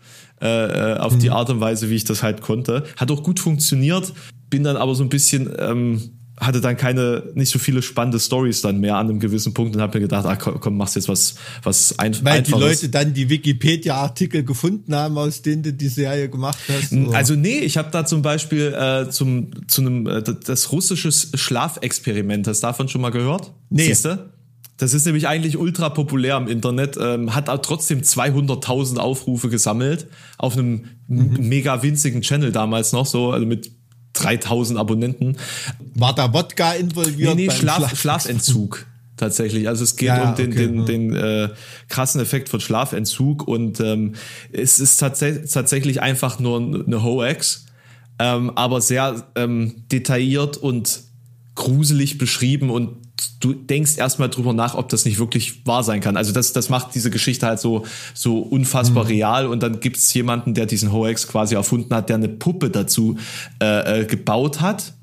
äh, 0.42 0.94
äh, 0.94 0.98
auf 1.00 1.16
mhm. 1.16 1.20
die 1.20 1.32
Art 1.32 1.50
und 1.50 1.60
Weise, 1.60 1.90
wie 1.90 1.96
ich 1.96 2.06
das 2.06 2.24
halt 2.24 2.40
konnte. 2.40 2.86
Hat 2.96 3.12
auch 3.12 3.24
gut 3.24 3.42
funktioniert. 3.42 4.14
Bin 4.50 4.64
dann 4.64 4.78
aber 4.78 4.96
so 4.96 5.04
ein 5.04 5.10
bisschen 5.10 5.54
ähm, 5.60 6.12
hatte 6.40 6.62
dann 6.62 6.78
keine 6.78 7.32
nicht 7.36 7.52
so 7.52 7.60
viele 7.60 7.82
spannende 7.82 8.20
Stories 8.20 8.62
dann 8.62 8.80
mehr 8.80 8.96
an 8.96 9.10
einem 9.10 9.20
gewissen 9.20 9.54
Punkt 9.54 9.76
und 9.76 9.82
habe 9.82 9.98
mir 10.00 10.02
gedacht, 10.02 10.26
ach 10.26 10.60
komm, 10.60 10.78
machst 10.78 10.96
jetzt 10.96 11.08
was 11.08 11.36
was 11.62 12.00
ein, 12.00 12.14
Weil 12.24 12.40
einfaches. 12.40 12.60
die 12.60 12.60
Leute 12.60 12.90
dann 12.90 13.14
die 13.14 13.30
Wikipedia 13.30 13.96
Artikel 13.96 14.44
gefunden 14.44 14.96
haben, 14.96 15.18
aus 15.18 15.44
denen 15.44 15.62
du 15.62 15.74
die 15.74 15.88
Serie 15.88 16.30
gemacht 16.30 16.58
hast. 16.68 16.92
Oder? 16.92 17.16
Also 17.16 17.36
nee, 17.36 17.60
ich 17.60 17.78
habe 17.78 17.90
da 17.92 18.06
zum 18.06 18.24
Beispiel 18.24 18.74
äh, 18.74 19.10
zum 19.10 19.52
zu 19.68 19.82
einem 19.82 20.08
äh, 20.08 20.24
das 20.24 20.72
russische 20.72 21.12
Schlafexperiment. 21.12 22.48
Hast 22.48 22.64
du 22.64 22.68
davon 22.68 22.90
schon 22.90 23.02
mal 23.02 23.12
gehört? 23.12 23.54
Nee. 23.70 23.86
Siehste? 23.86 24.34
Das 24.78 24.94
ist 24.94 25.06
nämlich 25.06 25.28
eigentlich 25.28 25.58
ultra 25.58 25.90
populär 25.90 26.36
im 26.36 26.48
Internet, 26.48 26.98
ähm, 27.00 27.36
hat 27.36 27.46
trotzdem 27.64 28.02
200.000 28.02 28.98
Aufrufe 28.98 29.50
gesammelt 29.50 30.08
auf 30.40 30.58
einem 30.58 30.86
mhm. 31.08 31.48
mega 31.48 31.84
winzigen 31.84 32.22
Channel 32.22 32.52
damals 32.52 32.92
noch 32.92 33.06
so, 33.06 33.32
also 33.32 33.46
mit 33.46 33.72
3000 34.24 34.80
Abonnenten. 34.80 35.38
War 35.96 36.14
da 36.16 36.34
Wodka 36.34 36.74
involviert? 36.74 37.36
Nee, 37.36 37.48
nee, 37.48 37.52
Schlaf, 37.52 37.78
Schlaf 37.78 38.00
Schlafentzug 38.00 38.86
tatsächlich. 39.18 39.68
Also 39.68 39.84
es 39.84 39.96
geht 39.96 40.08
ja, 40.08 40.30
um 40.30 40.36
den, 40.36 40.52
okay, 40.52 40.68
den, 40.68 40.80
ja. 40.80 40.86
den 40.86 41.16
äh, 41.16 41.50
krassen 41.90 42.22
Effekt 42.22 42.50
von 42.50 42.60
Schlafentzug 42.60 43.48
und 43.48 43.80
ähm, 43.80 44.14
es 44.52 44.80
ist 44.80 44.98
tats 44.98 45.20
tatsächlich 45.52 46.02
einfach 46.02 46.40
nur 46.40 46.58
eine 46.58 47.04
Hoax, 47.04 47.66
ähm, 48.20 48.52
aber 48.56 48.82
sehr 48.82 49.28
ähm, 49.36 49.86
detailliert 49.92 50.58
und 50.58 51.02
gruselig 51.56 52.18
beschrieben 52.18 52.70
und 52.70 53.03
du 53.40 53.54
denkst 53.54 53.98
erstmal 53.98 54.30
drüber 54.30 54.54
nach, 54.54 54.76
ob 54.76 54.90
das 54.90 55.06
nicht 55.06 55.20
wirklich 55.20 55.66
wahr 55.66 55.84
sein 55.84 56.02
kann. 56.02 56.18
Also 56.18 56.32
das, 56.32 56.54
das 56.54 56.70
macht 56.70 56.96
diese 56.96 57.10
Geschichte 57.10 57.46
halt 57.46 57.60
so, 57.60 57.86
so 58.14 58.40
unfassbar 58.40 59.04
mhm. 59.04 59.10
real 59.10 59.48
und 59.48 59.62
dann 59.62 59.80
gibt 59.80 59.98
es 59.98 60.14
jemanden, 60.14 60.54
der 60.54 60.66
diesen 60.66 60.92
Hoax 60.92 61.28
quasi 61.28 61.56
erfunden 61.56 61.94
hat, 61.94 62.10
der 62.10 62.18
eine 62.18 62.30
Puppe 62.30 62.70
dazu 62.70 63.18
äh, 63.62 64.02
äh, 64.02 64.06
gebaut 64.06 64.62
hat 64.62 64.94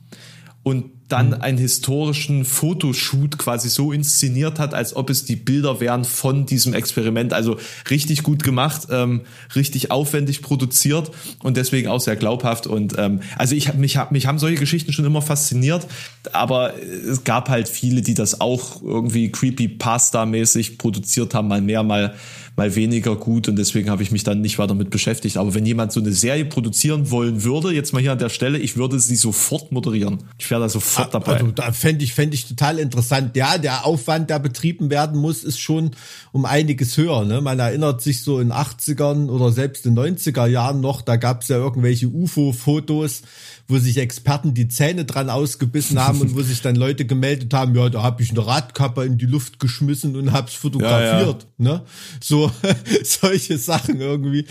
und 0.63 1.00
dann 1.11 1.29
mhm. 1.29 1.41
einen 1.41 1.59
historischen 1.59 2.45
Fotoshoot 2.45 3.39
quasi 3.39 3.69
so 3.69 3.93
inszeniert 3.93 4.59
hat, 4.59 4.75
als 4.75 4.97
ob 4.97 5.11
es 5.11 5.25
die 5.25 5.37
Bilder 5.37 5.81
wären 5.81 6.05
von 6.05 6.47
diesem 6.47 6.73
Experiment. 6.75 7.33
Also 7.33 7.59
richtig 7.91 8.23
gut 8.23 8.43
gemacht, 8.43 8.89
ähm, 8.91 9.23
richtig 9.55 9.91
aufwendig 9.91 10.43
produziert 10.43 11.11
und 11.43 11.57
deswegen 11.57 11.89
auch 11.89 12.01
sehr 12.01 12.17
glaubhaft. 12.17 12.67
Und 12.67 12.95
ähm, 12.99 13.21
also 13.37 13.55
ich 13.55 13.69
habe 13.69 13.79
mich, 13.79 13.97
hab, 13.97 14.13
mich 14.13 14.27
haben 14.27 14.39
solche 14.39 14.59
Geschichten 14.59 14.93
schon 14.93 15.05
immer 15.05 15.23
fasziniert, 15.23 15.87
aber 16.33 16.75
es 16.83 17.25
gab 17.25 17.49
halt 17.49 17.69
viele, 17.69 18.03
die 18.03 18.15
das 18.15 18.41
auch 18.41 18.83
irgendwie 18.83 19.31
creepy 19.31 19.69
pasta-mäßig 19.69 20.79
produziert 20.79 21.35
haben, 21.35 21.49
mal 21.49 21.61
mehr, 21.61 21.83
mal 21.83 22.15
mal 22.57 22.75
weniger 22.75 23.17
gut 23.17 23.49
und 23.49 23.57
deswegen 23.57 23.91
habe 23.91 24.03
ich 24.03 24.11
mich 24.11 24.25
dann 24.25 24.41
nicht 24.41 24.59
weiter 24.59 24.69
damit 24.69 24.91
beschäftigt. 24.91 25.37
Aber 25.37 25.55
wenn 25.55 25.67
jemand 25.67 25.93
so 25.93 26.01
eine 26.01 26.13
Serie 26.13 26.45
produzieren 26.45 27.11
wollen 27.11 27.45
würde, 27.45 27.73
jetzt 27.73 27.93
mal 27.93 28.01
hier 28.01 28.13
an 28.13 28.19
der 28.19 28.29
Stelle, 28.29 28.59
ich 28.59 28.77
würde 28.77 28.99
sie 29.01 29.17
sofort 29.17 29.73
moderieren. 29.73 30.19
Ich 30.39 30.51
wäre 30.51 30.61
da 30.61 30.69
sofort 30.69 31.09
ah, 31.09 31.21
dabei. 31.21 31.33
Also 31.35 31.51
da 31.53 31.73
fände 31.73 32.05
ich, 32.05 32.15
fände 32.15 32.35
ich 32.35 32.47
total 32.47 32.79
interessant. 32.79 33.37
Ja, 33.37 33.59
der 33.59 33.87
Aufwand, 33.87 34.31
der 34.31 34.39
betrieben 34.39 34.91
werden 34.91 35.19
muss, 35.19 35.45
ist 35.45 35.59
schon 35.59 35.93
um 36.33 36.45
einiges 36.45 36.97
höher. 36.97 37.25
Ne? 37.25 37.41
Man 37.41 37.59
erinnert 37.59 38.03
sich 38.03 38.23
so 38.23 38.41
in 38.41 38.53
80ern 38.53 39.29
oder 39.29 39.53
selbst 39.53 39.87
in 39.87 39.99
90er 39.99 40.47
Jahren 40.47 40.81
noch, 40.81 41.03
da 41.03 41.17
gab 41.17 41.43
es 41.43 41.49
ja 41.49 41.57
irgendwelche 41.57 42.09
UFO-Fotos, 42.09 43.23
wo 43.71 43.79
sich 43.79 43.97
Experten 43.99 44.55
die 44.55 44.69
Zähne 44.69 45.05
dran 45.05 45.31
ausgebissen 45.31 45.99
haben 45.99 46.21
und 46.21 46.35
wo 46.35 46.43
sich 46.43 46.61
dann 46.61 46.77
Leute 46.77 47.05
gemeldet 47.07 47.55
haben, 47.55 47.75
ja, 47.75 47.89
da 47.89 48.03
habe 48.03 48.23
ich 48.23 48.31
eine 48.31 48.47
Radkappe 48.47 49.05
in 49.05 49.17
die 49.17 49.27
Luft 49.27 49.59
geschmissen 49.61 50.17
und 50.17 50.33
hab's 50.33 50.55
fotografiert. 50.55 51.47
Ja, 51.59 51.65
ja. 51.65 51.73
Ne? 51.79 51.83
So 52.21 52.51
solche 53.05 53.59
Sachen 53.59 54.01
irgendwie. 54.01 54.47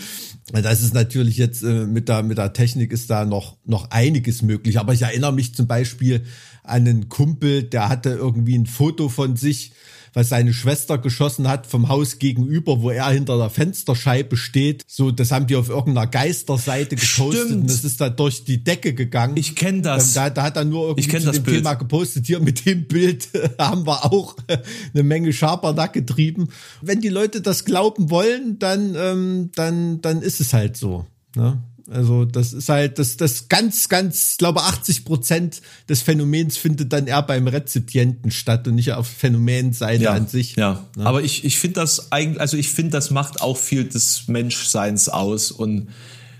Das 0.52 0.82
ist 0.82 0.94
natürlich 0.94 1.36
jetzt 1.36 1.62
äh, 1.62 1.86
mit 1.86 2.08
der 2.08 2.22
mit 2.22 2.38
der 2.38 2.52
Technik 2.52 2.92
ist 2.92 3.10
da 3.10 3.24
noch 3.24 3.56
noch 3.64 3.90
einiges 3.90 4.42
möglich. 4.42 4.78
Aber 4.78 4.92
ich 4.94 5.02
erinnere 5.02 5.32
mich 5.32 5.54
zum 5.54 5.66
Beispiel 5.66 6.24
an 6.64 6.86
einen 6.86 7.08
Kumpel, 7.08 7.62
der 7.62 7.88
hatte 7.88 8.10
irgendwie 8.10 8.56
ein 8.56 8.66
Foto 8.66 9.08
von 9.08 9.36
sich 9.36 9.72
was 10.12 10.28
seine 10.28 10.52
Schwester 10.52 10.98
geschossen 10.98 11.48
hat 11.48 11.66
vom 11.66 11.88
Haus 11.88 12.18
gegenüber, 12.18 12.82
wo 12.82 12.90
er 12.90 13.08
hinter 13.10 13.38
der 13.38 13.50
Fensterscheibe 13.50 14.36
steht. 14.36 14.84
So, 14.86 15.10
das 15.10 15.30
haben 15.30 15.46
die 15.46 15.56
auf 15.56 15.68
irgendeiner 15.68 16.06
Geisterseite 16.06 16.96
gepostet 16.96 17.46
Stimmt. 17.46 17.62
und 17.62 17.70
das 17.70 17.84
ist 17.84 18.00
da 18.00 18.10
durch 18.10 18.44
die 18.44 18.62
Decke 18.62 18.94
gegangen. 18.94 19.36
Ich 19.36 19.56
kenne 19.56 19.82
das. 19.82 20.14
Da, 20.14 20.30
da, 20.30 20.42
hat 20.42 20.56
er 20.56 20.64
nur 20.64 20.88
irgendwie 20.88 21.08
zu 21.08 21.30
dem 21.30 21.42
Bild. 21.42 21.56
Thema 21.58 21.74
gepostet. 21.74 22.26
Hier 22.26 22.40
mit 22.40 22.66
dem 22.66 22.86
Bild 22.86 23.28
haben 23.58 23.86
wir 23.86 24.04
auch 24.04 24.36
eine 24.94 25.02
Menge 25.02 25.32
Schabernack 25.32 25.92
getrieben. 25.92 26.48
Wenn 26.82 27.00
die 27.00 27.08
Leute 27.08 27.40
das 27.40 27.64
glauben 27.64 28.10
wollen, 28.10 28.58
dann, 28.58 28.94
ähm, 28.96 29.50
dann, 29.54 30.00
dann 30.00 30.22
ist 30.22 30.40
es 30.40 30.52
halt 30.52 30.76
so. 30.76 31.06
Ne? 31.36 31.62
Also 31.90 32.24
das 32.24 32.52
ist 32.52 32.68
halt 32.68 33.00
das, 33.00 33.16
das 33.16 33.48
ganz, 33.48 33.88
ganz, 33.88 34.32
ich 34.32 34.38
glaube 34.38 34.62
80 34.62 35.04
Prozent 35.04 35.60
des 35.88 36.02
Phänomens 36.02 36.56
findet 36.56 36.92
dann 36.92 37.08
eher 37.08 37.22
beim 37.22 37.48
Rezipienten 37.48 38.30
statt 38.30 38.68
und 38.68 38.76
nicht 38.76 38.92
auf 38.92 39.08
Phänomenseite 39.08 40.04
ja, 40.04 40.12
an 40.12 40.28
sich. 40.28 40.54
Ja, 40.54 40.86
ne? 40.96 41.04
aber 41.04 41.22
ich, 41.22 41.44
ich 41.44 41.58
finde 41.58 41.80
das 41.80 42.12
eigentlich, 42.12 42.40
also 42.40 42.56
ich 42.56 42.68
finde, 42.68 42.92
das 42.92 43.10
macht 43.10 43.42
auch 43.42 43.56
viel 43.56 43.84
des 43.84 44.28
Menschseins 44.28 45.08
aus 45.08 45.50
und 45.50 45.88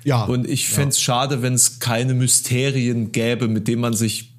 ja, 0.05 0.25
und 0.25 0.49
ich 0.49 0.69
fände 0.69 0.91
es 0.91 0.99
ja. 0.99 1.03
schade, 1.03 1.43
wenn 1.43 1.55
es 1.55 1.79
keine 1.79 2.15
Mysterien 2.15 3.13
gäbe, 3.13 3.49
mit 3.49 3.69
denen 3.69 3.83
man 3.83 3.93
sich 3.93 4.33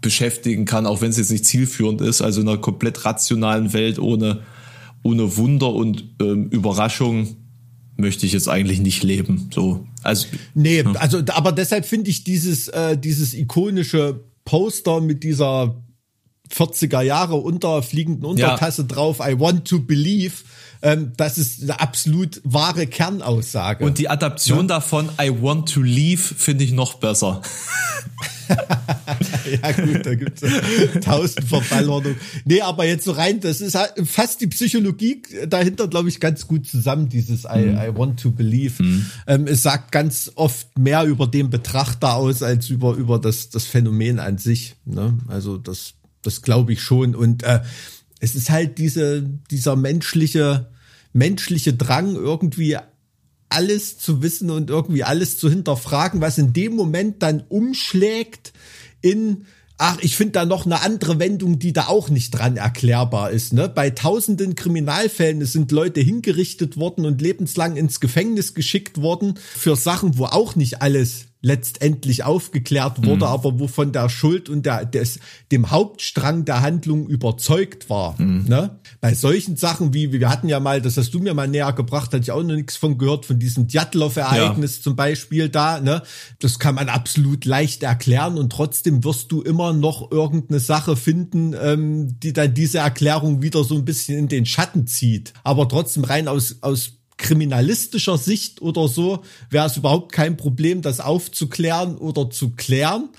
beschäftigen 0.00 0.64
kann, 0.64 0.86
auch 0.86 1.00
wenn 1.00 1.10
es 1.10 1.18
jetzt 1.18 1.30
nicht 1.30 1.44
zielführend 1.44 2.00
ist. 2.00 2.22
Also 2.22 2.40
in 2.40 2.48
einer 2.48 2.58
komplett 2.58 3.04
rationalen 3.04 3.72
Welt 3.72 3.98
ohne, 3.98 4.42
ohne 5.02 5.36
Wunder 5.36 5.74
und 5.74 6.04
ähm, 6.20 6.48
Überraschung 6.50 7.36
möchte 7.98 8.24
ich 8.24 8.32
jetzt 8.32 8.48
eigentlich 8.48 8.80
nicht 8.80 9.02
leben. 9.02 9.50
So, 9.52 9.86
also 10.02 10.28
nee, 10.54 10.82
ja. 10.82 10.92
also 10.92 11.20
aber 11.28 11.52
deshalb 11.52 11.84
finde 11.84 12.10
ich 12.10 12.24
dieses 12.24 12.68
äh, 12.68 12.96
dieses 12.96 13.34
ikonische 13.34 14.24
Poster 14.44 15.00
mit 15.00 15.24
dieser 15.24 15.82
40er 16.50 17.02
Jahre 17.02 17.34
unter 17.34 17.82
fliegenden 17.82 18.24
Untertasse 18.24 18.82
ja. 18.82 18.88
drauf, 18.88 19.18
I 19.20 19.38
want 19.38 19.66
to 19.68 19.80
believe. 19.80 20.44
Ähm, 20.82 21.12
das 21.16 21.38
ist 21.38 21.62
eine 21.62 21.80
absolut 21.80 22.40
wahre 22.44 22.86
Kernaussage. 22.86 23.84
Und 23.84 23.98
die 23.98 24.08
Adaption 24.08 24.60
ja? 24.60 24.64
davon, 24.64 25.08
I 25.20 25.30
want 25.42 25.72
to 25.72 25.82
leave, 25.82 26.22
finde 26.22 26.64
ich 26.64 26.72
noch 26.72 26.94
besser. 26.94 27.42
ja 29.62 29.72
gut, 29.72 30.06
da 30.06 30.14
gibt's 30.14 30.42
tausend 31.02 31.44
Verballhornungen. 31.44 32.16
Nee, 32.44 32.60
aber 32.60 32.86
jetzt 32.86 33.04
so 33.04 33.12
rein, 33.12 33.40
das 33.40 33.60
ist 33.60 33.74
halt 33.74 33.92
fast 34.04 34.40
die 34.40 34.46
Psychologie 34.46 35.22
dahinter, 35.46 35.88
glaube 35.88 36.08
ich, 36.08 36.20
ganz 36.20 36.46
gut 36.46 36.66
zusammen, 36.66 37.08
dieses 37.08 37.44
I, 37.44 37.66
mhm. 37.66 37.78
I 37.78 37.96
want 37.96 38.20
to 38.20 38.30
believe. 38.30 38.82
Mhm. 38.82 39.06
Ähm, 39.26 39.46
es 39.46 39.62
sagt 39.62 39.92
ganz 39.92 40.32
oft 40.34 40.78
mehr 40.78 41.04
über 41.04 41.26
den 41.26 41.50
Betrachter 41.50 42.14
aus, 42.14 42.42
als 42.42 42.70
über, 42.70 42.94
über 42.94 43.18
das, 43.18 43.50
das 43.50 43.64
Phänomen 43.64 44.18
an 44.18 44.38
sich. 44.38 44.76
Ne? 44.84 45.18
Also 45.28 45.58
das, 45.58 45.94
das 46.22 46.42
glaube 46.42 46.72
ich 46.72 46.82
schon. 46.82 47.14
Und 47.14 47.42
äh, 47.42 47.60
es 48.20 48.34
ist 48.34 48.50
halt 48.50 48.78
diese, 48.78 49.22
dieser 49.50 49.76
menschliche, 49.76 50.70
menschliche 51.12 51.74
Drang, 51.74 52.14
irgendwie 52.14 52.76
alles 53.48 53.98
zu 53.98 54.22
wissen 54.22 54.50
und 54.50 54.70
irgendwie 54.70 55.04
alles 55.04 55.38
zu 55.38 55.48
hinterfragen, 55.48 56.20
was 56.20 56.38
in 56.38 56.52
dem 56.52 56.74
Moment 56.76 57.22
dann 57.22 57.44
umschlägt 57.48 58.52
in 59.00 59.46
Ach, 59.80 59.98
ich 60.00 60.16
finde 60.16 60.32
da 60.32 60.44
noch 60.44 60.66
eine 60.66 60.82
andere 60.82 61.20
Wendung, 61.20 61.60
die 61.60 61.72
da 61.72 61.86
auch 61.86 62.10
nicht 62.10 62.32
dran 62.32 62.56
erklärbar 62.56 63.30
ist. 63.30 63.52
Ne? 63.52 63.68
Bei 63.68 63.90
tausenden 63.90 64.56
Kriminalfällen 64.56 65.44
sind 65.44 65.70
Leute 65.70 66.00
hingerichtet 66.00 66.76
worden 66.76 67.06
und 67.06 67.22
lebenslang 67.22 67.76
ins 67.76 68.00
Gefängnis 68.00 68.54
geschickt 68.54 69.00
worden 69.00 69.38
für 69.38 69.76
Sachen, 69.76 70.18
wo 70.18 70.24
auch 70.24 70.56
nicht 70.56 70.82
alles 70.82 71.27
letztendlich 71.40 72.24
aufgeklärt 72.24 72.98
wurde, 73.04 73.26
mhm. 73.26 73.32
aber 73.32 73.60
wovon 73.60 73.92
der 73.92 74.08
Schuld 74.08 74.48
und 74.48 74.66
der, 74.66 74.84
des, 74.84 75.20
dem 75.52 75.70
Hauptstrang 75.70 76.44
der 76.44 76.62
Handlung 76.62 77.06
überzeugt 77.06 77.88
war. 77.88 78.20
Mhm. 78.20 78.46
Ne? 78.48 78.80
Bei 79.00 79.14
solchen 79.14 79.56
Sachen 79.56 79.94
wie, 79.94 80.12
wir 80.12 80.28
hatten 80.28 80.48
ja 80.48 80.58
mal, 80.58 80.82
das 80.82 80.96
hast 80.96 81.14
du 81.14 81.20
mir 81.20 81.34
mal 81.34 81.46
näher 81.46 81.72
gebracht, 81.72 82.12
hatte 82.12 82.22
ich 82.22 82.32
auch 82.32 82.42
noch 82.42 82.56
nichts 82.56 82.76
von 82.76 82.98
gehört, 82.98 83.24
von 83.24 83.38
diesem 83.38 83.68
Djatlov-Ereignis 83.68 84.78
ja. 84.78 84.82
zum 84.82 84.96
Beispiel 84.96 85.48
da, 85.48 85.80
ne? 85.80 86.02
Das 86.40 86.58
kann 86.58 86.74
man 86.74 86.88
absolut 86.88 87.44
leicht 87.44 87.84
erklären 87.84 88.36
und 88.36 88.50
trotzdem 88.50 89.04
wirst 89.04 89.30
du 89.30 89.40
immer 89.40 89.72
noch 89.72 90.10
irgendeine 90.10 90.58
Sache 90.58 90.96
finden, 90.96 91.54
ähm, 91.60 92.18
die 92.20 92.32
dann 92.32 92.52
diese 92.52 92.78
Erklärung 92.78 93.42
wieder 93.42 93.62
so 93.62 93.76
ein 93.76 93.84
bisschen 93.84 94.18
in 94.18 94.28
den 94.28 94.44
Schatten 94.44 94.88
zieht. 94.88 95.34
Aber 95.44 95.68
trotzdem 95.68 96.02
rein 96.02 96.26
aus, 96.26 96.56
aus 96.62 96.97
kriminalistischer 97.18 98.16
Sicht 98.16 98.62
oder 98.62 98.88
so 98.88 99.22
wäre 99.50 99.66
es 99.66 99.76
überhaupt 99.76 100.12
kein 100.12 100.36
Problem, 100.36 100.80
das 100.80 101.00
aufzuklären 101.00 101.98
oder 101.98 102.30
zu 102.30 102.50
klären. 102.50 103.10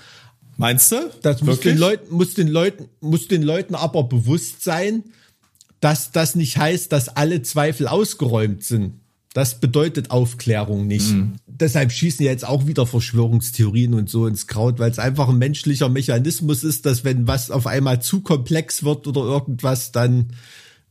Meinst 0.56 0.92
du? 0.92 1.10
Das 1.22 1.42
muss 1.42 1.60
den 1.60 1.78
Leuten, 1.78 2.14
muss 2.14 2.34
den 2.34 2.48
Leuten, 2.48 2.88
muss 3.00 3.28
den 3.28 3.42
Leuten 3.42 3.74
aber 3.74 4.04
bewusst 4.04 4.62
sein, 4.62 5.04
dass 5.80 6.12
das 6.12 6.34
nicht 6.34 6.58
heißt, 6.58 6.92
dass 6.92 7.08
alle 7.08 7.42
Zweifel 7.42 7.88
ausgeräumt 7.88 8.64
sind. 8.64 8.94
Das 9.32 9.60
bedeutet 9.60 10.10
Aufklärung 10.10 10.86
nicht. 10.86 11.12
Mhm. 11.12 11.34
Deshalb 11.46 11.92
schießen 11.92 12.24
jetzt 12.24 12.44
auch 12.44 12.66
wieder 12.66 12.86
Verschwörungstheorien 12.86 13.94
und 13.94 14.10
so 14.10 14.26
ins 14.26 14.48
Kraut, 14.48 14.78
weil 14.78 14.90
es 14.90 14.98
einfach 14.98 15.28
ein 15.28 15.38
menschlicher 15.38 15.88
Mechanismus 15.88 16.64
ist, 16.64 16.84
dass 16.84 17.04
wenn 17.04 17.28
was 17.28 17.50
auf 17.50 17.66
einmal 17.66 18.02
zu 18.02 18.22
komplex 18.22 18.82
wird 18.82 19.06
oder 19.06 19.20
irgendwas, 19.20 19.92
dann 19.92 20.32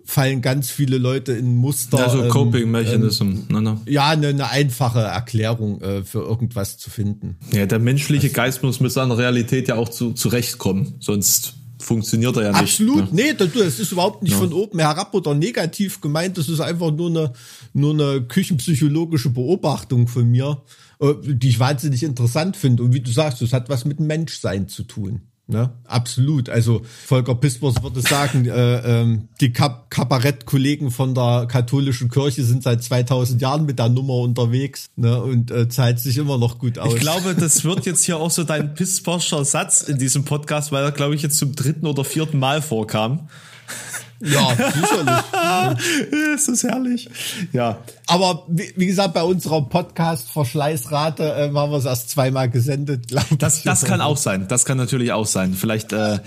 fallen 0.09 0.41
ganz 0.41 0.69
viele 0.71 0.97
Leute 0.97 1.33
in 1.33 1.55
Muster. 1.55 1.99
Also 1.99 2.27
Coping 2.29 2.69
Mechanism. 2.69 3.23
Ähm, 3.23 3.45
ne, 3.49 3.61
ne. 3.61 3.81
Ja, 3.85 4.09
eine, 4.09 4.29
eine 4.29 4.49
einfache 4.49 5.01
Erklärung 5.01 5.81
äh, 5.81 6.03
für 6.03 6.19
irgendwas 6.19 6.77
zu 6.77 6.89
finden. 6.89 7.37
Ja, 7.51 7.65
der 7.65 7.79
menschliche 7.79 8.27
das 8.27 8.35
Geist 8.35 8.63
muss 8.63 8.79
mit 8.79 8.91
seiner 8.91 9.17
Realität 9.17 9.67
ja 9.67 9.75
auch 9.75 9.89
zu, 9.89 10.13
zurechtkommen, 10.13 10.95
sonst 10.99 11.53
funktioniert 11.79 12.35
er 12.37 12.43
ja 12.43 12.51
nicht. 12.51 12.61
Absolut, 12.61 13.13
ne? 13.13 13.23
nee, 13.23 13.33
das, 13.33 13.53
das 13.53 13.79
ist 13.79 13.91
überhaupt 13.91 14.23
nicht 14.23 14.33
ja. 14.33 14.39
von 14.39 14.51
oben 14.51 14.79
herab 14.79 15.13
oder 15.13 15.33
negativ 15.33 16.01
gemeint. 16.01 16.37
Das 16.37 16.49
ist 16.49 16.59
einfach 16.59 16.91
nur 16.91 17.09
eine, 17.09 17.33
nur 17.73 17.93
eine 17.93 18.21
küchenpsychologische 18.23 19.29
Beobachtung 19.29 20.07
von 20.07 20.29
mir, 20.29 20.61
äh, 20.99 21.13
die 21.23 21.49
ich 21.49 21.59
wahnsinnig 21.59 22.03
interessant 22.03 22.57
finde. 22.57 22.83
Und 22.83 22.93
wie 22.93 22.99
du 22.99 23.11
sagst, 23.11 23.41
das 23.41 23.53
hat 23.53 23.69
was 23.69 23.85
mit 23.85 23.99
Menschsein 23.99 24.67
zu 24.67 24.83
tun. 24.83 25.21
Ne? 25.49 25.71
Absolut. 25.85 26.47
Also 26.47 26.81
Volker 27.07 27.33
Pispers 27.33 27.81
würde 27.81 28.01
sagen, 28.01 28.45
äh, 28.45 29.01
ähm, 29.01 29.29
die 29.41 29.51
Kap 29.51 29.89
Kabarettkollegen 29.89 30.91
von 30.91 31.15
der 31.15 31.47
katholischen 31.49 32.07
Kirche 32.09 32.43
sind 32.43 32.61
seit 32.61 32.83
2000 32.83 33.41
Jahren 33.41 33.65
mit 33.65 33.79
der 33.79 33.89
Nummer 33.89 34.17
unterwegs 34.17 34.91
ne? 34.95 35.19
und 35.19 35.49
äh, 35.49 35.67
zahlt 35.67 35.99
sich 35.99 36.17
immer 36.17 36.37
noch 36.37 36.59
gut 36.59 36.77
aus. 36.77 36.93
Ich 36.93 36.99
glaube, 36.99 37.33
das 37.33 37.65
wird 37.65 37.87
jetzt 37.87 38.05
hier 38.05 38.17
auch 38.17 38.29
so 38.29 38.43
dein 38.43 38.75
Pisperscher 38.75 39.43
Satz 39.43 39.81
in 39.81 39.97
diesem 39.97 40.23
Podcast, 40.23 40.71
weil 40.71 40.83
er, 40.83 40.91
glaube 40.91 41.15
ich, 41.15 41.23
jetzt 41.23 41.39
zum 41.39 41.55
dritten 41.55 41.87
oder 41.87 42.03
vierten 42.03 42.37
Mal 42.37 42.61
vorkam. 42.61 43.27
Ja, 44.21 44.49
sicherlich. 44.55 46.15
es 46.35 46.47
ist 46.49 46.63
herrlich. 46.63 47.09
Ja. 47.53 47.77
Aber 48.07 48.43
wie, 48.47 48.73
wie 48.75 48.85
gesagt, 48.87 49.13
bei 49.13 49.23
unserer 49.23 49.61
Podcast-Verschleißrate 49.61 51.23
äh, 51.23 51.53
haben 51.53 51.71
wir 51.71 51.77
es 51.77 51.85
erst 51.85 52.09
zweimal 52.09 52.49
gesendet, 52.49 53.07
glaube 53.07 53.27
ich. 53.31 53.37
Das, 53.37 53.63
das 53.63 53.85
kann 53.85 54.01
auch 54.01 54.17
sein. 54.17 54.47
Das 54.47 54.65
kann 54.65 54.77
natürlich 54.77 55.13
auch 55.13 55.25
sein. 55.25 55.53
Vielleicht 55.53 55.93
äh, 55.93 56.19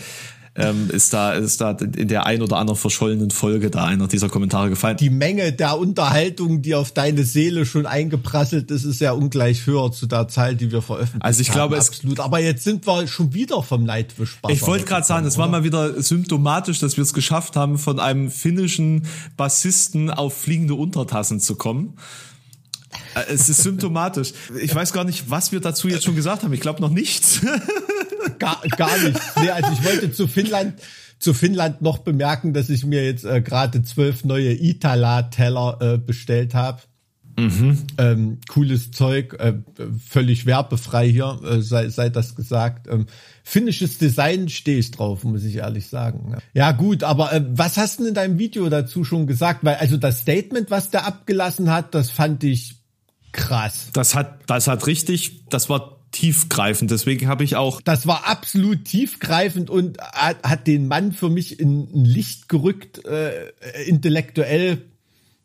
ähm, 0.55 0.91
ist 0.91 1.15
da 1.15 1.33
ist 1.33 1.61
da 1.63 1.71
in 1.71 2.09
der 2.09 2.27
ein 2.27 2.43
oder 2.43 2.59
anderen 2.59 2.79
verschollenen 2.79 3.31
Folge 3.31 3.71
da 3.71 3.85
einer 3.87 4.07
dieser 4.07 4.29
Kommentare 4.29 4.69
gefallen. 4.69 4.99
Die 4.99 5.09
Menge 5.09 5.53
der 5.53 5.79
Unterhaltung, 5.79 6.61
die 6.61 6.75
auf 6.75 6.93
deine 6.93 7.25
Seele 7.25 7.65
schon 7.65 7.87
eingeprasselt 7.87 8.71
ist, 8.71 8.85
ist 8.85 9.01
ja 9.01 9.13
ungleich 9.13 9.67
höher 9.67 9.93
zu 9.93 10.07
der 10.07 10.29
Zahl, 10.29 10.55
die 10.55 10.71
wir 10.71 10.83
veröffentlicht 10.83 11.15
haben. 11.15 11.29
Also 11.29 11.41
ich 11.41 11.51
haben, 11.51 11.55
glaube 11.55 11.79
absolut. 11.79 12.21
Aber 12.21 12.39
jetzt 12.39 12.65
sind 12.65 12.87
wir 12.87 13.07
schon 13.07 13.33
wieder 13.33 13.63
vom 13.63 13.87
Leitwisch. 13.87 14.39
Ich 14.49 14.63
wollte 14.67 14.85
gerade 14.85 15.07
sagen, 15.07 15.27
es 15.27 15.39
war 15.39 15.49
mal 15.49 15.65
wieder 15.65 16.03
symptomatisch, 16.03 16.79
dass 16.81 16.99
wir 16.99 17.03
es 17.03 17.15
geschafft 17.15 17.57
haben, 17.57 17.79
von 17.79 17.99
einem 17.99 18.31
finnischen 18.31 19.07
Bassisten 19.39 20.11
auf 20.11 20.37
fliegende 20.37 20.75
Untertassen 20.75 21.41
zu 21.41 21.57
kommen. 21.57 21.95
Äh, 23.15 23.33
es 23.33 23.49
ist 23.49 23.63
symptomatisch. 23.63 24.33
Ich 24.61 24.75
weiß 24.75 24.93
gar 24.93 25.05
nicht, 25.05 25.31
was 25.31 25.53
wir 25.53 25.61
dazu 25.61 25.89
jetzt 25.89 26.05
schon 26.05 26.17
gesagt 26.17 26.43
haben. 26.43 26.53
Ich 26.53 26.61
glaube 26.61 26.81
noch 26.81 26.91
nichts. 26.91 27.41
gar, 28.39 28.61
gar 28.77 28.99
nichts. 28.99 29.21
Nee, 29.41 29.51
also 29.51 29.73
ich 29.73 29.85
wollte 29.85 30.13
zu 30.13 30.27
Finnland, 30.27 30.75
zu 31.19 31.35
Finnland 31.35 31.83
noch 31.83 31.99
bemerken, 31.99 32.53
dass 32.53 32.71
ich 32.71 32.85
mir 32.85 33.05
jetzt 33.05 33.25
äh, 33.25 33.41
gerade 33.41 33.83
zwölf 33.83 34.25
neue 34.25 34.53
Itala-Teller 34.53 35.79
äh, 35.81 35.99
bestellt 35.99 36.55
habe. 36.55 36.83
Mhm. 37.39 37.79
Ähm, 37.97 38.39
cooles 38.47 38.91
Zeug, 38.91 39.35
äh, 39.39 39.55
völlig 40.07 40.45
werbefrei 40.45 41.09
hier, 41.09 41.41
äh, 41.45 41.63
sei, 41.63 41.89
sei 41.89 42.11
das 42.11 42.35
gesagt. 42.35 42.89
Ähm, 42.89 43.07
finnisches 43.43 43.97
Design 43.97 44.51
stehe 44.51 44.79
ich 44.79 44.91
drauf, 44.91 45.25
muss 45.25 45.45
ich 45.45 45.57
ehrlich 45.57 45.87
sagen. 45.87 46.37
Ja 46.53 46.73
gut, 46.73 47.05
aber 47.05 47.33
äh, 47.33 47.43
was 47.49 47.79
hast 47.79 48.01
du 48.01 48.07
in 48.07 48.15
deinem 48.15 48.39
Video 48.39 48.69
dazu 48.69 49.05
schon 49.05 49.27
gesagt? 49.27 49.65
Weil 49.65 49.77
also 49.77 49.97
das 49.97 50.21
Statement, 50.21 50.71
was 50.71 50.91
der 50.91 51.07
abgelassen 51.07 51.71
hat, 51.71 51.95
das 51.95 52.11
fand 52.11 52.45
ich 52.45 52.82
krass. 53.33 53.89
Das 53.93 54.15
hat, 54.15 54.41
das 54.47 54.69
hat 54.69 54.87
richtig, 54.87 55.47
das 55.49 55.69
war 55.69 55.99
tiefgreifend. 56.13 56.91
Deswegen 56.91 57.27
habe 57.27 57.43
ich 57.43 57.57
auch. 57.57 57.81
Das 57.81 58.07
war 58.07 58.29
absolut 58.29 58.85
tiefgreifend 58.85 59.71
und 59.71 59.99
hat, 59.99 60.43
hat 60.43 60.67
den 60.67 60.87
Mann 60.87 61.13
für 61.13 61.31
mich 61.31 61.59
in 61.59 61.89
ein 61.93 62.05
Licht 62.05 62.49
gerückt, 62.49 63.05
äh, 63.05 63.51
intellektuell. 63.87 64.83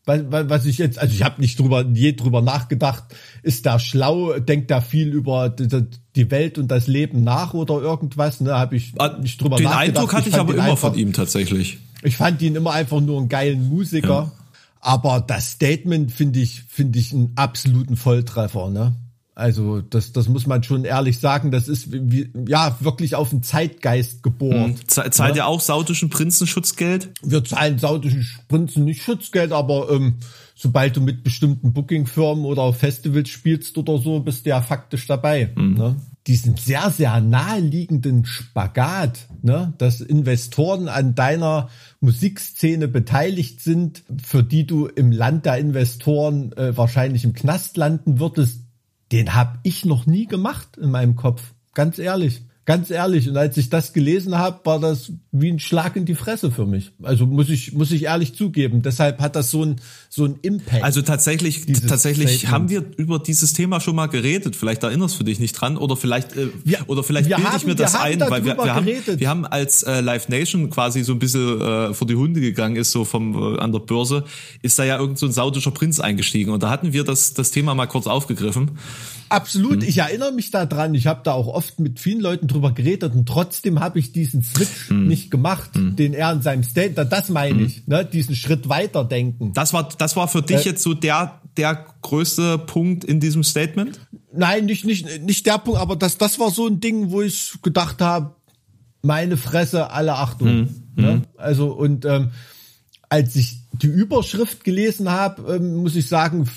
Was, 0.05 0.21
was 0.29 0.65
ich 0.65 0.77
jetzt, 0.77 0.99
also 0.99 1.13
ich 1.13 1.23
habe 1.23 1.41
nicht 1.41 1.59
drüber, 1.59 1.85
je 1.93 2.13
drüber 2.13 2.41
nachgedacht, 2.41 3.03
ist 3.43 3.65
da 3.65 3.77
schlau, 3.77 4.39
denkt 4.39 4.71
da 4.71 4.79
viel 4.79 5.09
über 5.09 5.49
die 5.49 6.31
Welt 6.31 6.57
und 6.57 6.69
das 6.69 6.87
Leben 6.87 7.25
nach 7.25 7.53
oder 7.53 7.81
irgendwas, 7.81 8.39
ne, 8.39 8.53
habe 8.53 8.77
ich 8.77 8.93
ah, 8.99 9.17
nicht 9.19 9.41
drüber 9.41 9.57
den 9.57 9.65
nachgedacht. 9.65 9.87
Den 9.87 9.97
Eindruck 9.97 10.13
hatte 10.13 10.29
ich, 10.29 10.35
ich 10.35 10.39
aber 10.39 10.53
immer 10.53 10.63
einfach, 10.63 10.91
von 10.91 10.95
ihm 10.97 11.11
tatsächlich. 11.11 11.79
Ich 12.03 12.15
fand 12.15 12.41
ihn 12.41 12.55
immer 12.55 12.71
einfach 12.71 13.01
nur 13.01 13.17
einen 13.17 13.27
geilen 13.27 13.67
Musiker. 13.67 14.07
Ja. 14.07 14.31
Aber 14.79 15.21
das 15.21 15.51
Statement 15.51 16.11
finde 16.11 16.39
ich, 16.39 16.63
finde 16.63 16.99
ich 16.99 17.13
einen 17.13 17.33
absoluten 17.35 17.95
Volltreffer, 17.95 18.69
ne? 18.69 18.95
Also 19.37 19.81
das, 19.81 20.13
das 20.13 20.27
muss 20.29 20.47
man 20.47 20.63
schon 20.63 20.83
ehrlich 20.83 21.19
sagen. 21.19 21.51
Das 21.51 21.67
ist 21.67 21.91
wie, 21.91 22.31
ja 22.47 22.75
wirklich 22.79 23.13
auf 23.13 23.29
den 23.29 23.43
Zeitgeist 23.43 24.23
geboren. 24.23 24.75
Hm. 24.79 24.87
Zahlt 24.87 25.35
ja? 25.35 25.43
ihr 25.43 25.45
auch 25.45 25.61
saudischen 25.61 26.09
Prinzen 26.09 26.47
Schutzgeld? 26.47 27.11
Wir 27.21 27.43
zahlen 27.43 27.77
saudischen 27.77 28.27
Prinzen 28.47 28.83
nicht 28.83 29.03
Schutzgeld, 29.03 29.51
aber 29.51 29.91
ähm, 29.91 30.15
sobald 30.55 30.97
du 30.97 31.01
mit 31.01 31.23
bestimmten 31.23 31.71
Bookingfirmen 31.71 32.45
oder 32.45 32.63
auf 32.63 32.77
Festivals 32.77 33.29
spielst 33.29 33.77
oder 33.77 33.99
so, 33.99 34.21
bist 34.21 34.47
du 34.47 34.49
ja 34.49 34.61
faktisch 34.63 35.05
dabei. 35.05 35.51
Mhm. 35.55 35.73
Ne? 35.75 35.95
Diesen 36.27 36.57
sehr, 36.57 36.91
sehr 36.91 37.21
naheliegenden 37.21 38.25
Spagat, 38.25 39.27
ne? 39.41 39.73
dass 39.77 40.01
Investoren 40.01 40.89
an 40.89 41.15
deiner 41.15 41.69
Musikszene 42.01 42.89
beteiligt 42.89 43.61
sind, 43.61 44.03
für 44.21 44.43
die 44.43 44.67
du 44.67 44.87
im 44.87 45.11
Land 45.11 45.45
der 45.45 45.57
Investoren 45.57 46.51
äh, 46.53 46.75
wahrscheinlich 46.75 47.23
im 47.23 47.33
Knast 47.33 47.77
landen 47.77 48.19
würdest, 48.19 48.61
den 49.13 49.35
habe 49.35 49.59
ich 49.63 49.85
noch 49.85 50.05
nie 50.05 50.25
gemacht 50.25 50.77
in 50.77 50.91
meinem 50.91 51.15
Kopf. 51.15 51.53
Ganz 51.73 51.97
ehrlich. 51.97 52.41
Ganz 52.67 52.91
ehrlich, 52.91 53.29
und 53.29 53.37
als 53.37 53.55
ich 53.55 53.69
das 53.69 53.93
gelesen 53.93 54.37
habe, 54.37 54.59
war 54.65 54.77
das 54.77 55.13
wie 55.31 55.49
ein 55.49 55.57
Schlag 55.57 55.95
in 55.95 56.03
die 56.03 56.15
Fresse 56.15 56.51
für 56.51 56.65
mich. 56.65 56.91
Also 57.01 57.25
muss 57.25 57.47
ich 57.47 57.71
muss 57.71 57.93
ich 57.93 58.03
ehrlich 58.03 58.35
zugeben. 58.35 58.81
Deshalb 58.81 59.21
hat 59.21 59.37
das 59.37 59.51
so 59.51 59.63
ein 59.63 59.77
so 60.09 60.25
ein 60.25 60.35
Impact. 60.41 60.83
Also 60.83 61.01
tatsächlich 61.01 61.65
tatsächlich 61.87 62.39
Statement. 62.39 62.51
haben 62.51 62.69
wir 62.69 62.83
über 62.97 63.19
dieses 63.19 63.53
Thema 63.53 63.79
schon 63.79 63.95
mal 63.95 64.07
geredet. 64.07 64.57
Vielleicht 64.57 64.83
erinnerst 64.83 65.17
du 65.17 65.23
dich 65.23 65.39
nicht 65.39 65.53
dran 65.53 65.77
oder 65.77 65.95
vielleicht 65.95 66.35
äh, 66.35 66.49
wir, 66.65 66.79
oder 66.87 67.05
vielleicht 67.05 67.29
bilde 67.29 67.49
ich 67.55 67.65
mir 67.65 67.75
das 67.75 67.95
ein, 67.95 68.19
weil 68.19 68.43
wir, 68.43 68.57
wir 68.57 68.75
haben 68.75 68.85
wir 68.85 69.29
haben 69.29 69.45
als 69.45 69.83
äh, 69.83 70.01
Live 70.01 70.27
Nation 70.27 70.69
quasi 70.69 71.03
so 71.03 71.13
ein 71.13 71.19
bisschen 71.19 71.61
äh, 71.61 71.93
vor 71.93 72.05
die 72.05 72.15
Hunde 72.15 72.41
gegangen 72.41 72.75
ist 72.75 72.91
so 72.91 73.05
vom 73.05 73.55
äh, 73.55 73.59
an 73.59 73.71
der 73.71 73.79
Börse, 73.79 74.25
ist 74.61 74.77
da 74.77 74.83
ja 74.83 74.99
irgend 74.99 75.17
so 75.17 75.27
ein 75.27 75.31
saudischer 75.31 75.71
Prinz 75.71 76.01
eingestiegen 76.01 76.51
und 76.51 76.61
da 76.63 76.69
hatten 76.69 76.91
wir 76.91 77.05
das 77.05 77.33
das 77.33 77.51
Thema 77.51 77.75
mal 77.75 77.87
kurz 77.87 78.07
aufgegriffen. 78.07 78.71
Absolut, 79.29 79.81
hm. 79.81 79.89
ich 79.89 79.97
erinnere 79.97 80.31
mich 80.31 80.51
da 80.51 80.65
dran. 80.65 80.93
Ich 80.95 81.07
habe 81.07 81.21
da 81.23 81.33
auch 81.33 81.47
oft 81.47 81.79
mit 81.79 81.99
vielen 81.99 82.21
Leuten 82.21 82.47
drüber 82.47 82.71
geredet 82.71 83.13
und 83.13 83.27
trotzdem 83.27 83.79
habe 83.79 83.99
ich 83.99 84.11
diesen 84.11 84.43
Switch 84.43 84.89
hm. 84.89 85.07
nicht 85.07 85.31
gemacht, 85.31 85.75
hm. 85.75 85.95
den 85.95 86.13
er 86.13 86.31
in 86.31 86.41
seinem 86.41 86.63
State, 86.63 87.05
das 87.05 87.29
meine 87.29 87.59
hm. 87.59 87.65
ich, 87.65 87.87
ne, 87.87 88.05
diesen 88.05 88.35
Schritt 88.35 88.69
weiterdenken. 88.69 89.53
Das 89.53 89.73
war 89.73 89.89
das 89.97 90.15
war 90.15 90.27
für 90.27 90.41
dich 90.41 90.65
äh, 90.65 90.69
jetzt 90.69 90.83
so 90.83 90.93
der 90.93 91.41
der 91.57 91.85
größte 92.01 92.59
Punkt 92.59 93.03
in 93.03 93.19
diesem 93.19 93.43
Statement? 93.43 93.99
Nein, 94.31 94.65
nicht 94.65 94.85
nicht 94.85 95.21
nicht 95.23 95.45
der 95.45 95.57
Punkt, 95.57 95.79
aber 95.79 95.95
das 95.95 96.17
das 96.17 96.39
war 96.39 96.51
so 96.51 96.67
ein 96.67 96.79
Ding, 96.79 97.11
wo 97.11 97.21
ich 97.21 97.55
gedacht 97.61 98.01
habe, 98.01 98.35
meine 99.01 99.37
Fresse, 99.37 99.91
alle 99.91 100.15
Achtung. 100.15 100.47
Hm. 100.47 100.69
Ne? 100.95 101.11
Hm. 101.13 101.21
Also 101.37 101.73
und 101.73 102.05
ähm, 102.05 102.31
als 103.09 103.35
ich 103.35 103.57
die 103.71 103.87
Überschrift 103.87 104.63
gelesen 104.63 105.09
habe, 105.09 105.55
ähm, 105.55 105.77
muss 105.77 105.95
ich 105.95 106.07
sagen, 106.07 106.49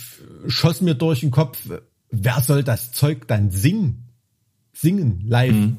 schoss 0.46 0.80
mir 0.80 0.94
durch 0.94 1.20
den 1.20 1.30
Kopf, 1.30 1.58
wer 2.10 2.40
soll 2.40 2.62
das 2.62 2.92
Zeug 2.92 3.28
dann 3.28 3.50
singen? 3.50 4.08
Singen 4.72 5.24
live. 5.26 5.52
Mhm. 5.52 5.76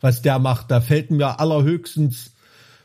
Was 0.00 0.22
der 0.22 0.38
macht, 0.38 0.70
da 0.70 0.80
fällt 0.80 1.10
mir 1.10 1.40
allerhöchstens 1.40 2.32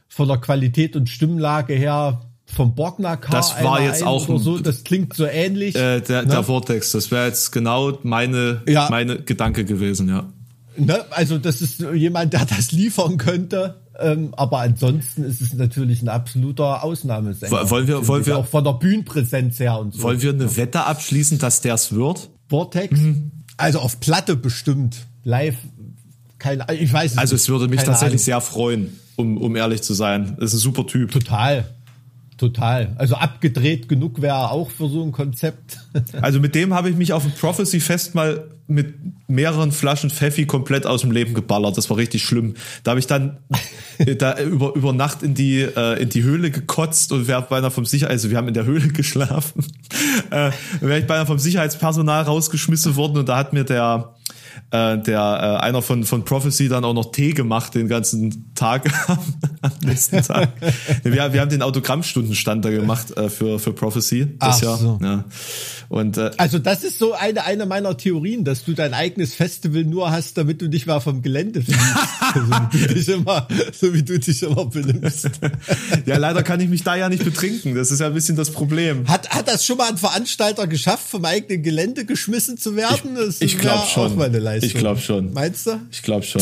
von 0.07 0.27
der 0.27 0.37
Qualität 0.37 0.95
und 0.95 1.09
Stimmlage 1.09 1.73
her 1.73 2.21
vom 2.45 2.73
Borgner-Car 2.75 3.31
Das 3.31 3.63
war 3.63 3.81
jetzt 3.81 4.03
auch 4.03 4.25
so, 4.39 4.57
das 4.57 4.83
klingt 4.83 5.13
so 5.13 5.25
ähnlich. 5.25 5.75
Äh, 5.75 6.01
der, 6.01 6.23
ne? 6.23 6.29
der 6.29 6.43
Vortex, 6.43 6.91
das 6.91 7.11
wäre 7.11 7.27
jetzt 7.27 7.51
genau 7.51 7.99
meine, 8.03 8.63
ja. 8.67 8.87
meine 8.89 9.21
Gedanke 9.21 9.65
gewesen, 9.65 10.09
ja. 10.09 10.31
Ne? 10.85 11.05
Also 11.11 11.37
das 11.37 11.61
ist 11.61 11.79
jemand, 11.93 12.33
der 12.33 12.45
das 12.45 12.71
liefern 12.71 13.17
könnte. 13.17 13.81
Ähm, 13.99 14.33
aber 14.37 14.59
ansonsten 14.59 15.23
ist 15.23 15.41
es 15.41 15.53
natürlich 15.53 16.01
ein 16.01 16.09
absoluter 16.09 16.83
Ausnahmesänger. 16.83 17.69
Wollen 17.69 17.87
wir, 17.87 18.07
wollen 18.07 18.25
wir 18.25 18.37
auch 18.37 18.45
von 18.45 18.63
der 18.63 18.73
Bühnenpräsenz 18.73 19.59
her 19.59 19.77
und 19.77 19.93
so. 19.93 20.03
Wollen 20.03 20.21
wir 20.21 20.31
eine 20.31 20.55
Wette 20.55 20.85
abschließen, 20.85 21.37
dass 21.39 21.61
der 21.61 21.73
es 21.73 21.93
wird? 21.93 22.29
Vortex? 22.47 22.97
Mhm. 22.97 23.31
Also 23.57 23.79
auf 23.79 23.99
Platte 23.99 24.35
bestimmt. 24.35 25.05
Live, 25.23 25.57
keine 26.37 26.65
ich 26.73 26.93
weiß 26.93 27.11
es 27.11 27.17
Also 27.17 27.35
es 27.35 27.49
würde 27.49 27.67
mich 27.67 27.83
tatsächlich 27.83 28.21
Ahnung. 28.21 28.25
sehr 28.25 28.41
freuen, 28.41 28.99
um, 29.17 29.37
um 29.37 29.55
ehrlich 29.57 29.81
zu 29.81 29.93
sein. 29.93 30.37
Das 30.39 30.53
ist 30.53 30.59
ein 30.59 30.63
super 30.63 30.87
Typ. 30.87 31.11
Total. 31.11 31.65
Total. 32.39 32.93
Also 32.95 33.15
abgedreht 33.15 33.89
genug 33.89 34.21
wäre 34.21 34.49
auch 34.49 34.71
für 34.71 34.87
so 34.87 35.03
ein 35.03 35.11
Konzept. 35.11 35.79
Also 36.21 36.39
mit 36.39 36.55
dem 36.55 36.73
habe 36.73 36.89
ich 36.89 36.95
mich 36.95 37.13
auf 37.13 37.23
dem 37.23 37.31
Prophecy 37.33 37.79
Fest 37.79 38.15
mal 38.15 38.45
mit 38.67 38.93
mehreren 39.27 39.71
Flaschen 39.71 40.09
Pfeffi 40.09 40.45
komplett 40.45 40.85
aus 40.85 41.01
dem 41.01 41.11
Leben 41.11 41.33
geballert. 41.33 41.77
Das 41.77 41.89
war 41.89 41.97
richtig 41.97 42.23
schlimm. 42.23 42.53
Da 42.83 42.91
habe 42.91 42.99
ich 42.99 43.07
dann 43.07 43.37
da 44.17 44.39
über, 44.39 44.75
über 44.75 44.93
Nacht 44.93 45.23
in 45.23 45.33
die, 45.33 45.61
äh, 45.61 46.01
in 46.01 46.09
die 46.09 46.23
Höhle 46.23 46.51
gekotzt 46.51 47.11
und 47.11 47.27
wäre 47.27 47.41
beinahe 47.41 47.71
vom 47.71 47.85
Sicherheit, 47.85 48.11
also 48.11 48.29
wir 48.29 48.37
haben 48.37 48.47
in 48.47 48.53
der 48.53 48.65
Höhle 48.65 48.87
geschlafen, 48.93 49.65
äh, 50.29 50.51
wäre 50.79 50.99
ich 50.99 51.07
beinahe 51.07 51.25
vom 51.25 51.39
Sicherheitspersonal 51.39 52.23
rausgeschmissen 52.23 52.95
worden 52.95 53.17
und 53.17 53.27
da 53.27 53.37
hat 53.37 53.51
mir 53.53 53.63
der, 53.63 54.13
äh, 54.71 54.97
der 54.99 55.59
äh, 55.61 55.63
einer 55.63 55.81
von 55.81 56.03
von 56.03 56.23
Prophecy 56.23 56.69
dann 56.69 56.83
auch 56.83 56.93
noch 56.93 57.11
Tee 57.11 57.31
gemacht 57.33 57.73
den 57.75 57.87
ganzen 57.87 58.53
Tag 58.53 58.91
am 59.61 59.71
nächsten 59.83 60.21
Tag. 60.23 60.49
wir, 61.03 61.33
wir 61.33 61.41
haben 61.41 61.49
den 61.49 61.61
Autogrammstundenstand 61.61 62.65
da 62.65 62.69
gemacht 62.69 63.15
äh, 63.17 63.29
für 63.29 63.57
für 63.57 63.73
Prophecy 63.73 64.37
das 64.39 64.57
Ach 64.57 64.61
Jahr. 64.61 64.77
So. 64.77 64.99
Ja. 65.01 65.25
Und 65.89 66.17
äh, 66.17 66.29
also 66.37 66.59
das 66.59 66.83
ist 66.83 66.99
so 66.99 67.13
eine 67.13 67.45
eine 67.45 67.65
meiner 67.65 67.97
Theorien, 67.97 68.43
dass 68.43 68.63
du 68.63 68.73
dein 68.73 68.93
eigenes 68.93 69.33
Festival 69.33 69.85
nur 69.85 70.11
hast, 70.11 70.37
damit 70.37 70.61
du 70.61 70.69
dich 70.69 70.85
mal 70.85 70.99
vom 70.99 71.23
Gelände 71.23 71.63
fliegst. 71.63 71.81
so, 72.35 72.41
wie 72.71 72.87
du 72.87 72.93
dich 72.93 73.07
immer, 73.09 73.47
so 73.73 73.93
wie 73.93 74.03
du 74.03 74.19
dich 74.19 74.43
immer 74.43 74.65
benimmst. 74.65 75.29
ja, 76.05 76.17
leider 76.17 76.43
kann 76.43 76.59
ich 76.59 76.69
mich 76.69 76.83
da 76.83 76.95
ja 76.95 77.09
nicht 77.09 77.23
betrinken. 77.23 77.73
Das 77.73 77.89
ist 77.89 78.01
ja 78.01 78.07
ein 78.07 78.13
bisschen 78.13 78.35
das 78.35 78.51
Problem. 78.51 79.07
Hat 79.07 79.29
hat 79.29 79.47
das 79.47 79.65
schon 79.65 79.77
mal 79.77 79.89
ein 79.89 79.97
Veranstalter 79.97 80.67
geschafft, 80.67 81.07
vom 81.09 81.25
eigenen 81.25 81.63
Gelände 81.63 82.05
geschmissen 82.05 82.59
zu 82.59 82.75
werden? 82.75 83.15
Das 83.15 83.41
ich, 83.41 83.55
ich 83.55 83.57
glaube 83.57 83.87
schon. 83.87 84.19
Ich 84.63 84.73
glaube 84.73 84.99
schon. 84.99 85.33
Meinst 85.33 85.67
du? 85.67 85.79
Ich 85.91 86.01
glaube 86.01 86.23
schon. 86.23 86.41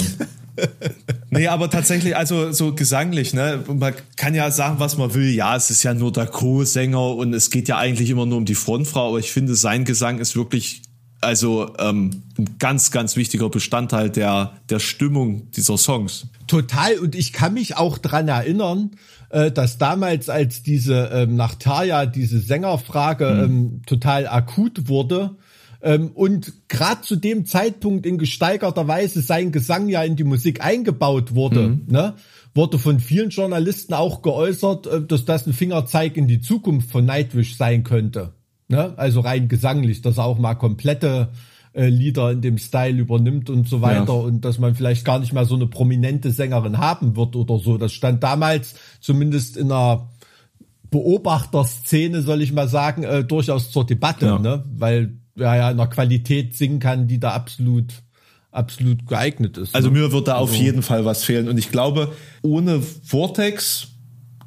nee, 1.30 1.48
aber 1.48 1.70
tatsächlich, 1.70 2.16
also 2.16 2.52
so 2.52 2.74
gesanglich, 2.74 3.34
ne? 3.34 3.64
Man 3.68 3.94
kann 4.16 4.34
ja 4.34 4.50
sagen, 4.52 4.80
was 4.80 4.98
man 4.98 5.14
will. 5.14 5.30
Ja, 5.30 5.56
es 5.56 5.70
ist 5.70 5.84
ja 5.84 5.94
nur 5.94 6.12
der 6.12 6.28
Co-Sänger 6.28 7.16
und 7.16 7.34
es 7.34 7.50
geht 7.50 7.68
ja 7.68 7.78
eigentlich 7.78 8.10
immer 8.10 8.26
nur 8.26 8.38
um 8.38 8.46
die 8.46 8.56
Frontfrau, 8.56 9.10
aber 9.10 9.20
ich 9.20 9.32
finde, 9.32 9.56
sein 9.56 9.86
Gesang 9.86 10.20
ist 10.20 10.36
wirklich 10.36 10.82
also 11.22 11.74
ähm, 11.80 12.24
ein 12.38 12.58
ganz, 12.60 12.92
ganz 12.92 13.16
wichtiger 13.16 13.50
Bestandteil 13.50 14.10
der, 14.10 14.54
der 14.70 14.80
Stimmung 14.80 15.50
dieser 15.52 15.78
Songs. 15.78 16.28
Total. 16.46 17.00
Und 17.00 17.16
ich 17.16 17.34
kann 17.34 17.54
mich 17.54 17.76
auch 17.76 17.98
dran 17.98 18.28
erinnern, 18.28 18.92
äh, 19.30 19.52
dass 19.52 19.78
damals, 19.78 20.30
als 20.30 20.64
diese 20.64 21.10
ähm, 21.12 21.36
nach 21.36 21.56
Tarja 21.56 22.06
diese 22.06 22.40
Sängerfrage 22.40 23.30
mhm. 23.30 23.44
ähm, 23.44 23.82
total 23.86 24.28
akut 24.28 24.88
wurde, 24.88 25.36
ähm, 25.82 26.12
und 26.14 26.54
gerade 26.68 27.02
zu 27.02 27.16
dem 27.16 27.46
Zeitpunkt 27.46 28.06
in 28.06 28.18
gesteigerter 28.18 28.88
Weise 28.88 29.22
sein 29.22 29.52
Gesang 29.52 29.90
ja 29.90 30.04
in 30.04 30.16
die 30.16 30.24
Musik 30.24 30.64
eingebaut 30.64 31.36
wurde, 31.36 31.70
mhm. 31.70 31.86
ne, 31.88 32.16
wurde 32.54 32.80
von 32.80 33.00
vielen 33.00 33.30
Journalisten 33.30 33.94
auch 33.94 34.22
geäußert, 34.22 34.88
äh, 34.88 35.02
dass 35.02 35.26
das 35.26 35.46
ein 35.46 35.54
Fingerzeig 35.54 36.18
in 36.18 36.28
die 36.28 36.42
Zukunft 36.42 36.92
von 36.92 37.06
Nightwish 37.06 37.56
sein 37.56 37.84
könnte. 37.84 38.34
Ne? 38.68 38.94
Also 38.98 39.22
rein 39.22 39.48
gesanglich, 39.48 40.02
dass 40.02 40.18
er 40.18 40.26
auch 40.26 40.40
mal 40.40 40.56
komplette 40.56 41.30
äh, 41.74 41.88
Lieder 41.88 42.32
in 42.32 42.42
dem 42.42 42.58
Style 42.58 43.00
übernimmt 43.00 43.50
und 43.50 43.68
so 43.68 43.82
weiter 43.82 44.14
ja. 44.14 44.20
und 44.20 44.42
dass 44.44 44.60
man 44.60 44.76
vielleicht 44.76 45.06
gar 45.06 45.20
nicht 45.20 45.32
mal 45.32 45.46
so 45.46 45.56
eine 45.56 45.68
prominente 45.68 46.32
Sängerin 46.32 46.80
haben 46.80 47.16
wird 47.16 47.36
oder 47.36 47.60
so. 47.60 47.78
Das 47.78 47.94
stand 47.94 48.24
damals 48.24 48.76
zumindest 49.00 49.56
in 49.56 49.72
einer 49.72 50.10
Beobachterszene, 50.90 52.22
soll 52.22 52.42
ich 52.42 52.52
mal 52.52 52.68
sagen, 52.68 53.04
äh, 53.04 53.24
durchaus 53.24 53.72
zur 53.72 53.86
Debatte, 53.86 54.26
ja. 54.26 54.40
ne? 54.40 54.66
weil 54.76 55.18
ja, 55.38 55.56
ja, 55.56 55.68
einer 55.70 55.88
Qualität 55.88 56.56
singen 56.56 56.80
kann, 56.80 57.08
die 57.08 57.20
da 57.20 57.32
absolut 57.32 57.94
absolut 58.52 59.06
geeignet 59.06 59.58
ist. 59.58 59.76
Also 59.76 59.90
ne? 59.90 60.00
mir 60.00 60.12
wird 60.12 60.28
da 60.28 60.36
auf 60.36 60.50
also. 60.52 60.64
jeden 60.64 60.82
Fall 60.82 61.06
was 61.06 61.24
fehlen 61.24 61.48
und 61.48 61.58
ich 61.58 61.72
glaube, 61.72 62.14
ohne 62.42 62.82
Vortex 62.82 63.90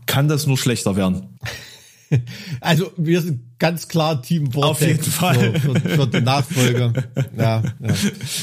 kann 0.06 0.26
das 0.28 0.46
nur 0.46 0.58
schlechter 0.58 0.96
werden. 0.96 1.38
Also 2.60 2.90
wir 2.96 3.22
sind 3.22 3.58
ganz 3.60 3.86
klar 3.86 4.20
Team 4.20 4.50
Vortex. 4.50 4.70
Auf 4.70 4.80
jeden 4.80 5.04
Fall. 5.04 5.60
Für, 5.60 5.78
für, 5.78 5.88
für 5.90 6.06
die 6.08 6.20
Nachfolge. 6.20 6.92
ja, 7.38 7.62
ja. 7.62 7.94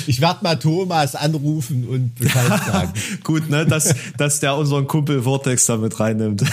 Ich 0.05 0.21
werde 0.21 0.39
mal 0.43 0.57
Thomas 0.57 1.15
anrufen 1.15 1.85
und 1.85 2.15
Bescheid 2.15 2.47
sagen. 2.65 2.93
Gut, 3.25 3.49
ne, 3.49 3.65
dass, 3.65 3.93
dass 4.15 4.39
der 4.39 4.55
unseren 4.55 4.87
Kumpel 4.87 5.23
Vortex 5.23 5.65
da 5.65 5.75
mit 5.75 5.99
reinnimmt. 5.99 6.45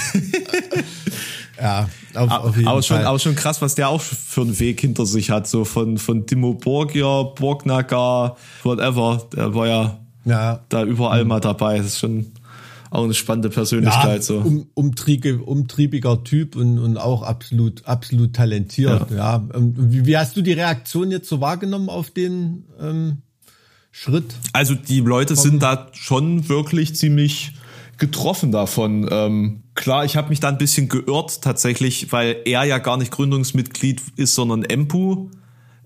Ja, 1.60 1.88
auf, 2.14 2.30
auf 2.30 2.56
jeden 2.56 2.68
aber 2.68 2.82
schon, 2.82 2.96
Fall. 2.96 3.06
Aber 3.06 3.18
schon 3.18 3.34
krass, 3.34 3.62
was 3.62 3.74
der 3.74 3.88
auch 3.88 4.00
für 4.00 4.42
einen 4.42 4.58
Weg 4.58 4.80
hinter 4.80 5.06
sich 5.06 5.30
hat, 5.30 5.46
so 5.46 5.64
von, 5.64 5.98
von 5.98 6.26
Timo 6.26 6.54
Borgia, 6.54 7.22
Borgnacker, 7.22 8.36
whatever. 8.62 9.26
Der 9.34 9.54
war 9.54 9.66
ja, 9.66 9.98
ja. 10.24 10.60
da 10.68 10.84
überall 10.84 11.22
mhm. 11.22 11.28
mal 11.28 11.40
dabei. 11.40 11.78
Das 11.78 11.86
ist 11.86 11.98
schon 12.00 12.32
auch 12.90 13.04
eine 13.04 13.14
spannende 13.14 13.50
Persönlichkeit. 13.50 14.16
Ja, 14.16 14.22
so. 14.22 14.38
Um, 14.38 14.66
umtriebige, 14.74 15.42
umtriebiger 15.42 16.22
Typ 16.22 16.56
und, 16.56 16.78
und 16.78 16.96
auch 16.96 17.22
absolut, 17.22 17.84
absolut 17.86 18.34
talentiert. 18.34 19.10
Ja. 19.10 19.16
ja. 19.16 19.48
Wie, 19.54 20.06
wie 20.06 20.16
hast 20.16 20.36
du 20.36 20.42
die 20.42 20.52
Reaktion 20.52 21.10
jetzt 21.10 21.28
so 21.28 21.40
wahrgenommen 21.40 21.88
auf 21.88 22.10
den 22.10 22.64
ähm, 22.80 23.18
Schritt? 23.90 24.34
Also 24.52 24.74
die 24.74 25.00
Leute 25.00 25.34
sind 25.34 25.62
da 25.62 25.88
schon 25.92 26.48
wirklich 26.48 26.94
ziemlich 26.94 27.52
getroffen 27.98 28.52
davon. 28.52 29.08
Ähm, 29.10 29.62
klar, 29.74 30.04
ich 30.04 30.16
habe 30.16 30.28
mich 30.28 30.40
da 30.40 30.48
ein 30.48 30.58
bisschen 30.58 30.88
geirrt 30.88 31.42
tatsächlich, 31.42 32.12
weil 32.12 32.36
er 32.44 32.64
ja 32.64 32.78
gar 32.78 32.96
nicht 32.96 33.12
Gründungsmitglied 33.12 34.02
ist, 34.16 34.34
sondern 34.34 34.64
Empu. 34.64 35.30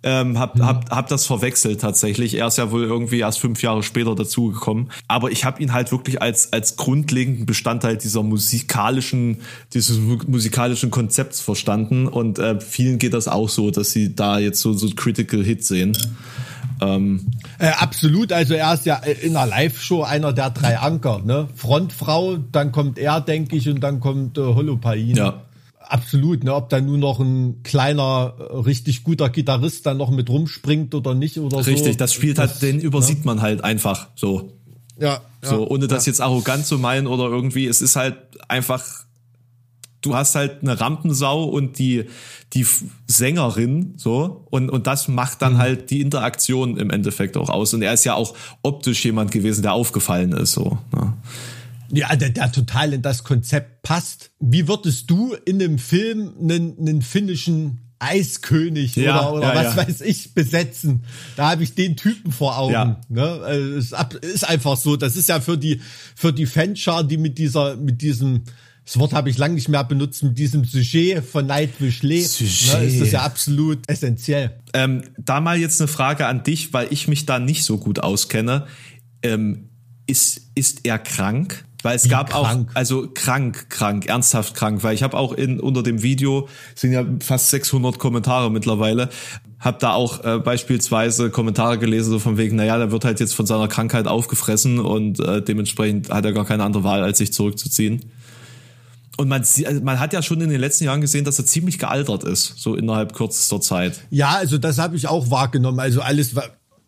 Ähm, 0.05 0.39
hab, 0.39 0.57
mhm. 0.57 0.65
hab, 0.65 0.91
hab 0.91 1.09
das 1.09 1.27
verwechselt 1.27 1.81
tatsächlich. 1.81 2.35
Er 2.35 2.47
ist 2.47 2.57
ja 2.57 2.71
wohl 2.71 2.85
irgendwie 2.85 3.19
erst 3.19 3.41
fünf 3.41 3.63
Jahre 3.63 3.83
später 3.83 4.15
dazugekommen. 4.15 4.91
Aber 5.09 5.33
ich 5.33 5.45
habe 5.45 5.61
ihn 5.61 5.73
halt 5.73 5.91
wirklich 5.91 6.23
als, 6.23 6.53
als 6.53 6.77
grundlegenden 6.77 7.47
Bestandteil 7.47 7.97
dieser 7.97 8.23
musikalischen, 8.23 9.39
dieses 9.75 9.99
musikalischen 9.99 10.91
Konzepts 10.93 11.41
verstanden. 11.41 12.07
Und 12.07 12.39
äh, 12.39 12.61
vielen 12.61 12.99
geht 12.99 13.13
das 13.13 13.27
auch 13.27 13.49
so, 13.49 13.73
dass 13.73 13.91
sie 13.91 14.15
da 14.15 14.39
jetzt 14.39 14.61
so, 14.61 14.73
so 14.73 14.89
Critical 14.95 15.43
Hit 15.43 15.65
sehen. 15.65 15.97
Ähm, 16.81 17.27
äh, 17.59 17.69
absolut, 17.69 18.33
also 18.33 18.55
er 18.55 18.75
ist 18.75 18.87
ja 18.87 18.97
in 18.97 19.37
einer 19.37 19.49
Live-Show 19.49 20.03
einer 20.03 20.33
der 20.33 20.51
drei 20.51 20.79
Anker, 20.79 21.21
ne? 21.25 21.49
Frontfrau, 21.55 22.37
dann 22.37 22.73
kommt 22.73 22.99
er, 22.99 23.21
denke 23.21 23.57
ich, 23.57 23.69
und 23.69 23.81
dann 23.81 24.01
kommt 24.01 24.39
äh, 24.39 24.43
Holopain. 24.43 25.17
Ja. 25.17 25.43
Absolut, 25.81 26.45
ne? 26.45 26.55
Ob 26.55 26.69
da 26.69 26.81
nur 26.81 26.99
noch 26.99 27.19
ein 27.19 27.63
kleiner, 27.63 28.35
äh, 28.39 28.57
richtig 28.59 29.05
guter 29.05 29.31
Gitarrist 29.31 29.87
dann 29.87 29.97
noch 29.97 30.11
mit 30.11 30.29
rumspringt 30.29 30.95
oder 30.95 31.15
nicht 31.15 31.39
oder 31.39 31.59
richtig, 31.59 31.79
so. 31.79 31.85
Richtig, 31.85 31.97
das 31.97 32.13
spielt 32.13 32.39
halt, 32.39 32.51
das, 32.51 32.59
den 32.61 32.81
übersieht 32.81 33.21
ne? 33.21 33.27
man 33.27 33.43
halt 33.43 33.65
einfach 33.65 34.09
so. 34.15 34.53
Ja. 35.01 35.21
So, 35.41 35.69
ohne 35.69 35.87
das 35.87 36.07
ja. 36.07 36.11
jetzt 36.11 36.21
arrogant 36.21 36.67
zu 36.67 36.79
meinen 36.79 37.07
oder 37.07 37.25
irgendwie, 37.25 37.67
es 37.67 37.81
ist 37.81 37.95
halt 37.97 38.17
einfach, 38.49 38.85
du 40.01 40.15
hast 40.15 40.35
halt 40.35 40.63
eine 40.63 40.81
Rampensau 40.81 41.45
und 41.45 41.79
die, 41.79 42.05
die 42.53 42.67
Sängerin, 43.07 43.95
so, 43.97 44.47
und, 44.51 44.71
und 44.71 44.87
das 44.87 45.09
macht 45.09 45.43
dann 45.43 45.55
mhm. 45.55 45.59
halt 45.59 45.91
die 45.91 46.01
Interaktion 46.01 46.77
im 46.77 46.91
Endeffekt 46.91 47.37
auch 47.37 47.51
aus. 47.51 47.75
Und 47.75 47.83
er 47.83 47.93
ist 47.93 48.05
ja 48.05 48.15
auch 48.15 48.35
optisch 48.63 49.05
jemand 49.05 49.31
gewesen, 49.31 49.63
der 49.63 49.73
aufgefallen 49.73 50.33
ist, 50.33 50.53
so. 50.53 50.79
Ne? 50.95 51.15
Ja, 51.91 52.15
der, 52.17 52.31
der 52.31 52.53
total 52.53 52.93
in 52.93 53.03
das 53.03 53.25
Konzept 53.25 53.83
passt. 53.83 54.31
Wie 54.41 54.69
würdest 54.69 55.11
du 55.11 55.35
in 55.47 55.63
einem 55.63 55.79
Film 55.79 56.33
einen, 56.41 56.79
einen 56.79 57.03
finnischen 57.03 57.81
Eiskönig 58.01 58.95
ja, 58.95 59.29
oder, 59.29 59.39
oder 59.39 59.55
ja, 59.55 59.65
was 59.65 59.77
ja. 59.77 59.89
weiß 59.89 60.01
ich 60.03 60.35
besetzen. 60.35 61.03
Da 61.37 61.51
habe 61.51 61.65
ich 61.65 61.75
den 61.75 61.97
Typen 61.97 62.31
vor 62.31 62.57
Augen. 62.57 62.73
Ja. 62.73 63.01
Ne? 63.09 63.23
Also, 63.23 63.97
es 64.23 64.35
ist 64.35 64.49
einfach 64.49 64.77
so. 64.77 64.97
Das 64.97 65.17
ist 65.17 65.29
ja 65.29 65.41
für 65.41 65.59
die 65.59 65.81
für 66.15 66.33
die 66.33 66.47
Fanschar, 66.47 67.03
die 67.03 67.17
mit 67.17 67.39
dieser 67.39 67.77
mit 67.77 68.01
diesem 68.01 68.43
das 68.89 68.99
Wort 68.99 69.13
habe 69.13 69.29
ich 69.29 69.37
lange 69.37 69.53
nicht 69.55 69.69
mehr 69.69 69.85
benutzt, 69.85 70.23
mit 70.23 70.39
diesem 70.39 70.65
Sujet 70.65 71.23
von 71.23 71.45
Nightwish 71.45 72.01
lebt, 72.03 72.41
ne, 72.41 72.85
ist 72.85 73.01
das 73.03 73.11
ja 73.11 73.21
absolut 73.21 73.81
essentiell. 73.87 74.59
Ähm, 74.73 75.03
da 75.19 75.43
mal 75.43 75.59
jetzt 75.59 75.79
eine 75.79 75.89
Frage 75.89 76.27
an 76.27 76.43
dich, 76.43 76.73
weil 76.73 76.87
ich 76.91 77.07
mich 77.07 77.27
da 77.27 77.39
nicht 77.39 77.65
so 77.65 77.77
gut 77.77 77.99
auskenne. 78.01 78.67
Ähm, 79.23 79.69
ist, 80.07 80.41
ist 80.55 80.87
er 80.87 80.99
krank? 80.99 81.67
Weil 81.83 81.97
es 81.97 82.07
Wie 82.07 82.09
gab 82.09 82.31
krank. 82.31 82.71
auch, 82.71 82.77
also 82.77 83.11
krank, 83.13 83.69
krank, 83.69 84.07
ernsthaft 84.07 84.55
krank, 84.55 84.83
weil 84.83 84.95
ich 84.95 85.03
habe 85.03 85.19
auch 85.19 85.35
in 85.35 85.61
unter 85.61 85.83
dem 85.83 86.03
Video 86.03 86.49
sind 86.75 86.93
ja 86.93 87.05
fast 87.21 87.51
600 87.51 87.99
Kommentare 87.99 88.51
mittlerweile, 88.51 89.11
habe 89.59 89.77
da 89.81 89.93
auch 89.93 90.25
äh, 90.25 90.39
beispielsweise 90.39 91.29
Kommentare 91.29 91.77
gelesen 91.77 92.11
so 92.11 92.19
von 92.19 92.39
wegen, 92.39 92.57
naja, 92.57 92.79
der 92.79 92.91
wird 92.91 93.05
halt 93.05 93.21
jetzt 93.21 93.35
von 93.35 93.45
seiner 93.45 93.69
Krankheit 93.69 94.07
aufgefressen 94.07 94.79
und 94.79 95.21
äh, 95.21 95.43
dementsprechend 95.43 96.09
hat 96.09 96.25
er 96.25 96.33
gar 96.33 96.47
keine 96.47 96.65
andere 96.65 96.85
Wahl, 96.85 97.03
als 97.03 97.19
sich 97.19 97.35
zurückzuziehen. 97.35 98.01
Und 99.19 99.27
man, 99.27 99.41
also 99.41 99.81
man 99.83 99.99
hat 99.99 100.13
ja 100.13 100.23
schon 100.23 100.41
in 100.41 100.49
den 100.49 100.61
letzten 100.61 100.85
Jahren 100.85 101.01
gesehen, 101.01 101.25
dass 101.25 101.41
er 101.41 101.45
ziemlich 101.45 101.81
gealtert 101.81 102.23
ist, 102.23 102.55
so 102.57 102.77
innerhalb 102.77 103.15
kürzester 103.15 103.61
Zeit. 103.61 104.01
Ja, 104.11 104.37
also 104.37 104.59
das 104.59 104.79
habe 104.79 104.95
ich 104.95 105.09
auch 105.09 105.29
wahrgenommen. 105.29 105.81
Also 105.81 106.01
alles, 106.03 106.37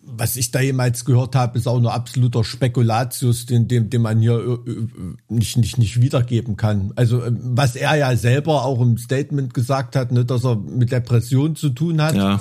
was 0.02 0.36
ich 0.36 0.52
da 0.52 0.60
jemals 0.60 1.04
gehört 1.04 1.34
habe, 1.34 1.58
ist 1.58 1.66
auch 1.66 1.80
nur 1.80 1.92
absoluter 1.92 2.44
Spekulatius, 2.44 3.46
den, 3.46 3.66
den, 3.66 3.90
den 3.90 4.02
man 4.02 4.20
hier 4.20 4.38
äh, 4.38 4.70
äh, 4.70 4.86
nicht, 5.28 5.56
nicht, 5.56 5.78
nicht 5.78 6.00
wiedergeben 6.00 6.56
kann. 6.56 6.92
Also 6.94 7.24
ähm, 7.24 7.40
was 7.42 7.74
er 7.74 7.96
ja 7.96 8.14
selber 8.16 8.64
auch 8.64 8.80
im 8.80 8.96
Statement 8.96 9.52
gesagt 9.52 9.96
hat, 9.96 10.12
ne, 10.12 10.24
dass 10.24 10.44
er 10.44 10.54
mit 10.54 10.92
Depression 10.92 11.56
zu 11.56 11.70
tun 11.70 12.00
hat, 12.00 12.14
ja. 12.14 12.40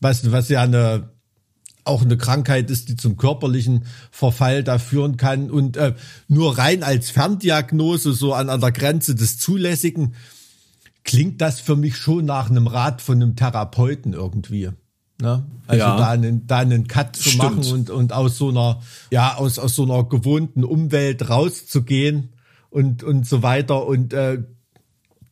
was, 0.00 0.30
was 0.30 0.48
ja 0.48 0.62
eine 0.62 1.10
auch 1.84 2.02
eine 2.02 2.16
Krankheit 2.16 2.70
ist, 2.70 2.88
die 2.88 2.96
zum 2.96 3.16
körperlichen 3.16 3.84
Verfall 4.10 4.64
da 4.64 4.78
führen 4.78 5.16
kann. 5.16 5.50
Und 5.50 5.76
äh, 5.76 5.94
nur 6.28 6.58
rein 6.58 6.82
als 6.82 7.10
Ferndiagnose, 7.10 8.12
so 8.12 8.34
an, 8.34 8.48
an 8.48 8.60
der 8.60 8.72
Grenze 8.72 9.14
des 9.14 9.38
Zulässigen, 9.38 10.14
klingt 11.04 11.40
das 11.40 11.60
für 11.60 11.76
mich 11.76 11.96
schon 11.96 12.24
nach 12.24 12.50
einem 12.50 12.66
Rat 12.66 13.02
von 13.02 13.22
einem 13.22 13.36
Therapeuten 13.36 14.14
irgendwie. 14.14 14.70
Ne? 15.20 15.44
Also 15.66 15.84
ja. 15.84 15.96
da, 15.96 16.10
einen, 16.10 16.46
da 16.46 16.58
einen 16.58 16.88
Cut 16.88 17.16
zu 17.16 17.30
Stimmt. 17.30 17.42
machen 17.42 17.72
und, 17.72 17.90
und 17.90 18.12
aus 18.12 18.36
so 18.36 18.48
einer, 18.48 18.80
ja, 19.10 19.36
aus, 19.36 19.58
aus 19.58 19.74
so 19.74 19.84
einer 19.84 20.04
gewohnten 20.04 20.64
Umwelt 20.64 21.28
rauszugehen 21.28 22.30
und, 22.70 23.02
und 23.02 23.26
so 23.26 23.42
weiter. 23.42 23.86
Und 23.86 24.12
äh, 24.12 24.42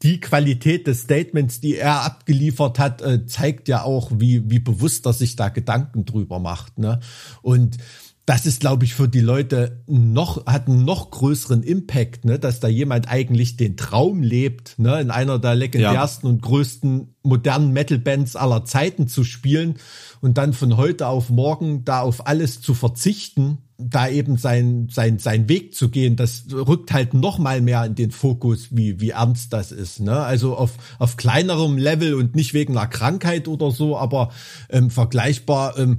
die 0.02 0.20
Qualität 0.20 0.86
des 0.86 1.02
Statements, 1.02 1.60
die 1.60 1.76
er 1.76 2.02
abgeliefert 2.02 2.78
hat, 2.78 3.02
äh, 3.02 3.26
zeigt 3.26 3.68
ja 3.68 3.82
auch, 3.82 4.10
wie, 4.14 4.50
wie 4.50 4.58
bewusst 4.58 5.06
er 5.06 5.12
sich 5.12 5.36
da 5.36 5.48
Gedanken 5.48 6.04
drüber 6.04 6.38
macht. 6.38 6.78
Ne? 6.78 7.00
Und 7.40 7.78
das 8.24 8.46
ist, 8.46 8.60
glaube 8.60 8.84
ich, 8.84 8.94
für 8.94 9.08
die 9.08 9.20
Leute 9.20 9.82
noch, 9.86 10.46
hat 10.46 10.68
einen 10.68 10.84
noch 10.84 11.10
größeren 11.10 11.64
Impact, 11.64 12.24
ne, 12.24 12.38
dass 12.38 12.60
da 12.60 12.68
jemand 12.68 13.08
eigentlich 13.08 13.56
den 13.56 13.76
Traum 13.76 14.22
lebt, 14.22 14.78
ne, 14.78 15.00
in 15.00 15.10
einer 15.10 15.40
der 15.40 15.56
legendärsten 15.56 16.28
ja. 16.28 16.32
und 16.32 16.42
größten 16.42 17.16
modernen 17.24 17.72
Metal-Bands 17.72 18.36
aller 18.36 18.64
Zeiten 18.64 19.08
zu 19.08 19.24
spielen 19.24 19.74
und 20.22 20.38
dann 20.38 20.52
von 20.52 20.76
heute 20.76 21.08
auf 21.08 21.30
morgen 21.30 21.84
da 21.84 22.00
auf 22.00 22.28
alles 22.28 22.60
zu 22.60 22.74
verzichten, 22.74 23.58
da 23.76 24.08
eben 24.08 24.36
sein, 24.36 24.88
sein, 24.88 25.18
sein 25.18 25.48
Weg 25.48 25.74
zu 25.74 25.90
gehen, 25.90 26.14
das 26.14 26.44
rückt 26.52 26.92
halt 26.92 27.12
noch 27.12 27.38
mal 27.38 27.60
mehr 27.60 27.84
in 27.84 27.96
den 27.96 28.12
Fokus, 28.12 28.68
wie, 28.70 29.00
wie 29.00 29.10
ernst 29.10 29.52
das 29.52 29.72
ist, 29.72 29.98
ne, 29.98 30.20
also 30.20 30.56
auf, 30.56 30.74
auf 31.00 31.16
kleinerem 31.16 31.76
Level 31.76 32.14
und 32.14 32.36
nicht 32.36 32.54
wegen 32.54 32.78
einer 32.78 32.86
Krankheit 32.86 33.48
oder 33.48 33.72
so, 33.72 33.98
aber 33.98 34.30
ähm, 34.70 34.90
vergleichbar, 34.90 35.76
ähm, 35.76 35.98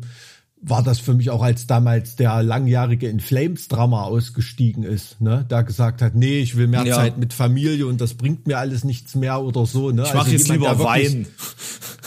war 0.65 0.81
das 0.81 0.99
für 0.99 1.13
mich 1.13 1.29
auch 1.29 1.41
als 1.41 1.67
damals 1.67 2.15
der 2.15 2.41
langjährige 2.41 3.09
In 3.09 3.19
Flames 3.19 3.67
Drama 3.67 4.03
ausgestiegen 4.03 4.83
ist, 4.83 5.19
ne, 5.19 5.45
da 5.49 5.63
gesagt 5.63 6.01
hat, 6.01 6.15
nee, 6.15 6.39
ich 6.39 6.55
will 6.55 6.67
mehr 6.67 6.85
ja. 6.85 6.95
Zeit 6.95 7.17
mit 7.17 7.33
Familie 7.33 7.87
und 7.87 7.99
das 7.99 8.13
bringt 8.13 8.47
mir 8.47 8.57
alles 8.57 8.85
nichts 8.85 9.15
mehr 9.15 9.41
oder 9.41 9.65
so, 9.65 9.91
ne. 9.91 10.03
Ich 10.03 10.13
mach 10.13 10.21
also 10.21 10.31
jetzt 10.31 10.47
jemand, 10.49 10.71
lieber 10.77 10.83
Wein. 10.85 11.27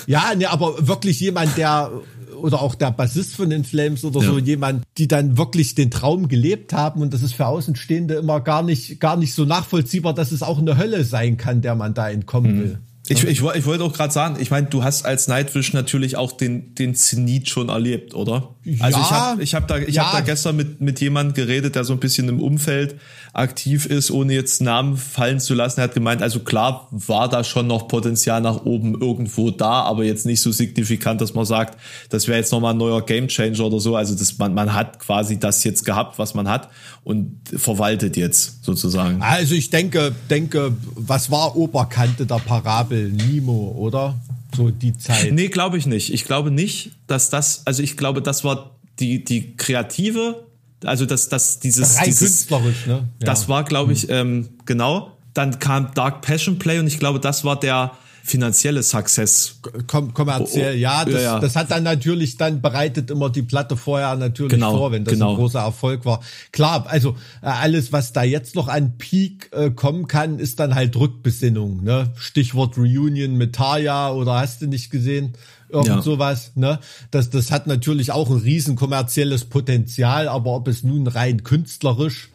Ja, 0.07 0.34
ne, 0.34 0.50
aber 0.50 0.86
wirklich 0.86 1.20
jemand, 1.20 1.57
der 1.57 1.90
oder 2.36 2.61
auch 2.61 2.74
der 2.74 2.90
Bassist 2.90 3.34
von 3.34 3.50
den 3.50 3.64
Flames 3.64 4.04
oder 4.04 4.20
ja. 4.20 4.26
so 4.26 4.38
jemand, 4.38 4.84
die 4.98 5.09
dann 5.09 5.38
wirklich 5.38 5.74
den 5.74 5.90
Traum 5.90 6.28
gelebt 6.28 6.72
haben 6.72 7.00
und 7.00 7.14
das 7.14 7.22
ist 7.22 7.34
für 7.34 7.46
Außenstehende 7.46 8.14
immer 8.14 8.40
gar 8.40 8.62
nicht 8.62 9.00
gar 9.00 9.16
nicht 9.16 9.34
so 9.34 9.44
nachvollziehbar, 9.44 10.14
dass 10.14 10.32
es 10.32 10.42
auch 10.42 10.59
eine 10.59 10.76
Hölle 10.76 11.04
sein 11.04 11.36
kann, 11.36 11.62
der 11.62 11.74
man 11.74 11.94
da 11.94 12.11
entkommen 12.11 12.57
mhm. 12.57 12.61
will. 12.61 12.78
Ich, 13.09 13.24
ich, 13.24 13.42
ich 13.42 13.66
wollte 13.66 13.84
auch 13.84 13.92
gerade 13.92 14.12
sagen, 14.12 14.36
ich 14.40 14.50
meine, 14.50 14.66
du 14.66 14.82
hast 14.82 15.04
als 15.04 15.28
Nightwish 15.28 15.72
natürlich 15.72 16.16
auch 16.16 16.32
den, 16.32 16.74
den 16.74 16.94
Zenit 16.94 17.48
schon 17.48 17.68
erlebt, 17.68 18.14
oder? 18.14 18.54
Also 18.80 18.98
ja, 18.98 19.04
ich 19.04 19.11
habe 19.11 19.42
ich 19.42 19.54
hab 19.54 19.68
da, 19.68 19.78
ich 19.78 19.94
ja. 19.94 20.07
hab 20.07 20.12
da 20.12 20.20
gestern 20.20 20.57
mit, 20.57 20.80
mit 20.80 21.00
jemand 21.00 21.34
geredet, 21.34 21.76
der 21.76 21.84
so 21.84 21.92
ein 21.92 22.00
bisschen 22.00 22.28
im 22.28 22.40
Umfeld 22.40 22.96
aktiv 23.32 23.86
ist, 23.86 24.11
ohne 24.11 24.32
jetzt 24.32 24.61
Namen 24.61 24.96
fallen 24.96 25.38
zu 25.38 25.54
lassen. 25.54 25.80
Er 25.80 25.84
hat 25.84 25.94
gemeint, 25.94 26.22
also 26.22 26.40
klar 26.40 26.88
war 26.90 27.28
da 27.28 27.44
schon 27.44 27.66
noch 27.66 27.86
Potenzial 27.86 28.40
nach 28.40 28.64
oben 28.64 29.00
irgendwo 29.00 29.50
da, 29.50 29.82
aber 29.82 30.04
jetzt 30.04 30.26
nicht 30.26 30.40
so 30.40 30.50
signifikant, 30.50 31.20
dass 31.20 31.34
man 31.34 31.44
sagt, 31.44 31.78
das 32.09 32.26
wäre 32.26 32.38
jetzt 32.38 32.50
nochmal 32.50 32.74
ein 32.74 32.78
neuer 32.78 33.04
Gamechanger 33.04 33.61
oder 33.61 33.78
so. 33.78 33.94
Also 33.94 34.16
das, 34.16 34.38
man, 34.38 34.54
man 34.54 34.72
hat 34.74 34.98
quasi 34.98 35.38
das 35.38 35.62
jetzt 35.64 35.84
gehabt, 35.84 36.18
was 36.18 36.34
man 36.34 36.48
hat 36.48 36.70
und 37.04 37.40
verwaltet 37.54 38.16
jetzt 38.16 38.64
sozusagen. 38.64 39.22
Also 39.22 39.54
ich 39.54 39.70
denke, 39.70 40.12
denke, 40.28 40.72
was 40.94 41.30
war 41.30 41.57
Oberkante 41.57 42.26
der 42.26 42.36
Parabel? 42.36 42.95
Nimo, 43.05 43.74
oder? 43.78 44.18
So 44.55 44.70
die 44.70 44.97
Zeit. 44.97 45.32
Nee, 45.32 45.49
glaube 45.49 45.78
ich 45.78 45.86
nicht. 45.86 46.12
Ich 46.12 46.24
glaube 46.24 46.51
nicht, 46.51 46.92
dass 47.07 47.30
das, 47.30 47.62
also 47.66 47.82
ich 47.82 47.97
glaube, 47.97 48.22
das 48.22 48.44
war 48.44 48.70
die, 48.99 49.24
die 49.24 49.57
kreative, 49.57 50.47
also 50.84 51.07
das, 51.07 51.28
das, 51.28 51.59
dieses, 51.59 51.97
Rein 51.97 52.05
dieses, 52.07 52.49
künstlerisch, 52.49 52.86
ne? 52.86 53.09
Ja. 53.20 53.26
Das 53.26 53.49
war, 53.49 53.64
glaube 53.64 53.92
ich, 53.92 54.09
ähm, 54.11 54.49
genau. 54.64 55.12
Dann 55.34 55.59
kam 55.59 55.92
Dark 55.94 56.22
Passion 56.22 56.59
Play 56.59 56.78
und 56.78 56.86
ich 56.86 56.99
glaube, 56.99 57.20
das 57.20 57.44
war 57.44 57.61
der, 57.61 57.92
finanzielle 58.26 58.82
Success. 58.82 59.60
Kom 59.86 60.12
kommerziell, 60.12 60.72
oh, 60.72 60.76
oh, 60.76 60.80
ja 60.80 61.04
das, 61.04 61.14
ja, 61.14 61.20
ja 61.20 61.40
das, 61.40 61.56
hat 61.56 61.70
dann 61.70 61.84
natürlich, 61.84 62.36
dann 62.36 62.60
bereitet 62.60 63.10
immer 63.10 63.30
die 63.30 63.42
Platte 63.42 63.76
vorher 63.76 64.16
natürlich 64.16 64.52
genau, 64.52 64.76
vor, 64.76 64.92
wenn 64.92 65.04
das 65.04 65.14
genau. 65.14 65.30
ein 65.30 65.36
großer 65.36 65.60
Erfolg 65.60 66.04
war. 66.04 66.20
Klar, 66.52 66.86
also 66.88 67.16
äh, 67.42 67.46
alles, 67.46 67.92
was 67.92 68.12
da 68.12 68.24
jetzt 68.24 68.56
noch 68.56 68.68
an 68.68 68.98
Peak 68.98 69.50
äh, 69.52 69.70
kommen 69.70 70.08
kann, 70.08 70.38
ist 70.38 70.58
dann 70.60 70.74
halt 70.74 70.96
Rückbesinnung. 70.96 71.84
Ne? 71.84 72.12
Stichwort 72.16 72.76
Reunion 72.76 73.36
mit 73.36 73.54
Taya 73.54 74.10
oder 74.10 74.40
hast 74.40 74.60
du 74.62 74.66
nicht 74.66 74.90
gesehen? 74.90 75.34
Irgend 75.68 75.88
ja. 75.88 76.02
sowas, 76.02 76.52
ne? 76.54 76.78
Das, 77.10 77.28
das 77.30 77.50
hat 77.50 77.66
natürlich 77.66 78.12
auch 78.12 78.30
ein 78.30 78.36
riesen 78.36 78.76
kommerzielles 78.76 79.46
Potenzial, 79.46 80.28
aber 80.28 80.52
ob 80.52 80.68
es 80.68 80.84
nun 80.84 81.08
rein 81.08 81.42
künstlerisch 81.42 82.28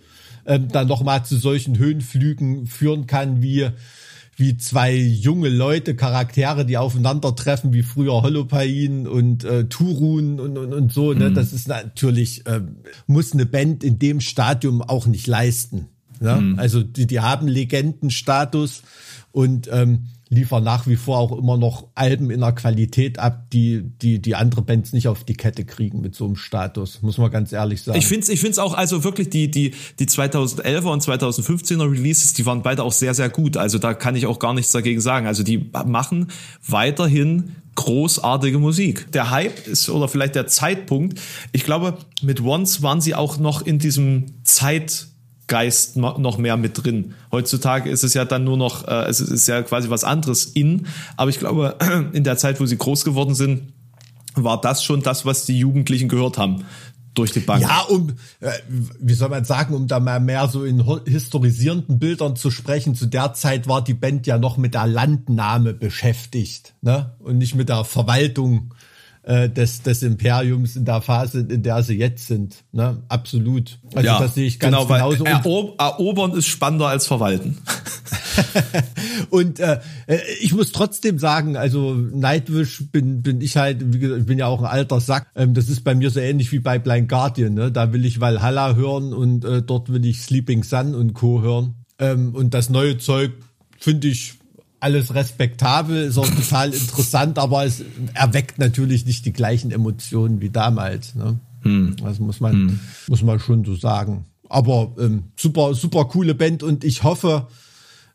ähm, 0.45 0.67
dann 0.69 0.87
nochmal 0.87 1.23
zu 1.23 1.37
solchen 1.37 1.77
Höhenflügen 1.77 2.67
führen 2.67 3.07
kann, 3.07 3.41
wie 3.41 3.69
wie 4.41 4.57
zwei 4.57 4.93
junge 4.93 5.47
Leute, 5.47 5.95
Charaktere, 5.95 6.65
die 6.65 6.77
aufeinandertreffen, 6.77 7.71
wie 7.71 7.83
früher 7.83 8.21
Holopain 8.21 9.07
und 9.07 9.45
äh, 9.45 9.65
Turun 9.65 10.41
und, 10.41 10.57
und, 10.57 10.73
und 10.73 10.91
so. 10.91 11.13
Ne? 11.13 11.29
Mhm. 11.29 11.35
Das 11.35 11.53
ist 11.53 11.69
natürlich, 11.69 12.45
äh, 12.47 12.61
muss 13.07 13.31
eine 13.31 13.45
Band 13.45 13.85
in 13.85 13.99
dem 13.99 14.19
Stadium 14.19 14.81
auch 14.81 15.05
nicht 15.05 15.27
leisten. 15.27 15.87
Ne? 16.19 16.35
Mhm. 16.35 16.59
Also 16.59 16.83
die, 16.83 17.07
die 17.07 17.21
haben 17.21 17.47
Legendenstatus 17.47 18.83
und 19.31 19.69
ähm, 19.71 20.07
liefern 20.31 20.63
nach 20.63 20.87
wie 20.87 20.95
vor 20.95 21.17
auch 21.19 21.37
immer 21.37 21.57
noch 21.57 21.87
Alben 21.93 22.31
in 22.31 22.41
einer 22.41 22.53
Qualität 22.53 23.19
ab, 23.19 23.49
die, 23.51 23.83
die, 23.83 24.21
die 24.21 24.33
andere 24.33 24.61
Bands 24.61 24.93
nicht 24.93 25.09
auf 25.09 25.25
die 25.25 25.33
Kette 25.33 25.65
kriegen 25.65 25.99
mit 25.99 26.15
so 26.15 26.25
einem 26.25 26.37
Status, 26.37 27.01
muss 27.01 27.17
man 27.17 27.29
ganz 27.29 27.51
ehrlich 27.51 27.83
sagen. 27.83 27.99
Ich 27.99 28.07
finde 28.07 28.23
es 28.23 28.29
ich 28.29 28.39
find's 28.39 28.57
auch, 28.57 28.73
also 28.73 29.03
wirklich 29.03 29.29
die, 29.29 29.51
die, 29.51 29.73
die 29.99 30.05
2011er 30.05 30.85
und 30.85 31.03
2015er 31.03 31.91
Releases, 31.91 32.31
die 32.31 32.45
waren 32.45 32.63
beide 32.63 32.83
auch 32.83 32.93
sehr, 32.93 33.13
sehr 33.13 33.27
gut. 33.27 33.57
Also 33.57 33.77
da 33.77 33.93
kann 33.93 34.15
ich 34.15 34.25
auch 34.25 34.39
gar 34.39 34.53
nichts 34.53 34.71
dagegen 34.71 35.01
sagen. 35.01 35.27
Also 35.27 35.43
die 35.43 35.69
machen 35.85 36.27
weiterhin 36.65 37.57
großartige 37.75 38.57
Musik. 38.57 39.11
Der 39.11 39.31
Hype 39.31 39.67
ist 39.67 39.89
oder 39.89 40.07
vielleicht 40.07 40.35
der 40.35 40.47
Zeitpunkt. 40.47 41.19
Ich 41.51 41.65
glaube, 41.65 41.97
mit 42.21 42.41
Once 42.41 42.81
waren 42.81 43.01
sie 43.01 43.15
auch 43.15 43.37
noch 43.37 43.61
in 43.61 43.79
diesem 43.79 44.27
Zeit 44.43 45.07
Geist 45.51 45.97
noch 45.97 46.37
mehr 46.37 46.55
mit 46.55 46.81
drin. 46.81 47.13
Heutzutage 47.29 47.89
ist 47.89 48.05
es 48.05 48.13
ja 48.13 48.23
dann 48.23 48.45
nur 48.45 48.55
noch, 48.55 48.87
äh, 48.87 49.09
es 49.09 49.19
ist 49.19 49.49
ja 49.49 49.61
quasi 49.63 49.89
was 49.89 50.05
anderes 50.05 50.45
in, 50.45 50.87
aber 51.17 51.29
ich 51.29 51.39
glaube, 51.39 51.75
in 52.13 52.23
der 52.23 52.37
Zeit, 52.37 52.61
wo 52.61 52.65
sie 52.65 52.77
groß 52.77 53.03
geworden 53.03 53.35
sind, 53.35 53.73
war 54.33 54.61
das 54.61 54.81
schon 54.81 55.01
das, 55.01 55.25
was 55.25 55.45
die 55.45 55.59
Jugendlichen 55.59 56.07
gehört 56.07 56.37
haben. 56.37 56.63
durch 57.13 57.33
die 57.33 57.41
Bank. 57.41 57.63
Ja, 57.63 57.81
um, 57.89 58.11
äh, 58.39 58.51
wie 59.01 59.13
soll 59.13 59.27
man 59.27 59.43
sagen, 59.43 59.75
um 59.75 59.87
da 59.87 59.99
mal 59.99 60.21
mehr 60.21 60.47
so 60.47 60.63
in 60.63 60.81
historisierenden 61.05 61.99
Bildern 61.99 62.37
zu 62.37 62.49
sprechen, 62.49 62.95
zu 62.95 63.07
der 63.07 63.33
Zeit 63.33 63.67
war 63.67 63.83
die 63.83 63.93
Band 63.93 64.27
ja 64.27 64.37
noch 64.37 64.55
mit 64.55 64.73
der 64.73 64.87
Landnahme 64.87 65.73
beschäftigt, 65.73 66.73
ne? 66.81 67.11
Und 67.19 67.37
nicht 67.39 67.55
mit 67.55 67.67
der 67.67 67.83
Verwaltung 67.83 68.73
äh, 69.23 69.49
des, 69.49 69.83
des 69.83 70.03
Imperiums 70.03 70.75
in 70.75 70.85
der 70.85 71.01
Phase, 71.01 71.41
in 71.41 71.63
der 71.63 71.83
sie 71.83 71.95
jetzt 71.95 72.27
sind. 72.27 72.63
Ne? 72.71 73.03
Absolut. 73.07 73.79
Also 73.93 74.05
ja, 74.05 74.19
das 74.19 74.35
sehe 74.35 74.47
ich 74.47 74.59
ganz 74.59 74.75
genau, 74.75 74.87
genauso. 74.87 75.25
Erob 75.25 75.79
erobern 75.79 76.33
ist 76.33 76.47
spannender 76.47 76.87
als 76.87 77.05
verwalten. 77.05 77.57
und 79.29 79.59
äh, 79.59 79.79
äh, 80.07 80.19
ich 80.41 80.53
muss 80.53 80.71
trotzdem 80.71 81.19
sagen, 81.19 81.55
also 81.55 81.93
Nightwish 81.93 82.91
bin, 82.91 83.21
bin 83.21 83.41
ich 83.41 83.57
halt, 83.57 83.93
wie 83.93 83.99
gesagt, 83.99 84.21
ich 84.21 84.27
bin 84.27 84.39
ja 84.39 84.47
auch 84.47 84.59
ein 84.59 84.65
alter 84.65 84.99
Sack. 84.99 85.27
Ähm, 85.35 85.53
das 85.53 85.69
ist 85.69 85.83
bei 85.83 85.93
mir 85.93 86.09
so 86.09 86.19
ähnlich 86.19 86.51
wie 86.51 86.59
bei 86.59 86.79
Blind 86.79 87.07
Guardian. 87.07 87.53
Ne? 87.53 87.71
Da 87.71 87.93
will 87.93 88.05
ich 88.05 88.19
Valhalla 88.19 88.75
hören 88.75 89.13
und 89.13 89.45
äh, 89.45 89.61
dort 89.61 89.91
will 89.91 90.05
ich 90.05 90.21
Sleeping 90.21 90.63
Sun 90.63 90.95
und 90.95 91.13
Co. 91.13 91.41
hören. 91.41 91.75
Ähm, 91.99 92.33
und 92.33 92.53
das 92.53 92.69
neue 92.69 92.97
Zeug 92.97 93.31
finde 93.77 94.07
ich 94.07 94.40
alles 94.81 95.13
respektabel, 95.13 96.03
ist 96.05 96.17
auch 96.17 96.27
total 96.27 96.73
interessant, 96.73 97.37
aber 97.37 97.65
es 97.65 97.83
erweckt 98.13 98.57
natürlich 98.57 99.05
nicht 99.05 99.25
die 99.25 99.31
gleichen 99.31 99.71
Emotionen 99.71 100.41
wie 100.41 100.49
damals. 100.49 101.15
Ne? 101.15 101.39
Hm. 101.61 101.95
Das 102.03 102.19
muss 102.19 102.39
man, 102.39 102.53
hm. 102.53 102.79
muss 103.07 103.21
man 103.21 103.39
schon 103.39 103.63
so 103.63 103.75
sagen. 103.75 104.25
Aber 104.49 104.91
ähm, 104.99 105.25
super, 105.37 105.75
super 105.75 106.05
coole 106.05 106.33
Band 106.33 106.63
und 106.63 106.83
ich 106.83 107.03
hoffe, 107.03 107.47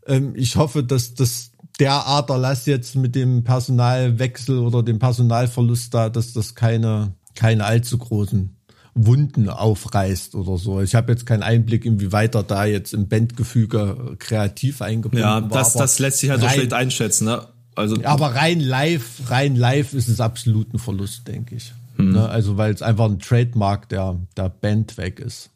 ähm, 0.06 0.32
ich 0.34 0.56
hoffe, 0.56 0.82
dass 0.82 1.14
das 1.14 1.52
der 1.78 2.06
Aderlass 2.06 2.66
jetzt 2.66 2.96
mit 2.96 3.14
dem 3.14 3.44
Personalwechsel 3.44 4.58
oder 4.58 4.82
dem 4.82 4.98
Personalverlust 4.98 5.94
da, 5.94 6.08
dass 6.08 6.32
das 6.32 6.54
keine, 6.54 7.12
keine 7.34 7.64
allzu 7.64 7.98
großen 7.98 8.55
Wunden 8.96 9.50
aufreißt 9.50 10.34
oder 10.34 10.56
so. 10.56 10.80
Ich 10.80 10.94
habe 10.94 11.12
jetzt 11.12 11.26
keinen 11.26 11.42
Einblick, 11.42 11.84
inwieweit 11.84 12.34
er 12.34 12.42
da 12.42 12.64
jetzt 12.64 12.94
im 12.94 13.08
Bandgefüge 13.08 14.16
kreativ 14.18 14.80
eingebunden 14.80 15.22
ja, 15.22 15.34
war. 15.34 15.42
Ja, 15.42 15.48
das, 15.48 15.74
das 15.74 15.98
lässt 15.98 16.18
sich 16.18 16.30
halt 16.30 16.42
rein, 16.42 16.48
so 16.48 16.54
schlecht 16.54 16.72
einschätzen. 16.72 17.26
Ne? 17.26 17.46
Also, 17.74 18.02
aber 18.04 18.34
rein 18.34 18.58
live, 18.58 19.30
rein 19.30 19.54
live 19.54 19.92
ist 19.92 20.08
es 20.08 20.18
absolut 20.18 20.72
ein 20.72 20.78
Verlust, 20.78 21.28
denke 21.28 21.56
ich. 21.56 21.74
Hm. 21.96 22.12
Ne? 22.12 22.28
Also 22.28 22.56
weil 22.56 22.72
es 22.72 22.80
einfach 22.80 23.04
ein 23.04 23.18
Trademark 23.18 23.88
der, 23.90 24.18
der 24.36 24.48
Band 24.48 24.96
weg 24.96 25.20
ist. 25.20 25.50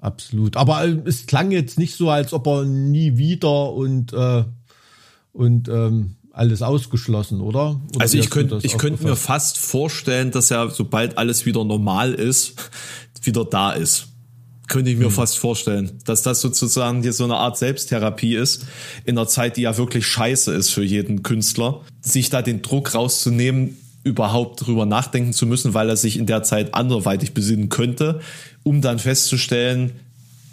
Absolut. 0.00 0.56
Aber 0.56 0.84
äh, 0.84 0.98
es 1.04 1.26
klang 1.26 1.52
jetzt 1.52 1.78
nicht 1.78 1.94
so, 1.94 2.10
als 2.10 2.32
ob 2.32 2.48
er 2.48 2.64
nie 2.64 3.16
wieder 3.16 3.72
und, 3.72 4.12
äh, 4.12 4.44
und 5.32 5.68
ähm, 5.68 6.16
alles 6.32 6.62
ausgeschlossen, 6.62 7.40
oder? 7.40 7.80
oder 7.94 8.00
also 8.00 8.18
ich 8.18 8.30
könnte 8.30 8.58
ich 8.62 8.78
könnte 8.78 9.04
mir 9.04 9.16
fast 9.16 9.58
vorstellen, 9.58 10.30
dass 10.30 10.50
er, 10.50 10.70
sobald 10.70 11.18
alles 11.18 11.46
wieder 11.46 11.64
normal 11.64 12.14
ist, 12.14 12.54
wieder 13.22 13.44
da 13.44 13.72
ist. 13.72 14.08
Könnte 14.68 14.90
ich 14.90 14.96
mir 14.96 15.06
hm. 15.06 15.12
fast 15.12 15.38
vorstellen, 15.38 15.98
dass 16.06 16.22
das 16.22 16.40
sozusagen 16.40 17.02
hier 17.02 17.12
so 17.12 17.24
eine 17.24 17.36
Art 17.36 17.58
Selbsttherapie 17.58 18.36
ist, 18.36 18.66
in 19.04 19.18
einer 19.18 19.28
Zeit, 19.28 19.58
die 19.58 19.62
ja 19.62 19.76
wirklich 19.76 20.06
scheiße 20.06 20.52
ist 20.52 20.70
für 20.70 20.82
jeden 20.82 21.22
Künstler, 21.22 21.82
sich 22.00 22.30
da 22.30 22.40
den 22.40 22.62
Druck 22.62 22.94
rauszunehmen, 22.94 23.76
überhaupt 24.02 24.66
drüber 24.66 24.86
nachdenken 24.86 25.32
zu 25.32 25.46
müssen, 25.46 25.74
weil 25.74 25.88
er 25.88 25.96
sich 25.96 26.16
in 26.16 26.26
der 26.26 26.42
Zeit 26.42 26.74
anderweitig 26.74 27.34
besinnen 27.34 27.68
könnte, 27.68 28.20
um 28.62 28.80
dann 28.80 28.98
festzustellen, 28.98 29.92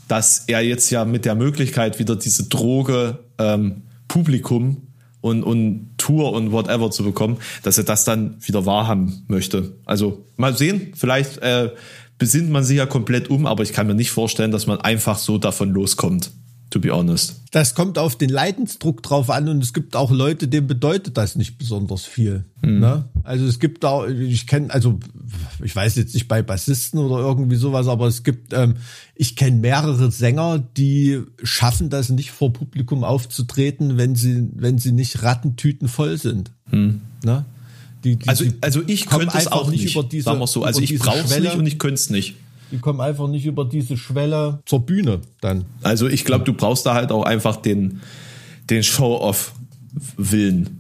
dass 0.08 0.44
er 0.48 0.62
jetzt 0.62 0.90
ja 0.90 1.06
mit 1.06 1.24
der 1.24 1.36
Möglichkeit 1.36 1.98
wieder 2.00 2.16
diese 2.16 2.50
Droge 2.50 3.20
ähm, 3.38 3.84
Publikum 4.08 4.89
und, 5.22 5.44
und 5.44 5.92
Tour 5.98 6.34
und 6.34 6.52
whatever 6.52 6.92
zu 6.92 7.04
bekommen, 7.04 7.38
dass 7.64 7.78
er 7.78 7.84
das 7.84 8.04
dann 8.04 8.38
wieder 8.42 8.66
wahrhaben 8.66 9.24
möchte. 9.28 9.74
Also 9.86 10.26
mal 10.38 10.56
sehen, 10.56 10.94
vielleicht 10.96 11.38
äh, 11.40 11.72
besinnt 12.18 12.50
man 12.50 12.64
sich 12.64 12.78
ja 12.78 12.86
komplett 12.86 13.30
um, 13.30 13.46
aber 13.46 13.64
ich 13.64 13.74
kann 13.74 13.88
mir 13.88 13.96
nicht 13.96 14.12
vorstellen, 14.12 14.52
dass 14.52 14.68
man 14.68 14.80
einfach 14.80 15.18
so 15.18 15.38
davon 15.38 15.72
loskommt 15.72 16.32
to 16.70 16.80
be 16.80 16.92
honest. 16.92 17.36
Das 17.52 17.74
kommt 17.74 17.98
auf 17.98 18.16
den 18.16 18.30
Leidensdruck 18.30 19.02
drauf 19.02 19.30
an 19.30 19.50
und 19.50 19.64
es 19.64 19.74
gibt 19.74 19.96
auch 19.96 20.12
Leute, 20.12 20.48
denen 20.48 20.68
bedeutet 20.68 21.18
das 21.18 21.36
nicht 21.36 21.58
besonders 21.58 22.06
viel. 22.06 22.46
Mhm. 22.62 22.80
Ne? 22.80 23.06
Also 23.24 23.46
es 23.46 23.60
gibt 23.60 23.84
auch, 23.86 24.06
ich 24.08 24.46
kenne, 24.46 24.72
also 24.72 25.00
ich 25.64 25.76
weiß 25.76 25.96
jetzt 25.96 26.14
nicht 26.14 26.28
bei 26.28 26.42
Bassisten 26.42 27.00
oder 27.00 27.18
irgendwie 27.18 27.56
sowas, 27.56 27.88
aber 27.88 28.08
es 28.08 28.24
gibt, 28.24 28.54
ähm, 28.54 28.76
ich 29.16 29.36
kenne 29.36 29.58
mehrere 29.58 30.12
Sänger, 30.12 30.60
die 30.78 31.22
schaffen 31.42 31.90
das 31.90 32.10
nicht 32.10 32.32
vor 32.32 32.54
Publikum 32.54 33.04
aufzutreten, 33.04 33.98
wenn 33.98 34.16
sie, 34.16 34.48
wenn 34.54 34.78
sie 34.78 34.92
nicht 34.92 35.24
Rattentüten 35.24 35.88
voll 35.88 36.18
sind. 36.18 36.52
Mhm. 36.72 37.02
Ne? 37.24 37.46
Die, 38.04 38.16
die, 38.16 38.30
also, 38.30 38.46
also 38.62 38.82
ich 38.86 39.08
könnte 39.08 39.38
es 39.38 39.48
auch 39.48 39.70
nicht, 39.70 39.92
über 39.92 40.04
diese, 40.04 40.26
sagen 40.26 40.40
wir 40.40 40.48
so. 40.48 40.64
Also 40.64 40.82
ich 40.82 40.98
brauche 41.00 41.20
es 41.20 41.40
nicht 41.40 41.56
und 41.56 41.66
ich 41.66 41.80
könnte 41.80 41.96
es 41.96 42.10
nicht. 42.10 42.36
Die 42.72 42.78
kommen 42.78 43.02
einfach 43.02 43.28
nicht 43.28 43.46
über 43.46 43.66
diese 43.66 43.98
Schwelle 43.98 44.60
zur 44.66 44.86
Bühne 44.86 45.22
dann. 45.42 45.66
Also 45.82 46.08
ich 46.08 46.26
glaube, 46.26 46.46
du 46.46 46.54
brauchst 46.54 46.86
da 46.86 46.94
halt 46.94 47.12
auch 47.12 47.24
einfach 47.24 47.56
den, 47.56 48.02
den 48.70 48.84
Show-Off-Willen. 48.84 50.80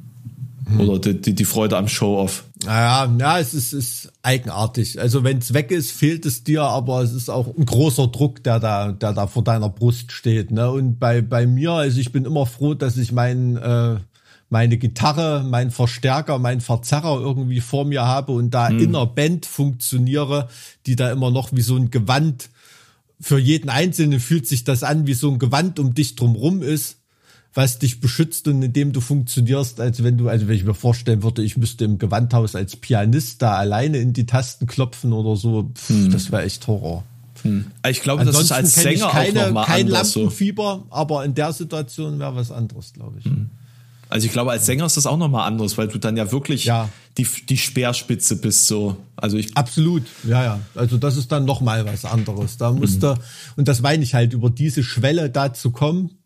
Hm. 0.67 0.79
Oder 0.79 0.99
die, 0.99 1.19
die, 1.19 1.33
die, 1.33 1.45
Freude 1.45 1.77
am 1.77 1.87
Show-Off. 1.87 2.45
Naja, 2.65 3.11
ja, 3.19 3.39
es 3.39 3.53
ist, 3.53 3.73
ist 3.73 4.11
eigenartig. 4.21 4.99
Also 4.99 5.23
wenn 5.23 5.39
es 5.39 5.53
weg 5.53 5.71
ist, 5.71 5.91
fehlt 5.91 6.25
es 6.25 6.43
dir, 6.43 6.63
aber 6.63 7.01
es 7.01 7.13
ist 7.13 7.29
auch 7.29 7.47
ein 7.57 7.65
großer 7.65 8.07
Druck, 8.07 8.43
der 8.43 8.59
da, 8.59 8.91
der 8.91 9.13
da 9.13 9.27
vor 9.27 9.43
deiner 9.43 9.69
Brust 9.69 10.11
steht. 10.11 10.51
Ne? 10.51 10.69
Und 10.69 10.99
bei, 10.99 11.21
bei 11.21 11.47
mir, 11.47 11.71
also 11.71 11.99
ich 11.99 12.11
bin 12.11 12.25
immer 12.25 12.45
froh, 12.45 12.73
dass 12.73 12.97
ich 12.97 13.11
meinen 13.11 13.57
äh, 13.57 13.97
meine 14.49 14.77
Gitarre, 14.77 15.45
mein 15.47 15.71
Verstärker, 15.71 16.39
mein 16.39 16.61
Verzerrer 16.61 17.19
irgendwie 17.19 17.61
vor 17.61 17.85
mir 17.85 18.05
habe 18.05 18.31
und 18.31 18.51
da 18.51 18.69
mhm. 18.69 18.79
in 18.79 18.95
einer 18.95 19.05
Band 19.05 19.45
funktioniere, 19.45 20.49
die 20.85 20.95
da 20.95 21.11
immer 21.11 21.31
noch 21.31 21.53
wie 21.53 21.61
so 21.61 21.75
ein 21.75 21.91
Gewand 21.91 22.49
für 23.21 23.37
jeden 23.37 23.69
Einzelnen 23.69 24.19
fühlt 24.19 24.47
sich 24.47 24.63
das 24.63 24.83
an 24.83 25.05
wie 25.05 25.13
so 25.13 25.29
ein 25.29 25.39
Gewand 25.39 25.79
um 25.79 25.93
dich 25.93 26.15
drumrum 26.15 26.61
ist, 26.61 26.97
was 27.53 27.79
dich 27.79 27.99
beschützt 27.99 28.47
und 28.47 28.61
in 28.61 28.73
dem 28.73 28.93
du 28.93 29.01
funktionierst, 29.01 29.81
als 29.81 30.03
wenn 30.03 30.17
du, 30.17 30.29
also 30.29 30.47
wenn 30.47 30.55
ich 30.55 30.63
mir 30.63 30.73
vorstellen 30.73 31.23
würde, 31.23 31.43
ich 31.43 31.57
müsste 31.57 31.83
im 31.85 31.97
Gewandhaus 31.97 32.55
als 32.55 32.75
Pianist 32.75 33.41
da 33.41 33.55
alleine 33.55 33.97
in 33.97 34.13
die 34.13 34.25
Tasten 34.25 34.67
klopfen 34.67 35.13
oder 35.13 35.35
so, 35.35 35.69
pff, 35.75 35.89
hm. 35.89 36.11
das 36.11 36.31
wäre 36.31 36.43
echt 36.43 36.65
Horror. 36.67 37.03
Hm. 37.41 37.65
Ich 37.89 38.01
glaube, 38.01 38.25
das 38.25 38.39
ist 38.39 38.51
als 38.51 38.75
Sänger 38.75 39.09
keine, 39.09 39.41
auch 39.41 39.45
noch 39.47 39.53
mal 39.53 39.65
kein 39.65 39.87
Lampenfieber, 39.87 40.83
so. 40.83 40.95
aber 40.95 41.25
in 41.25 41.33
der 41.33 41.51
Situation 41.53 42.19
wäre 42.19 42.35
was 42.35 42.51
anderes, 42.51 42.93
glaube 42.93 43.17
ich. 43.19 43.25
Hm. 43.25 43.49
Also 44.09 44.25
ich 44.25 44.33
glaube, 44.33 44.51
als 44.51 44.65
Sänger 44.65 44.87
ist 44.87 44.97
das 44.97 45.05
auch 45.05 45.17
nochmal 45.17 45.47
anderes, 45.47 45.77
weil 45.77 45.87
du 45.87 45.99
dann 45.99 46.17
ja 46.17 46.31
wirklich 46.31 46.65
ja. 46.65 46.89
Die, 47.17 47.27
die 47.47 47.57
Speerspitze 47.57 48.37
bist 48.37 48.67
so. 48.67 48.97
Also 49.15 49.37
ich 49.37 49.55
Absolut, 49.55 50.03
ja, 50.27 50.43
ja. 50.43 50.59
Also 50.73 50.97
das 50.97 51.15
ist 51.15 51.31
dann 51.31 51.45
nochmal 51.45 51.85
was 51.85 52.05
anderes. 52.05 52.57
Da 52.57 52.71
musste, 52.71 53.13
mhm. 53.13 53.19
und 53.57 53.67
das 53.67 53.81
meine 53.81 54.03
ich 54.03 54.15
halt, 54.15 54.33
über 54.33 54.49
diese 54.49 54.83
Schwelle 54.83 55.29
da 55.29 55.53
zu 55.53 55.71
kommen, 55.71 56.19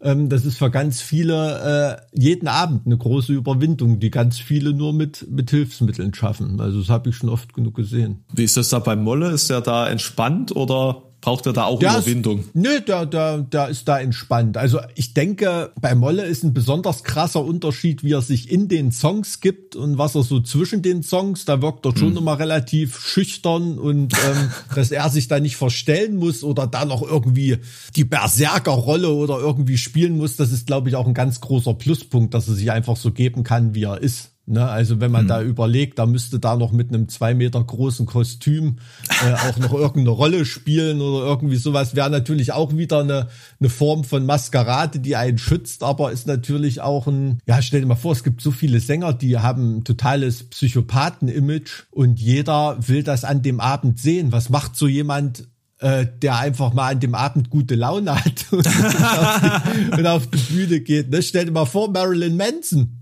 ähm, 0.00 0.28
das 0.30 0.44
ist 0.44 0.58
für 0.58 0.70
ganz 0.70 1.00
viele 1.00 2.00
äh, 2.12 2.18
jeden 2.18 2.48
Abend 2.48 2.86
eine 2.86 2.96
große 2.96 3.32
Überwindung, 3.32 4.00
die 4.00 4.10
ganz 4.10 4.38
viele 4.38 4.72
nur 4.72 4.92
mit, 4.92 5.26
mit 5.30 5.50
Hilfsmitteln 5.50 6.14
schaffen. 6.14 6.60
Also 6.60 6.80
das 6.80 6.88
habe 6.88 7.10
ich 7.10 7.16
schon 7.16 7.28
oft 7.28 7.52
genug 7.52 7.74
gesehen. 7.74 8.24
Wie 8.32 8.44
ist 8.44 8.56
das 8.56 8.70
da 8.70 8.78
bei 8.78 8.96
Molle? 8.96 9.30
Ist 9.30 9.50
der 9.50 9.60
da 9.60 9.88
entspannt 9.88 10.54
oder 10.56 11.11
Braucht 11.22 11.46
er 11.46 11.52
da 11.52 11.64
auch 11.64 11.78
der 11.78 11.92
Überwindung? 11.92 12.44
Nö, 12.52 12.80
der, 12.80 13.06
der, 13.06 13.38
der 13.38 13.68
ist 13.68 13.86
da 13.86 14.00
entspannt. 14.00 14.56
Also 14.56 14.80
ich 14.96 15.14
denke, 15.14 15.70
bei 15.80 15.94
Molle 15.94 16.24
ist 16.24 16.42
ein 16.42 16.52
besonders 16.52 17.04
krasser 17.04 17.44
Unterschied, 17.44 18.02
wie 18.02 18.12
er 18.12 18.22
sich 18.22 18.50
in 18.50 18.66
den 18.66 18.90
Songs 18.90 19.40
gibt 19.40 19.76
und 19.76 19.98
was 19.98 20.16
er 20.16 20.24
so 20.24 20.40
zwischen 20.40 20.82
den 20.82 21.04
Songs, 21.04 21.44
da 21.44 21.62
wirkt 21.62 21.86
er 21.86 21.96
schon 21.96 22.10
hm. 22.10 22.16
immer 22.16 22.40
relativ 22.40 22.98
schüchtern 22.98 23.78
und 23.78 24.14
ähm, 24.14 24.50
dass 24.74 24.90
er 24.90 25.08
sich 25.10 25.28
da 25.28 25.38
nicht 25.38 25.56
verstellen 25.56 26.16
muss 26.16 26.42
oder 26.42 26.66
da 26.66 26.84
noch 26.84 27.02
irgendwie 27.02 27.58
die 27.94 28.04
Berserkerrolle 28.04 29.10
oder 29.10 29.38
irgendwie 29.38 29.78
spielen 29.78 30.16
muss, 30.16 30.34
das 30.34 30.50
ist, 30.50 30.66
glaube 30.66 30.88
ich, 30.88 30.96
auch 30.96 31.06
ein 31.06 31.14
ganz 31.14 31.40
großer 31.40 31.74
Pluspunkt, 31.74 32.34
dass 32.34 32.48
er 32.48 32.54
sich 32.54 32.72
einfach 32.72 32.96
so 32.96 33.12
geben 33.12 33.44
kann, 33.44 33.76
wie 33.76 33.84
er 33.84 34.02
ist. 34.02 34.31
Ne, 34.44 34.68
also 34.68 35.00
wenn 35.00 35.12
man 35.12 35.24
mhm. 35.24 35.28
da 35.28 35.42
überlegt, 35.42 36.00
da 36.00 36.06
müsste 36.06 36.40
da 36.40 36.56
noch 36.56 36.72
mit 36.72 36.88
einem 36.88 37.08
zwei 37.08 37.32
Meter 37.32 37.62
großen 37.62 38.06
Kostüm 38.06 38.78
äh, 39.24 39.34
auch 39.34 39.56
noch 39.58 39.72
irgendeine 39.72 40.10
Rolle 40.10 40.44
spielen 40.44 41.00
oder 41.00 41.24
irgendwie 41.24 41.54
sowas, 41.56 41.94
wäre 41.94 42.10
natürlich 42.10 42.52
auch 42.52 42.76
wieder 42.76 43.00
eine, 43.00 43.28
eine 43.60 43.68
Form 43.68 44.02
von 44.02 44.26
Maskerade, 44.26 44.98
die 44.98 45.14
einen 45.14 45.38
schützt, 45.38 45.84
aber 45.84 46.10
ist 46.10 46.26
natürlich 46.26 46.80
auch 46.80 47.06
ein, 47.06 47.38
ja, 47.46 47.62
stell 47.62 47.82
dir 47.82 47.86
mal 47.86 47.94
vor, 47.94 48.12
es 48.12 48.24
gibt 48.24 48.40
so 48.40 48.50
viele 48.50 48.80
Sänger, 48.80 49.12
die 49.12 49.38
haben 49.38 49.76
ein 49.76 49.84
totales 49.84 50.42
Psychopathen-Image 50.42 51.84
und 51.92 52.18
jeder 52.18 52.76
will 52.80 53.04
das 53.04 53.22
an 53.22 53.42
dem 53.42 53.60
Abend 53.60 54.00
sehen. 54.00 54.32
Was 54.32 54.50
macht 54.50 54.74
so 54.74 54.88
jemand, 54.88 55.44
äh, 55.78 56.06
der 56.20 56.38
einfach 56.38 56.72
mal 56.72 56.92
an 56.92 57.00
dem 57.00 57.14
Abend 57.14 57.48
gute 57.48 57.76
Laune 57.76 58.14
hat 58.14 58.46
und, 58.50 58.66
auf, 58.66 59.40
die, 59.40 59.96
und 59.98 60.06
auf 60.06 60.26
die 60.26 60.52
Bühne 60.52 60.80
geht. 60.80 61.10
Ne? 61.10 61.22
Stell 61.22 61.44
dir 61.44 61.52
mal 61.52 61.64
vor, 61.64 61.90
Marilyn 61.90 62.36
Manson 62.36 63.01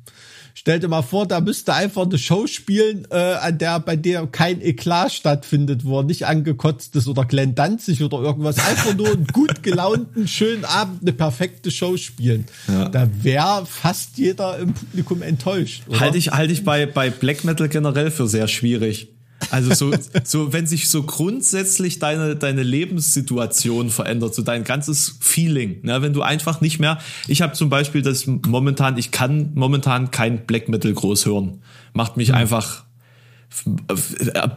Stell 0.61 0.79
dir 0.79 0.89
mal 0.89 1.01
vor, 1.01 1.27
da 1.27 1.41
müsste 1.41 1.73
einfach 1.73 2.03
eine 2.03 2.19
Show 2.19 2.47
spielen, 2.47 3.07
äh, 3.11 3.17
an 3.17 3.57
der, 3.57 3.81
bei 3.81 3.97
der 3.97 4.27
kein 4.27 4.61
Eklat 4.61 5.11
stattfindet, 5.11 5.87
wo 5.87 6.01
er 6.01 6.03
nicht 6.03 6.27
angekotzt 6.27 6.95
ist 6.97 7.09
oder 7.09 7.25
Glenn 7.25 7.55
Danzig 7.55 8.03
oder 8.03 8.19
irgendwas. 8.19 8.59
Einfach 8.59 8.95
nur 8.95 9.09
einen 9.09 9.27
gut 9.29 9.63
gelaunten, 9.63 10.29
schönen 10.29 10.67
Abend, 10.67 11.01
eine 11.01 11.15
perfekte 11.15 11.71
Show 11.71 11.97
spielen. 11.97 12.45
Ja. 12.69 12.91
Da 12.91 13.09
wäre 13.23 13.65
fast 13.65 14.19
jeder 14.19 14.59
im 14.59 14.75
Publikum 14.75 15.23
enttäuscht. 15.23 15.85
Halte 15.99 16.19
ich, 16.19 16.33
halte 16.33 16.53
ich 16.53 16.63
bei, 16.63 16.85
bei 16.85 17.09
Black 17.09 17.43
Metal 17.45 17.71
generell 17.71 18.11
für 18.11 18.29
sehr 18.29 18.47
schwierig. 18.47 19.09
Also 19.51 19.75
so, 19.75 19.97
so, 20.25 20.53
wenn 20.53 20.67
sich 20.67 20.89
so 20.89 21.03
grundsätzlich 21.03 21.99
deine, 21.99 22.37
deine 22.37 22.63
Lebenssituation 22.63 23.91
verändert, 23.91 24.35
so 24.35 24.43
dein 24.43 24.65
ganzes 24.65 25.17
Feeling, 25.21 25.81
ne? 25.83 26.03
wenn 26.03 26.13
du 26.13 26.23
einfach 26.23 26.61
nicht 26.61 26.79
mehr, 26.79 26.99
ich 27.27 27.43
habe 27.43 27.53
zum 27.55 27.69
Beispiel 27.69 28.03
das 28.03 28.27
momentan, 28.27 28.97
ich 28.97 29.11
kann 29.11 29.51
momentan 29.55 30.11
kein 30.11 30.47
Black 30.47 30.69
Metal 30.69 30.93
groß 30.93 31.27
hören. 31.27 31.63
Macht 31.93 32.17
mich 32.17 32.29
mhm. 32.29 32.37
einfach, 32.37 32.85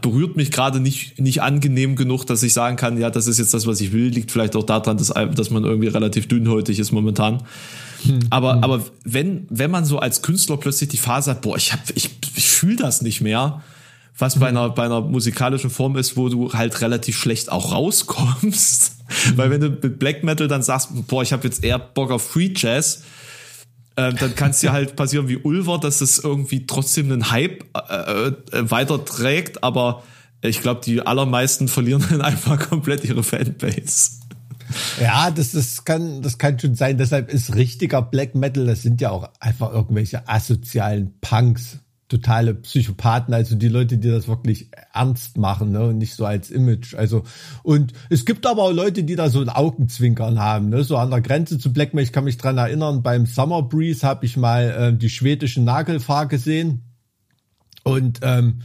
berührt 0.02 0.38
mich 0.38 0.52
gerade 0.52 0.80
nicht, 0.80 1.20
nicht 1.20 1.41
angenehm 1.41 1.96
genug, 1.96 2.26
dass 2.26 2.44
ich 2.44 2.54
sagen 2.54 2.76
kann, 2.76 3.00
ja, 3.00 3.10
das 3.10 3.26
ist 3.26 3.39
jetzt 3.39 3.54
das, 3.54 3.66
was 3.66 3.82
ich 3.82 3.91
will. 3.91 4.10
Liegt 4.10 4.32
vielleicht 4.32 4.56
auch 4.56 4.64
daran, 4.64 4.98
dass, 4.98 5.08
dass 5.08 5.50
man 5.50 5.64
irgendwie 5.64 5.88
relativ 5.88 6.28
dünnhäutig 6.28 6.78
ist 6.78 6.91
momentan. 6.91 7.44
Hm. 8.04 8.20
Aber, 8.30 8.56
hm. 8.56 8.64
aber 8.64 8.84
wenn, 9.04 9.48
wenn 9.50 9.72
man 9.72 9.86
so 9.86 9.98
als 9.98 10.22
Künstler 10.22 10.58
plötzlich 10.58 10.89
die 10.89 10.98
Phase 10.98 11.32
hat, 11.32 11.41
boah, 11.41 11.58
ich, 11.58 11.74
hab, 11.74 11.80
ich, 11.96 12.12
ich 12.36 12.48
fühle 12.48 12.76
das 12.76 13.02
nicht 13.02 13.22
mehr, 13.22 13.64
was 14.18 14.39
bei 14.39 14.47
einer, 14.47 14.70
bei 14.70 14.86
einer 14.86 15.01
musikalischen 15.01 15.70
Form 15.70 15.97
ist, 15.97 16.16
wo 16.16 16.30
du 16.30 16.53
halt 16.53 16.82
relativ 16.82 17.18
schlecht 17.18 17.51
auch 17.51 17.72
rauskommst. 17.72 18.97
Weil 19.36 19.49
wenn 19.49 19.61
du 19.61 19.70
mit 19.70 19.99
Black 19.99 20.24
Metal 20.24 20.47
dann 20.47 20.64
sagst, 20.64 20.89
boah, 21.07 21.24
ich 21.24 21.34
habe 21.34 21.43
jetzt 21.45 21.64
eher 21.64 21.80
Bock 21.80 22.11
auf 22.11 22.24
Free 22.30 22.51
Jazz, 22.55 23.03
äh, 23.95 24.14
dann 24.14 24.36
kann 24.36 24.51
es 24.51 24.59
dir 24.59 24.72
halt 24.72 24.95
passieren 24.95 25.28
wie 25.28 25.38
Ulver, 25.38 25.80
dass 25.80 26.01
es 26.01 26.20
irgendwie 26.20 26.66
trotzdem 26.66 27.11
einen 27.11 27.32
Hype 27.32 27.64
äh, 27.76 28.28
äh, 28.28 28.72
weiter 28.72 29.03
trägt, 29.03 29.64
aber 29.64 30.03
ich 30.41 30.61
glaube, 30.61 30.82
die 30.84 31.01
allermeisten 31.01 31.68
verlieren 31.68 32.05
dann 32.09 32.22
einfach 32.22 32.70
komplett 32.70 33.03
ihre 33.03 33.24
Fanbase. 33.24 34.11
Ja, 34.99 35.30
das, 35.30 35.51
das, 35.51 35.86
kann, 35.86 36.22
das 36.22 36.38
kann 36.38 36.57
schon 36.57 36.76
sein. 36.76 36.97
Deshalb 36.97 37.32
ist 37.32 37.55
richtiger 37.55 38.01
Black 38.01 38.34
Metal, 38.34 38.66
das 38.66 38.82
sind 38.82 39.01
ja 39.01 39.11
auch 39.11 39.30
einfach 39.39 39.72
irgendwelche 39.72 40.28
asozialen 40.28 41.14
Punks 41.22 41.80
totale 42.14 42.53
Psychopathen, 42.53 43.34
also 43.34 43.55
die 43.55 43.68
Leute, 43.68 43.97
die 43.97 44.09
das 44.09 44.28
wirklich 44.28 44.70
ernst 44.93 45.38
machen, 45.38 45.72
ne, 45.72 45.88
und 45.88 45.97
nicht 45.97 46.14
so 46.14 46.26
als 46.26 46.51
Image. 46.51 46.93
Also, 46.93 47.24
und 47.64 47.93
es 48.09 48.26
gibt 48.26 48.45
aber 48.45 48.64
auch 48.64 48.72
Leute, 48.72 49.03
die 49.03 49.16
da 49.16 49.30
so 49.30 49.41
ein 49.41 49.49
Augenzwinkern 49.49 50.39
haben, 50.39 50.70
ne, 50.70 50.84
so 50.84 50.97
an 50.97 51.09
der 51.09 51.22
Grenze 51.22 51.57
zu 51.57 51.74
Blackmail. 51.74 52.03
Ich 52.03 52.11
kann 52.11 52.26
mich 52.26 52.38
dran 52.38 52.57
erinnern, 52.57 53.01
beim 53.01 53.26
Summer 53.26 53.64
Breeze 53.64 54.05
habe 54.05 54.26
ich 54.26 54.38
mal 54.38 54.70
äh, 54.70 54.97
die 54.97 55.09
schwedischen 55.09 55.64
Nagelfahr 55.64 56.28
gesehen 56.28 56.84
und 57.84 58.20
ähm, 58.22 58.61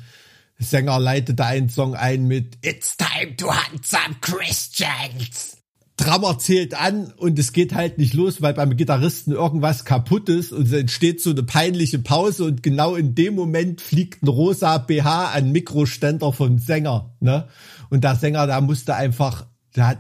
Sänger 0.59 0.99
leitete 0.99 1.45
einen 1.45 1.71
Song 1.71 1.95
ein 1.95 2.27
mit 2.27 2.59
It's 2.63 2.97
time 2.97 3.35
to 3.37 3.47
hunt 3.47 3.87
some 3.87 4.17
Christians. 4.21 5.58
Drummer 5.99 6.39
zählt 6.39 6.75
an 6.75 7.13
und 7.17 7.39
es 7.39 7.53
geht 7.53 7.75
halt 7.75 7.99
nicht 7.99 8.15
los, 8.15 8.41
weil 8.41 8.55
beim 8.55 8.77
Gitarristen 8.77 9.33
irgendwas 9.33 9.85
kaputt 9.85 10.29
ist 10.29 10.53
und 10.53 10.67
es 10.67 10.73
entsteht 10.73 11.21
so 11.21 11.31
eine 11.31 11.43
peinliche 11.43 11.99
Pause 11.99 12.45
und 12.45 12.63
genau 12.63 12.95
in 12.95 13.15
dem 13.15 13.35
Moment 13.35 13.81
fliegt 13.81 14.23
ein 14.23 14.29
rosa 14.29 14.79
BH 14.79 15.33
an 15.33 15.51
Mikroständer 15.53 16.33
vom 16.33 16.59
Sänger, 16.59 17.15
ne? 17.21 17.49
Und 17.91 18.05
der 18.05 18.17
Sänger, 18.17 18.47
der 18.47 18.61
musste 18.61 18.95
einfach, 18.95 19.47
der 19.75 19.89
hat 19.89 19.99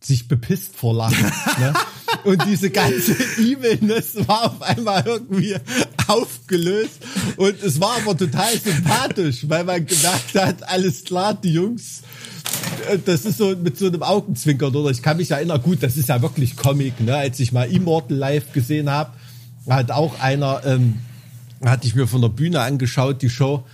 sich 0.00 0.28
bepisst 0.28 0.76
vor 0.76 0.94
Lachen, 0.94 1.32
ne? 1.58 1.74
Und 2.24 2.44
diese 2.46 2.70
ganze 2.70 3.12
Evilness 3.38 4.16
war 4.26 4.46
auf 4.46 4.62
einmal 4.62 5.04
irgendwie 5.06 5.56
aufgelöst. 6.06 7.00
Und 7.36 7.62
es 7.62 7.80
war 7.80 7.96
aber 7.96 8.16
total 8.16 8.58
sympathisch, 8.58 9.48
weil 9.48 9.64
man 9.64 9.84
gemerkt 9.84 10.34
hat, 10.34 10.68
alles 10.68 11.04
klar, 11.04 11.34
die 11.34 11.52
Jungs 11.52 12.02
das 13.04 13.24
ist 13.24 13.38
so 13.38 13.54
mit 13.56 13.78
so 13.78 13.86
einem 13.86 14.02
Augenzwinkern, 14.02 14.74
oder? 14.74 14.90
Ich 14.90 15.02
kann 15.02 15.16
mich 15.16 15.30
erinnern, 15.30 15.60
gut, 15.62 15.82
das 15.82 15.96
ist 15.96 16.08
ja 16.08 16.20
wirklich 16.22 16.56
Comic, 16.56 17.00
ne? 17.00 17.16
Als 17.16 17.40
ich 17.40 17.52
mal 17.52 17.70
Immortal 17.70 18.16
live 18.16 18.52
gesehen 18.52 18.90
habe, 18.90 19.10
hat 19.68 19.90
auch 19.90 20.20
einer, 20.20 20.62
ähm, 20.64 20.98
hatte 21.64 21.86
ich 21.86 21.94
mir 21.94 22.06
von 22.06 22.22
der 22.22 22.28
Bühne 22.28 22.60
angeschaut, 22.60 23.22
die 23.22 23.30
Show. 23.30 23.64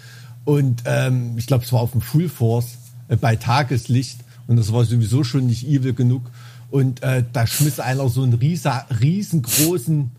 Und 0.45 0.83
ähm, 0.87 1.35
ich 1.37 1.47
glaube, 1.47 1.65
es 1.65 1.73
war 1.73 1.81
auf 1.81 1.93
dem 1.93 2.01
Full 2.01 2.29
Force 2.29 2.77
äh, 3.09 3.17
bei 3.17 3.37
Tageslicht. 3.37 4.21
Und 4.47 4.57
das 4.57 4.73
war 4.73 4.85
sowieso 4.85 5.25
schon 5.25 5.47
nicht 5.47 5.67
evil 5.67 5.95
genug. 5.95 6.31
Und 6.71 7.03
äh, 7.03 7.25
da 7.33 7.47
schmiss 7.47 7.81
einer 7.81 8.09
so 8.09 8.23
einen 8.23 8.35
riesa, 8.35 8.87
riesengroßen 9.01 10.11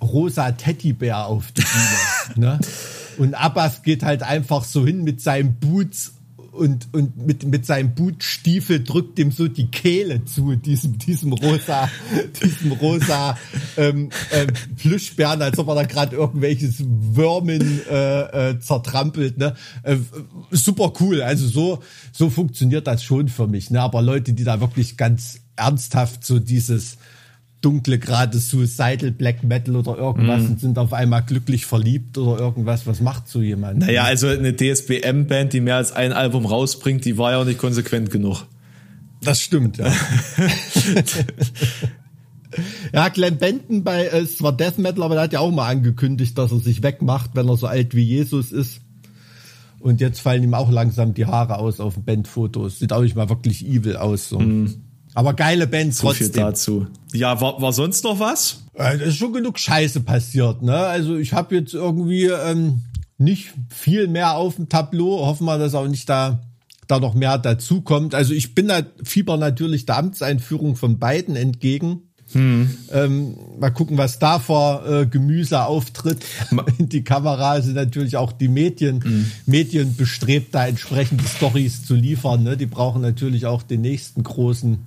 rosa 0.00 0.52
Teddybär 0.52 1.26
auf 1.26 1.52
die 1.52 1.62
Bühne. 1.62 2.46
ne? 2.46 2.60
Und 3.18 3.34
Abbas 3.34 3.82
geht 3.82 4.02
halt 4.02 4.22
einfach 4.22 4.64
so 4.64 4.86
hin 4.86 5.02
mit 5.02 5.22
seinen 5.22 5.54
Boots 5.54 6.12
und, 6.56 6.88
und 6.92 7.16
mit, 7.26 7.44
mit 7.44 7.66
seinem 7.66 7.94
Bootstiefel 7.94 8.82
drückt 8.82 9.18
ihm 9.18 9.30
so 9.30 9.48
die 9.48 9.70
Kehle 9.70 10.24
zu, 10.24 10.56
diesem, 10.56 10.98
diesem 10.98 11.32
rosa, 11.32 11.88
diesem 12.42 12.72
rosa 12.72 13.36
ähm, 13.76 14.10
äh, 14.30 14.46
Plüschbären, 14.76 15.42
als 15.42 15.58
ob 15.58 15.68
er 15.68 15.74
da 15.76 15.82
gerade 15.84 16.16
irgendwelches 16.16 16.76
Würmen 16.80 17.80
äh, 17.88 18.50
äh, 18.50 18.60
zertrampelt. 18.60 19.38
Ne? 19.38 19.54
Äh, 19.82 19.96
super 20.50 20.92
cool. 21.00 21.22
Also 21.22 21.46
so, 21.46 21.82
so 22.12 22.30
funktioniert 22.30 22.86
das 22.86 23.02
schon 23.02 23.28
für 23.28 23.46
mich. 23.46 23.70
Ne? 23.70 23.80
Aber 23.80 24.02
Leute, 24.02 24.32
die 24.32 24.44
da 24.44 24.60
wirklich 24.60 24.96
ganz 24.96 25.40
ernsthaft 25.56 26.24
so 26.24 26.38
dieses 26.38 26.98
dunkle 27.66 27.98
gerade 27.98 28.38
Suicidal 28.38 29.10
Black 29.10 29.42
Metal 29.42 29.74
oder 29.74 29.98
irgendwas 29.98 30.42
mm. 30.42 30.46
und 30.46 30.60
sind 30.60 30.78
auf 30.78 30.92
einmal 30.92 31.24
glücklich 31.24 31.66
verliebt 31.66 32.16
oder 32.16 32.38
irgendwas. 32.38 32.86
Was 32.86 33.00
macht 33.00 33.26
so 33.26 33.42
jemand? 33.42 33.80
Naja, 33.80 34.04
also 34.04 34.28
eine 34.28 34.54
DSBM-Band, 34.54 35.52
die 35.52 35.60
mehr 35.60 35.74
als 35.74 35.90
ein 35.90 36.12
Album 36.12 36.46
rausbringt, 36.46 37.04
die 37.04 37.18
war 37.18 37.32
ja 37.32 37.38
auch 37.38 37.44
nicht 37.44 37.58
konsequent 37.58 38.12
genug. 38.12 38.46
Das 39.20 39.40
stimmt, 39.40 39.78
ja. 39.78 39.92
ja, 42.92 43.08
Glenn 43.08 43.38
Benton 43.38 43.82
bei, 43.82 44.04
äh, 44.04 44.20
es 44.20 44.40
war 44.40 44.56
Death 44.56 44.78
Metal, 44.78 45.02
aber 45.02 45.16
der 45.16 45.24
hat 45.24 45.32
ja 45.32 45.40
auch 45.40 45.50
mal 45.50 45.68
angekündigt, 45.68 46.38
dass 46.38 46.52
er 46.52 46.60
sich 46.60 46.84
wegmacht, 46.84 47.30
wenn 47.34 47.48
er 47.48 47.56
so 47.56 47.66
alt 47.66 47.96
wie 47.96 48.04
Jesus 48.04 48.52
ist. 48.52 48.80
Und 49.80 50.00
jetzt 50.00 50.20
fallen 50.20 50.44
ihm 50.44 50.54
auch 50.54 50.70
langsam 50.70 51.14
die 51.14 51.26
Haare 51.26 51.58
aus 51.58 51.80
auf 51.80 51.98
Bandfotos. 51.98 52.78
Sieht 52.78 52.92
auch 52.92 53.02
nicht 53.02 53.16
mal 53.16 53.28
wirklich 53.28 53.66
evil 53.66 53.96
aus. 53.96 54.28
So. 54.28 54.38
Mm. 54.38 54.85
Aber 55.16 55.32
geile 55.32 55.66
Bands 55.66 55.96
so 55.96 56.08
trotzdem. 56.08 56.26
viel 56.26 56.42
dazu. 56.42 56.86
Ja, 57.14 57.40
war, 57.40 57.60
war 57.62 57.72
sonst 57.72 58.04
noch 58.04 58.20
was? 58.20 58.64
Äh, 58.74 58.96
es 58.96 59.08
ist 59.08 59.16
schon 59.16 59.32
genug 59.32 59.58
Scheiße 59.58 60.00
passiert. 60.00 60.60
Ne? 60.60 60.76
Also 60.76 61.16
ich 61.16 61.32
habe 61.32 61.54
jetzt 61.56 61.72
irgendwie 61.72 62.26
ähm, 62.26 62.82
nicht 63.16 63.54
viel 63.74 64.08
mehr 64.08 64.36
auf 64.36 64.56
dem 64.56 64.68
Tableau. 64.68 65.24
Hoffen 65.24 65.46
wir, 65.46 65.56
dass 65.56 65.74
auch 65.74 65.88
nicht 65.88 66.06
da 66.10 66.42
da 66.86 67.00
noch 67.00 67.14
mehr 67.14 67.38
dazu 67.38 67.80
kommt. 67.80 68.14
Also 68.14 68.34
ich 68.34 68.54
bin 68.54 68.68
da 68.68 68.82
fieber 69.02 69.38
natürlich 69.38 69.86
der 69.86 69.96
Amtseinführung 69.96 70.76
von 70.76 70.98
beiden 70.98 71.34
entgegen. 71.34 72.02
Hm. 72.32 72.76
Ähm, 72.92 73.36
mal 73.58 73.70
gucken, 73.70 73.96
was 73.96 74.18
da 74.18 74.38
vor 74.38 74.86
äh, 74.86 75.06
Gemüse 75.06 75.64
auftritt 75.64 76.26
in 76.76 76.88
die 76.90 77.04
Kamera. 77.04 77.60
Sind 77.62 77.76
natürlich 77.76 78.18
auch 78.18 78.32
die 78.32 78.48
Medien, 78.48 79.02
hm. 79.02 79.30
Medien 79.46 79.96
bestrebt, 79.96 80.54
da 80.54 80.66
entsprechende 80.66 81.24
Stories 81.24 81.86
zu 81.86 81.94
liefern. 81.94 82.42
Ne? 82.42 82.58
Die 82.58 82.66
brauchen 82.66 83.00
natürlich 83.00 83.46
auch 83.46 83.62
den 83.62 83.80
nächsten 83.80 84.22
großen 84.22 84.78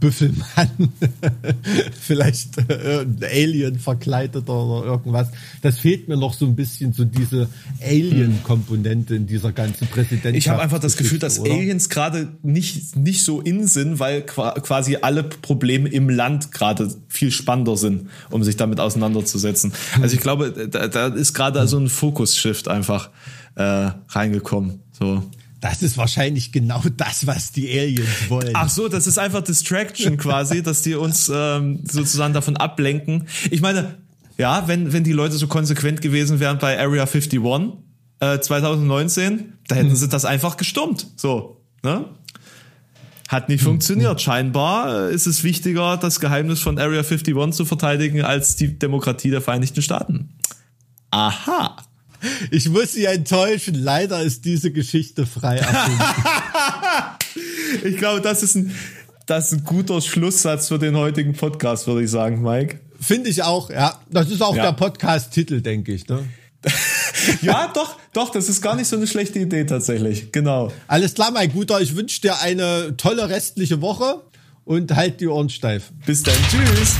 Büffelmann, 0.00 0.92
vielleicht 2.00 2.58
äh, 2.70 3.06
Alien 3.22 3.78
verkleidet 3.78 4.48
oder 4.48 4.86
irgendwas. 4.86 5.28
Das 5.62 5.78
fehlt 5.78 6.08
mir 6.08 6.16
noch 6.16 6.34
so 6.34 6.46
ein 6.46 6.56
bisschen, 6.56 6.92
so 6.92 7.04
diese 7.04 7.48
Alien-Komponente 7.82 9.14
in 9.14 9.26
dieser 9.26 9.52
ganzen 9.52 9.86
Präsidentschaft. 9.86 10.36
Ich 10.36 10.48
habe 10.48 10.62
einfach 10.62 10.78
das 10.78 10.96
Gefühl, 10.96 11.18
dass 11.18 11.38
oder? 11.38 11.52
Aliens 11.52 11.88
gerade 11.88 12.28
nicht, 12.42 12.96
nicht 12.96 13.24
so 13.24 13.40
in 13.40 13.66
sind, 13.66 13.98
weil 13.98 14.22
quasi 14.22 14.98
alle 15.00 15.22
Probleme 15.22 15.88
im 15.88 16.08
Land 16.08 16.52
gerade 16.52 16.92
viel 17.08 17.30
spannender 17.30 17.76
sind, 17.76 18.08
um 18.30 18.42
sich 18.44 18.56
damit 18.56 18.80
auseinanderzusetzen. 18.80 19.72
Also 20.00 20.14
ich 20.14 20.20
glaube, 20.20 20.68
da, 20.68 20.88
da 20.88 21.06
ist 21.08 21.34
gerade 21.34 21.66
so 21.66 21.78
ein 21.78 21.88
Fokus-Shift 21.88 22.68
einfach 22.68 23.10
äh, 23.54 23.90
reingekommen. 24.08 24.80
So. 24.92 25.22
Das 25.62 25.80
ist 25.80 25.96
wahrscheinlich 25.96 26.50
genau 26.50 26.82
das, 26.96 27.24
was 27.28 27.52
die 27.52 27.70
Aliens 27.70 28.28
wollen. 28.28 28.50
Ach 28.54 28.68
so, 28.68 28.88
das 28.88 29.06
ist 29.06 29.16
einfach 29.16 29.42
Distraction 29.42 30.16
quasi, 30.16 30.60
dass 30.60 30.82
die 30.82 30.96
uns 30.96 31.30
ähm, 31.32 31.78
sozusagen 31.84 32.34
davon 32.34 32.56
ablenken. 32.56 33.28
Ich 33.48 33.60
meine, 33.60 33.98
ja, 34.36 34.66
wenn, 34.66 34.92
wenn 34.92 35.04
die 35.04 35.12
Leute 35.12 35.36
so 35.36 35.46
konsequent 35.46 36.02
gewesen 36.02 36.40
wären 36.40 36.58
bei 36.58 36.80
Area 36.80 37.04
51 37.04 37.40
äh, 38.18 38.40
2019, 38.40 39.52
da 39.68 39.76
hätten 39.76 39.90
hm. 39.90 39.94
sie 39.94 40.08
das 40.08 40.24
einfach 40.24 40.56
gestummt. 40.56 41.06
So, 41.14 41.62
ne? 41.84 42.06
Hat 43.28 43.48
nicht 43.48 43.60
hm. 43.60 43.66
funktioniert. 43.66 44.20
Scheinbar 44.20 45.10
äh, 45.10 45.14
ist 45.14 45.26
es 45.26 45.44
wichtiger, 45.44 45.96
das 45.96 46.18
Geheimnis 46.18 46.58
von 46.58 46.80
Area 46.80 47.02
51 47.02 47.52
zu 47.52 47.64
verteidigen, 47.64 48.22
als 48.22 48.56
die 48.56 48.80
Demokratie 48.80 49.30
der 49.30 49.40
Vereinigten 49.40 49.80
Staaten. 49.80 50.30
Aha. 51.12 51.76
Ich 52.50 52.68
muss 52.68 52.92
Sie 52.92 53.04
enttäuschen. 53.04 53.74
Leider 53.74 54.22
ist 54.22 54.44
diese 54.44 54.70
Geschichte 54.70 55.26
frei 55.26 55.60
ich 57.84 57.96
glaube, 57.96 58.20
das 58.20 58.42
ist 58.42 58.54
ein, 58.54 58.74
das 59.26 59.52
ist 59.52 59.58
ein 59.58 59.64
guter 59.64 60.00
Schlusssatz 60.00 60.68
für 60.68 60.78
den 60.78 60.96
heutigen 60.96 61.32
Podcast, 61.32 61.86
würde 61.86 62.04
ich 62.04 62.10
sagen, 62.10 62.42
Mike. 62.42 62.80
Finde 63.00 63.30
ich 63.30 63.42
auch, 63.42 63.70
ja. 63.70 64.00
Das 64.10 64.30
ist 64.30 64.42
auch 64.42 64.54
ja. 64.54 64.62
der 64.62 64.72
Podcast-Titel, 64.72 65.60
denke 65.60 65.92
ich. 65.92 66.06
Ne? 66.08 66.24
ja, 67.42 67.70
doch, 67.74 67.96
doch, 68.12 68.30
das 68.30 68.48
ist 68.48 68.62
gar 68.62 68.76
nicht 68.76 68.86
so 68.86 68.96
eine 68.96 69.06
schlechte 69.06 69.38
Idee 69.38 69.64
tatsächlich. 69.64 70.30
Genau. 70.32 70.72
Alles 70.86 71.14
klar, 71.14 71.30
mein 71.32 71.52
Guter. 71.52 71.80
Ich 71.80 71.96
wünsche 71.96 72.20
dir 72.20 72.40
eine 72.40 72.96
tolle 72.96 73.28
restliche 73.28 73.80
Woche 73.80 74.22
und 74.64 74.94
halt 74.94 75.20
die 75.20 75.26
Ohren 75.26 75.50
steif. 75.50 75.90
Bis 76.06 76.22
dann. 76.22 76.36
Tschüss. 76.48 76.96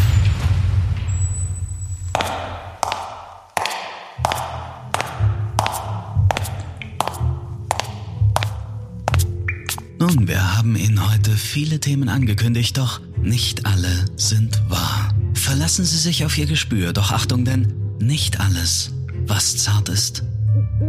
Nun, 10.15 10.29
wir 10.29 10.59
haben 10.59 10.77
Ihnen 10.77 11.11
heute 11.11 11.31
viele 11.31 11.81
Themen 11.81 12.09
angekündigt, 12.11 12.77
doch 12.77 13.01
nicht 13.23 13.65
alle 13.65 14.05
sind 14.17 14.61
wahr. 14.69 15.15
Verlassen 15.33 15.87
Sie 15.87 15.97
sich 15.97 16.25
auf 16.27 16.37
Ihr 16.37 16.45
Gespür, 16.45 16.93
doch 16.93 17.13
Achtung, 17.13 17.47
denn 17.47 17.73
nicht 17.99 18.39
alles, 18.39 18.93
was 19.27 19.57
zart 19.57 19.89
ist, 19.89 20.23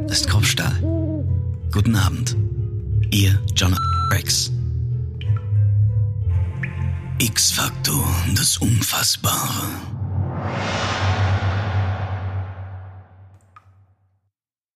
ist 0.09 0.29
Kopfstahl. 0.29 0.77
Guten 1.71 1.95
Abend, 1.95 2.35
Ihr 3.11 3.39
John 3.55 3.77
Rex. 4.11 4.51
X-Faktor, 7.19 8.05
das 8.35 8.57
Unfassbare. 8.57 9.67